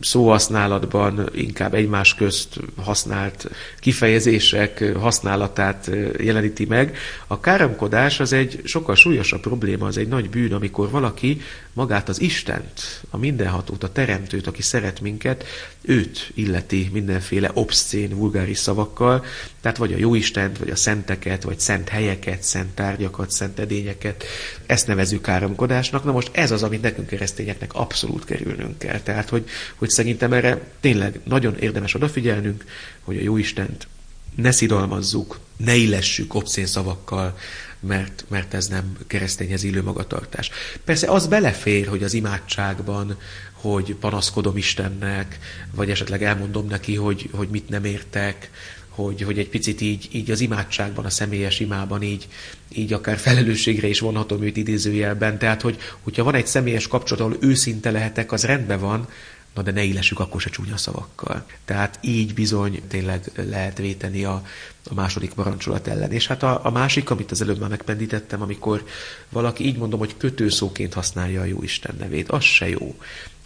szóhasználatban 0.00 1.28
inkább 1.34 1.74
egymás 1.74 2.14
közt 2.14 2.60
használt 2.76 3.50
kifejezések 3.80 4.84
használatát 4.96 5.90
jeleníti 6.18 6.64
meg. 6.64 6.96
A 7.26 7.40
káromkodás 7.40 8.20
az 8.20 8.32
egy 8.32 8.60
sokkal 8.64 8.94
súlyosabb 8.94 9.40
probléma, 9.40 9.86
az 9.86 9.96
egy 9.96 10.08
nagy 10.08 10.30
bűn, 10.30 10.52
amikor 10.52 10.90
valaki 10.90 11.40
magát 11.78 12.08
az 12.08 12.20
Istent, 12.20 13.04
a 13.10 13.16
mindenhatót, 13.16 13.82
a 13.82 13.92
teremtőt, 13.92 14.46
aki 14.46 14.62
szeret 14.62 15.00
minket, 15.00 15.44
őt 15.80 16.30
illeti 16.34 16.88
mindenféle 16.92 17.50
obszcén, 17.54 18.16
vulgáris 18.16 18.58
szavakkal, 18.58 19.24
tehát 19.60 19.76
vagy 19.76 19.92
a 19.92 19.96
jóistent, 19.96 20.58
vagy 20.58 20.70
a 20.70 20.76
szenteket, 20.76 21.42
vagy 21.42 21.58
szent 21.58 21.88
helyeket, 21.88 22.42
szent 22.42 22.74
tárgyakat, 22.74 23.30
szent 23.30 23.58
edényeket, 23.58 24.24
ezt 24.66 24.86
nevezük 24.86 25.22
káromkodásnak. 25.22 26.04
Na 26.04 26.12
most 26.12 26.30
ez 26.32 26.50
az, 26.50 26.62
amit 26.62 26.82
nekünk 26.82 27.06
keresztényeknek 27.06 27.72
abszolút 27.74 28.24
kerülnünk 28.24 28.78
kell. 28.78 29.00
Tehát, 29.00 29.28
hogy, 29.28 29.48
hogy 29.74 29.88
szerintem 29.88 30.32
erre 30.32 30.60
tényleg 30.80 31.20
nagyon 31.24 31.58
érdemes 31.58 31.94
odafigyelnünk, 31.94 32.64
hogy 33.04 33.16
a 33.16 33.22
jóistent 33.22 33.86
ne 34.34 34.50
szidalmazzuk, 34.50 35.38
ne 35.56 35.74
illessük 35.74 36.34
obszén 36.34 36.66
szavakkal, 36.66 37.38
mert, 37.80 38.24
mert 38.28 38.54
ez 38.54 38.68
nem 38.68 38.96
keresztényhez 39.06 39.62
illő 39.62 39.82
magatartás. 39.82 40.50
Persze 40.84 41.10
az 41.10 41.26
belefér, 41.26 41.86
hogy 41.86 42.02
az 42.02 42.14
imádságban, 42.14 43.18
hogy 43.52 43.94
panaszkodom 43.94 44.56
Istennek, 44.56 45.38
vagy 45.74 45.90
esetleg 45.90 46.22
elmondom 46.22 46.66
neki, 46.66 46.94
hogy, 46.94 47.28
hogy 47.32 47.48
mit 47.48 47.68
nem 47.68 47.84
értek, 47.84 48.50
hogy, 48.88 49.22
hogy 49.22 49.38
egy 49.38 49.48
picit 49.48 49.80
így, 49.80 50.08
így 50.12 50.30
az 50.30 50.40
imádságban, 50.40 51.04
a 51.04 51.10
személyes 51.10 51.60
imában 51.60 52.02
így, 52.02 52.28
így 52.72 52.92
akár 52.92 53.18
felelősségre 53.18 53.88
is 53.88 54.00
vonhatom 54.00 54.42
őt 54.42 54.56
idézőjelben. 54.56 55.38
Tehát, 55.38 55.62
hogy, 55.62 55.78
hogyha 56.02 56.24
van 56.24 56.34
egy 56.34 56.46
személyes 56.46 56.88
kapcsolat, 56.88 57.24
ahol 57.24 57.36
őszinte 57.40 57.90
lehetek, 57.90 58.32
az 58.32 58.44
rendben 58.44 58.80
van, 58.80 59.08
na 59.54 59.62
de 59.62 59.70
ne 59.70 59.82
illessük 59.82 60.20
akkor 60.20 60.40
se 60.40 60.50
csúnya 60.50 60.76
szavakkal. 60.76 61.44
Tehát 61.64 61.98
így 62.02 62.34
bizony 62.34 62.82
tényleg 62.88 63.30
lehet 63.34 63.78
véteni 63.78 64.24
a, 64.24 64.42
a 64.90 64.94
második 64.94 65.32
parancsolat 65.32 65.88
ellen. 65.88 66.12
És 66.12 66.26
hát 66.26 66.42
a, 66.42 66.60
a 66.64 66.70
másik, 66.70 67.10
amit 67.10 67.30
az 67.30 67.42
előbb 67.42 67.58
már 67.58 67.68
megpendítettem, 67.68 68.42
amikor 68.42 68.84
valaki 69.28 69.66
így 69.66 69.76
mondom, 69.76 69.98
hogy 69.98 70.16
kötőszóként 70.16 70.94
használja 70.94 71.40
a 71.40 71.44
jó 71.44 71.62
Isten 71.62 71.94
nevét, 71.98 72.30
az 72.30 72.42
se 72.42 72.68
jó 72.68 72.96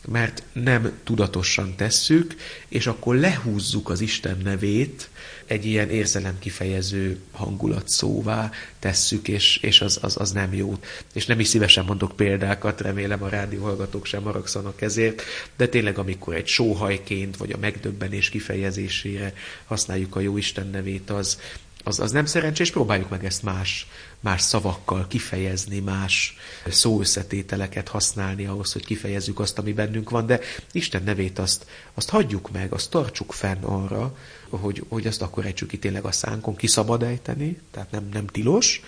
mert 0.08 0.42
nem 0.52 0.92
tudatosan 1.04 1.76
tesszük, 1.76 2.34
és 2.68 2.86
akkor 2.86 3.16
lehúzzuk 3.16 3.90
az 3.90 4.00
Isten 4.00 4.38
nevét, 4.44 5.10
egy 5.46 5.66
ilyen 5.66 5.90
érzelem 5.90 6.38
kifejező 6.38 7.18
hangulat 7.30 7.88
szóvá 7.88 8.50
tesszük, 8.78 9.28
és, 9.28 9.56
és 9.56 9.80
az, 9.80 9.98
az, 10.02 10.16
az 10.20 10.30
nem 10.30 10.54
jó. 10.54 10.78
És 11.12 11.26
nem 11.26 11.40
is 11.40 11.48
szívesen 11.48 11.84
mondok 11.84 12.16
példákat, 12.16 12.80
remélem 12.80 13.22
a 13.22 13.28
rádióhallgatók 13.28 14.06
sem 14.06 14.22
maragszanak 14.22 14.80
ezért, 14.80 15.22
de 15.56 15.68
tényleg 15.68 15.98
amikor 15.98 16.34
egy 16.34 16.46
sóhajként, 16.46 17.36
vagy 17.36 17.52
a 17.52 17.58
megdöbbenés 17.58 18.28
kifejezésére 18.28 19.32
használjuk 19.64 20.16
a 20.16 20.20
jó 20.20 20.36
Isten 20.36 20.66
nevét, 20.66 21.10
az, 21.10 21.38
az, 21.84 22.00
az 22.00 22.10
nem 22.10 22.26
szerencsés, 22.26 22.70
próbáljuk 22.70 23.08
meg 23.08 23.24
ezt 23.24 23.42
más, 23.42 23.86
más 24.22 24.42
szavakkal 24.42 25.06
kifejezni, 25.06 25.78
más 25.78 26.36
szóösszetételeket 26.68 27.88
használni 27.88 28.46
ahhoz, 28.46 28.72
hogy 28.72 28.84
kifejezzük 28.84 29.40
azt, 29.40 29.58
ami 29.58 29.72
bennünk 29.72 30.10
van, 30.10 30.26
de 30.26 30.40
Isten 30.72 31.02
nevét 31.02 31.38
azt, 31.38 31.66
azt 31.94 32.08
hagyjuk 32.08 32.50
meg, 32.50 32.72
azt 32.72 32.90
tartsuk 32.90 33.32
fenn 33.32 33.62
arra, 33.62 34.16
hogy, 34.48 34.84
hogy 34.88 35.06
azt 35.06 35.22
akkor 35.22 35.46
ejtsük 35.46 35.68
ki 35.68 35.78
tényleg 35.78 36.04
a 36.04 36.12
szánkon, 36.12 36.56
ki 36.56 36.66
szabad 36.66 37.02
ejteni, 37.02 37.60
tehát 37.70 37.90
nem, 37.90 38.08
nem 38.12 38.26
tilos, 38.26 38.80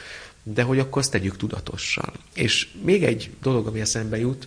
de 0.42 0.62
hogy 0.62 0.78
akkor 0.78 1.02
azt 1.02 1.10
tegyük 1.10 1.36
tudatosan. 1.36 2.12
És 2.34 2.68
még 2.82 3.04
egy 3.04 3.30
dolog, 3.42 3.66
ami 3.66 3.80
eszembe 3.80 4.18
jut, 4.18 4.46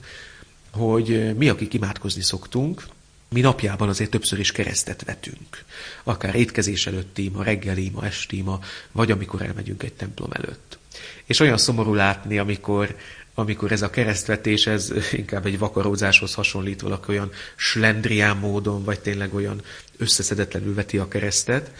hogy 0.71 1.35
mi, 1.35 1.49
akik 1.49 1.73
imádkozni 1.73 2.21
szoktunk, 2.21 2.87
mi 3.29 3.41
napjában 3.41 3.89
azért 3.89 4.09
többször 4.09 4.39
is 4.39 4.51
keresztet 4.51 5.03
vetünk. 5.03 5.63
Akár 6.03 6.35
étkezés 6.35 6.87
előtti 6.87 7.23
ima, 7.23 7.43
reggeli 7.43 7.85
ima, 7.85 8.05
esti 8.05 8.37
ima, 8.37 8.59
vagy 8.91 9.11
amikor 9.11 9.41
elmegyünk 9.41 9.83
egy 9.83 9.93
templom 9.93 10.31
előtt. 10.31 10.76
És 11.25 11.39
olyan 11.39 11.57
szomorú 11.57 11.93
látni, 11.93 12.37
amikor, 12.37 12.95
amikor 13.33 13.71
ez 13.71 13.81
a 13.81 13.89
keresztvetés, 13.89 14.67
ez 14.67 14.93
inkább 15.11 15.45
egy 15.45 15.59
vakarózáshoz 15.59 16.33
hasonlít 16.33 16.81
valaki 16.81 17.11
olyan 17.11 17.31
slendrián 17.55 18.37
módon, 18.37 18.83
vagy 18.83 18.99
tényleg 18.99 19.33
olyan 19.33 19.61
összeszedetlenül 19.97 20.73
veti 20.73 20.97
a 20.97 21.07
keresztet. 21.07 21.71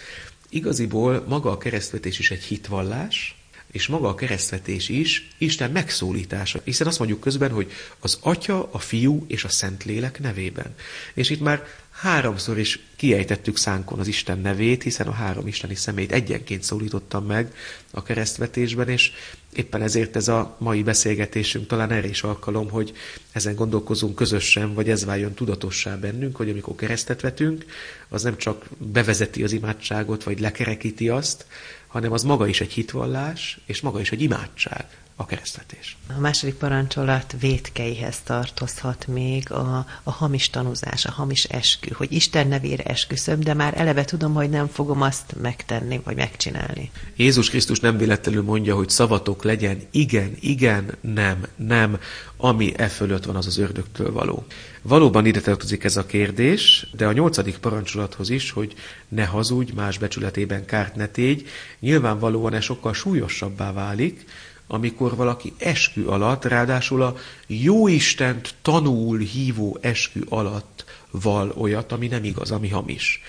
Igaziból 0.50 1.26
maga 1.28 1.52
a 1.52 1.58
keresztvetés 1.58 2.20
is 2.20 2.32
egy 2.32 2.44
hitvallás, 2.44 3.38
és 3.72 3.88
maga 3.88 4.08
a 4.08 4.16
keresztvetés 4.16 4.90
is 4.90 5.28
Isten 5.38 5.72
megszólítása. 5.72 6.62
Hiszen 6.64 6.88
azt 6.88 7.00
mondjuk 7.00 7.20
közben, 7.20 7.52
hogy 7.52 7.72
az 8.00 8.18
Atya, 8.22 8.70
a 8.72 8.80
Fiú 8.80 9.26
és 9.28 9.44
a 9.44 9.50
Szentlélek 9.50 10.20
nevében. 10.20 10.76
És 11.14 11.30
itt 11.30 11.40
már 11.40 11.68
háromszor 11.98 12.60
is 12.60 12.80
kiejtettük 12.96 13.58
szánkon 13.58 14.00
az 14.00 14.08
Isten 14.08 14.40
nevét, 14.40 14.84
hiszen 14.84 15.08
a 15.08 15.12
három 15.12 15.48
isteni 15.48 15.76
szemét 15.76 16.12
egyenként 16.12 16.64
szólítottam 16.64 17.26
meg 17.26 17.54
a 17.92 18.04
keresztvetésben, 18.04 18.90
és 18.90 19.12
éppen 19.54 19.82
ezért 19.82 20.16
ez 20.16 20.28
a 20.28 20.56
mai 20.60 20.84
beszélgetésünk 20.84 21.68
talán 21.68 21.92
erre 21.92 22.08
is 22.08 22.24
alkalom, 22.24 22.70
hogy 22.70 22.94
ezen 23.32 23.56
gondolkozunk 23.56 24.16
közösen, 24.16 24.74
vagy 24.74 24.90
ez 24.90 25.06
váljon 25.06 25.34
tudatossá 25.34 25.96
bennünk, 25.96 26.36
hogy 26.36 26.50
amikor 26.50 26.76
keresztet 26.76 27.22
vetünk, 27.22 27.66
az 28.10 28.24
nem 28.24 28.38
csak 28.38 28.66
bevezeti 28.78 29.44
az 29.44 29.52
imádságot, 29.52 30.24
vagy 30.24 30.40
lekerekíti 30.40 31.10
azt, 31.10 31.46
hanem 31.88 32.12
az 32.12 32.24
maga 32.24 32.48
is 32.48 32.62
egy 32.62 32.72
hitvallás, 32.72 33.60
és 33.66 33.82
maga 33.82 34.00
is 34.00 34.12
egy 34.12 34.22
imádság, 34.22 34.86
a 35.20 35.26
keresztetés. 35.26 35.98
A 36.18 36.20
második 36.20 36.56
parancsolat 36.56 37.36
vétkeihez 37.40 38.22
tartozhat 38.22 39.08
még 39.08 39.52
a, 39.52 39.86
a 40.04 40.12
hamis 40.12 40.50
tanúzás, 40.50 41.06
a 41.06 41.12
hamis 41.12 41.44
eskü, 41.44 41.94
hogy 41.94 42.12
Isten 42.12 42.48
nevére 42.48 42.84
esküszöm, 42.84 43.40
de 43.40 43.54
már 43.54 43.74
eleve 43.78 44.06
tudom, 44.06 44.34
hogy 44.34 44.50
nem 44.50 44.68
fogom 44.68 45.02
azt 45.02 45.36
megtenni, 45.42 46.02
vagy 46.04 46.16
megcsinálni. 46.16 46.92
Jézus 47.16 47.50
Krisztus 47.50 47.80
nem 47.80 47.98
véletlenül 47.98 48.44
mondja, 48.44 48.76
hogy 48.76 48.90
szavatok 48.90 49.44
legyen 49.44 49.82
igen, 49.92 50.38
igen, 50.40 50.92
nem, 51.02 51.46
nem, 51.56 52.00
ami 52.38 52.74
e 52.76 52.88
fölött 52.88 53.26
van, 53.26 53.36
az 53.36 53.48
az 53.48 53.58
ördögtől 53.58 54.12
való. 54.12 54.46
Valóban 54.82 55.26
ide 55.26 55.42
tartozik 55.42 55.84
ez 55.84 55.98
a 55.98 56.06
kérdés, 56.06 56.88
de 56.92 57.06
a 57.06 57.12
nyolcadik 57.12 57.58
parancsolathoz 57.58 58.30
is, 58.30 58.52
hogy 58.52 58.74
ne 59.08 59.26
hazudj, 59.26 59.72
más 59.72 59.98
becsületében 59.98 60.66
kárt 60.66 60.96
ne 60.96 61.08
tégy, 61.08 61.48
nyilvánvalóan 61.80 62.54
ez 62.54 62.64
sokkal 62.64 62.94
súlyosabbá 62.94 63.74
válik, 63.74 64.26
amikor 64.68 65.16
valaki 65.16 65.54
eskü 65.58 66.06
alatt, 66.06 66.46
ráadásul 66.46 67.02
a 67.02 67.16
jóistent 67.48 68.56
tanul 68.62 69.20
hívó 69.20 69.78
eskü 69.82 70.22
alatt 70.30 70.86
val 71.12 71.52
olyat, 71.56 71.92
ami 71.92 72.08
nem 72.08 72.24
igaz, 72.24 72.52
ami 72.52 72.70
hamis. 72.70 73.22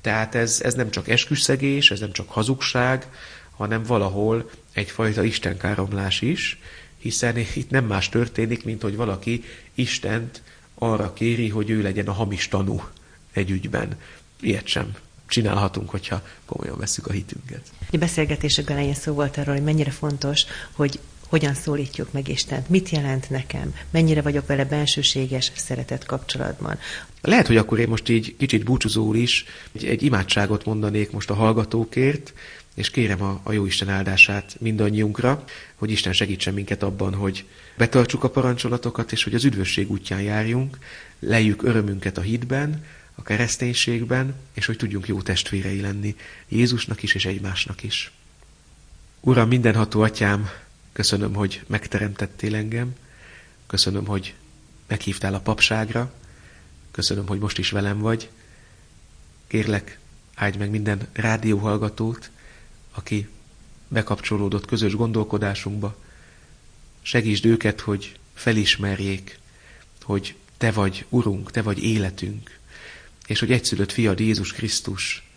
Tehát 0.00 0.34
ez, 0.34 0.60
ez 0.62 0.74
nem 0.74 0.90
csak 0.90 1.08
esküszegés, 1.08 1.90
ez 1.90 2.00
nem 2.00 2.12
csak 2.12 2.30
hazugság, 2.30 3.08
hanem 3.56 3.82
valahol 3.82 4.50
egyfajta 4.72 5.24
istenkáromlás 5.24 6.20
is, 6.20 6.58
hiszen 6.98 7.36
itt 7.36 7.70
nem 7.70 7.84
más 7.84 8.08
történik, 8.08 8.64
mint 8.64 8.82
hogy 8.82 8.96
valaki 8.96 9.44
Istent 9.74 10.42
arra 10.74 11.12
kéri, 11.12 11.48
hogy 11.48 11.70
ő 11.70 11.82
legyen 11.82 12.06
a 12.06 12.12
hamis 12.12 12.48
tanú 12.48 12.82
egy 13.32 13.50
ügyben. 13.50 13.98
Ilyet 14.40 14.66
sem 14.66 14.94
csinálhatunk, 15.26 15.90
hogyha 15.90 16.22
komolyan 16.46 16.78
veszük 16.78 17.06
a 17.06 17.12
hitünket. 17.12 17.62
A 17.92 17.96
beszélgetések 17.96 18.70
elején 18.70 18.94
szó 18.94 19.12
volt 19.12 19.36
arról, 19.36 19.54
hogy 19.54 19.64
mennyire 19.64 19.90
fontos, 19.90 20.44
hogy 20.72 20.98
hogyan 21.28 21.54
szólítjuk 21.54 22.12
meg 22.12 22.28
Istent, 22.28 22.68
mit 22.68 22.88
jelent 22.88 23.30
nekem, 23.30 23.74
mennyire 23.90 24.22
vagyok 24.22 24.46
vele 24.46 24.64
bensőséges, 24.64 25.52
szeretett 25.54 26.04
kapcsolatban. 26.04 26.78
Lehet, 27.20 27.46
hogy 27.46 27.56
akkor 27.56 27.78
én 27.78 27.88
most 27.88 28.08
így 28.08 28.36
kicsit 28.36 28.64
búcsúzóul 28.64 29.16
is 29.16 29.44
egy, 29.72 29.84
egy 29.84 30.02
imádságot 30.02 30.64
mondanék 30.64 31.10
most 31.10 31.30
a 31.30 31.34
hallgatókért, 31.34 32.32
és 32.74 32.90
kérem 32.90 33.22
a, 33.22 33.40
a 33.42 33.52
jó 33.52 33.66
Isten 33.66 33.88
áldását 33.88 34.56
mindannyiunkra, 34.60 35.44
hogy 35.74 35.90
Isten 35.90 36.12
segítsen 36.12 36.54
minket 36.54 36.82
abban, 36.82 37.14
hogy 37.14 37.44
betartsuk 37.76 38.24
a 38.24 38.30
parancsolatokat, 38.30 39.12
és 39.12 39.24
hogy 39.24 39.34
az 39.34 39.44
üdvösség 39.44 39.90
útján 39.90 40.22
járjunk, 40.22 40.78
lejjük 41.18 41.62
örömünket 41.62 42.18
a 42.18 42.20
hitben, 42.20 42.84
a 43.14 43.22
kereszténységben, 43.22 44.34
és 44.52 44.66
hogy 44.66 44.76
tudjunk 44.76 45.06
jó 45.06 45.22
testvérei 45.22 45.80
lenni 45.80 46.16
Jézusnak 46.48 47.02
is 47.02 47.14
és 47.14 47.24
egymásnak 47.24 47.82
is. 47.82 48.12
Uram, 49.20 49.48
mindenható 49.48 50.00
atyám, 50.00 50.48
köszönöm, 50.92 51.34
hogy 51.34 51.62
megteremtettél 51.66 52.54
engem, 52.54 52.94
köszönöm, 53.66 54.06
hogy 54.06 54.34
meghívtál 54.86 55.34
a 55.34 55.40
papságra, 55.40 56.12
köszönöm, 56.90 57.26
hogy 57.26 57.38
most 57.38 57.58
is 57.58 57.70
velem 57.70 57.98
vagy. 57.98 58.30
Kérlek, 59.46 59.98
áldj 60.34 60.58
meg 60.58 60.70
minden 60.70 61.08
rádióhallgatót, 61.12 62.30
aki 62.92 63.28
bekapcsolódott 63.88 64.66
közös 64.66 64.94
gondolkodásunkba. 64.94 65.96
Segítsd 67.02 67.44
őket, 67.44 67.80
hogy 67.80 68.18
felismerjék, 68.34 69.38
hogy 70.02 70.34
Te 70.56 70.72
vagy 70.72 71.06
Urunk, 71.08 71.50
Te 71.50 71.62
vagy 71.62 71.82
életünk, 71.82 72.58
és 73.26 73.38
hogy 73.38 73.52
egyszülött 73.52 73.92
fiad 73.92 74.20
Jézus 74.20 74.52
Krisztus, 74.52 75.28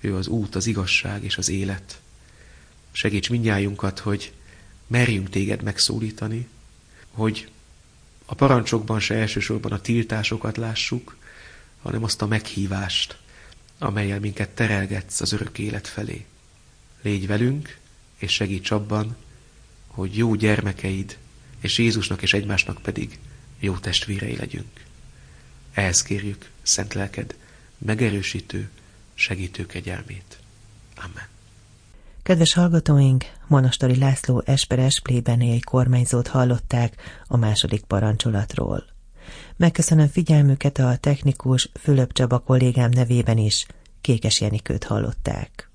ő 0.00 0.16
az 0.16 0.26
út, 0.26 0.54
az 0.54 0.66
igazság 0.66 1.24
és 1.24 1.36
az 1.36 1.48
élet. 1.48 2.00
Segíts 2.92 3.30
mindnyájunkat, 3.30 3.98
hogy 3.98 4.32
merjünk 4.86 5.30
téged 5.30 5.62
megszólítani, 5.62 6.48
hogy 7.10 7.48
a 8.24 8.34
parancsokban 8.34 9.00
se 9.00 9.14
elsősorban 9.14 9.72
a 9.72 9.80
tiltásokat 9.80 10.56
lássuk, 10.56 11.16
hanem 11.82 12.04
azt 12.04 12.22
a 12.22 12.26
meghívást, 12.26 13.18
amelyel 13.78 14.20
minket 14.20 14.50
terelgetsz 14.50 15.20
az 15.20 15.32
örök 15.32 15.58
élet 15.58 15.88
felé. 15.88 16.24
Légy 17.02 17.26
velünk, 17.26 17.78
és 18.18 18.32
segíts 18.32 18.70
abban, 18.70 19.16
hogy 19.86 20.16
jó 20.16 20.34
gyermekeid, 20.34 21.18
és 21.60 21.78
Jézusnak 21.78 22.22
és 22.22 22.32
egymásnak 22.32 22.82
pedig 22.82 23.18
jó 23.58 23.76
testvérei 23.76 24.36
legyünk. 24.36 24.80
Ehhez 25.72 26.02
kérjük 26.02 26.50
szent 26.62 26.94
lelked 26.94 27.34
megerősítő, 27.78 28.70
segítő 29.14 29.66
kegyelmét. 29.66 30.38
Amen. 30.96 31.26
Kedves 32.22 32.52
hallgatóink, 32.52 33.24
Monastori 33.46 33.98
László 33.98 34.42
Esperes 34.46 35.00
plébeniai 35.00 35.60
kormányzót 35.60 36.26
hallották 36.26 36.94
a 37.26 37.36
második 37.36 37.82
parancsolatról. 37.82 38.84
Megköszönöm 39.56 40.08
figyelmüket 40.08 40.78
a 40.78 40.96
technikus 40.96 41.70
Fülöp 41.80 42.12
Csaba 42.12 42.38
kollégám 42.38 42.90
nevében 42.90 43.38
is, 43.38 43.66
Kékes 44.00 44.40
Jenikőt 44.40 44.84
hallották. 44.84 45.71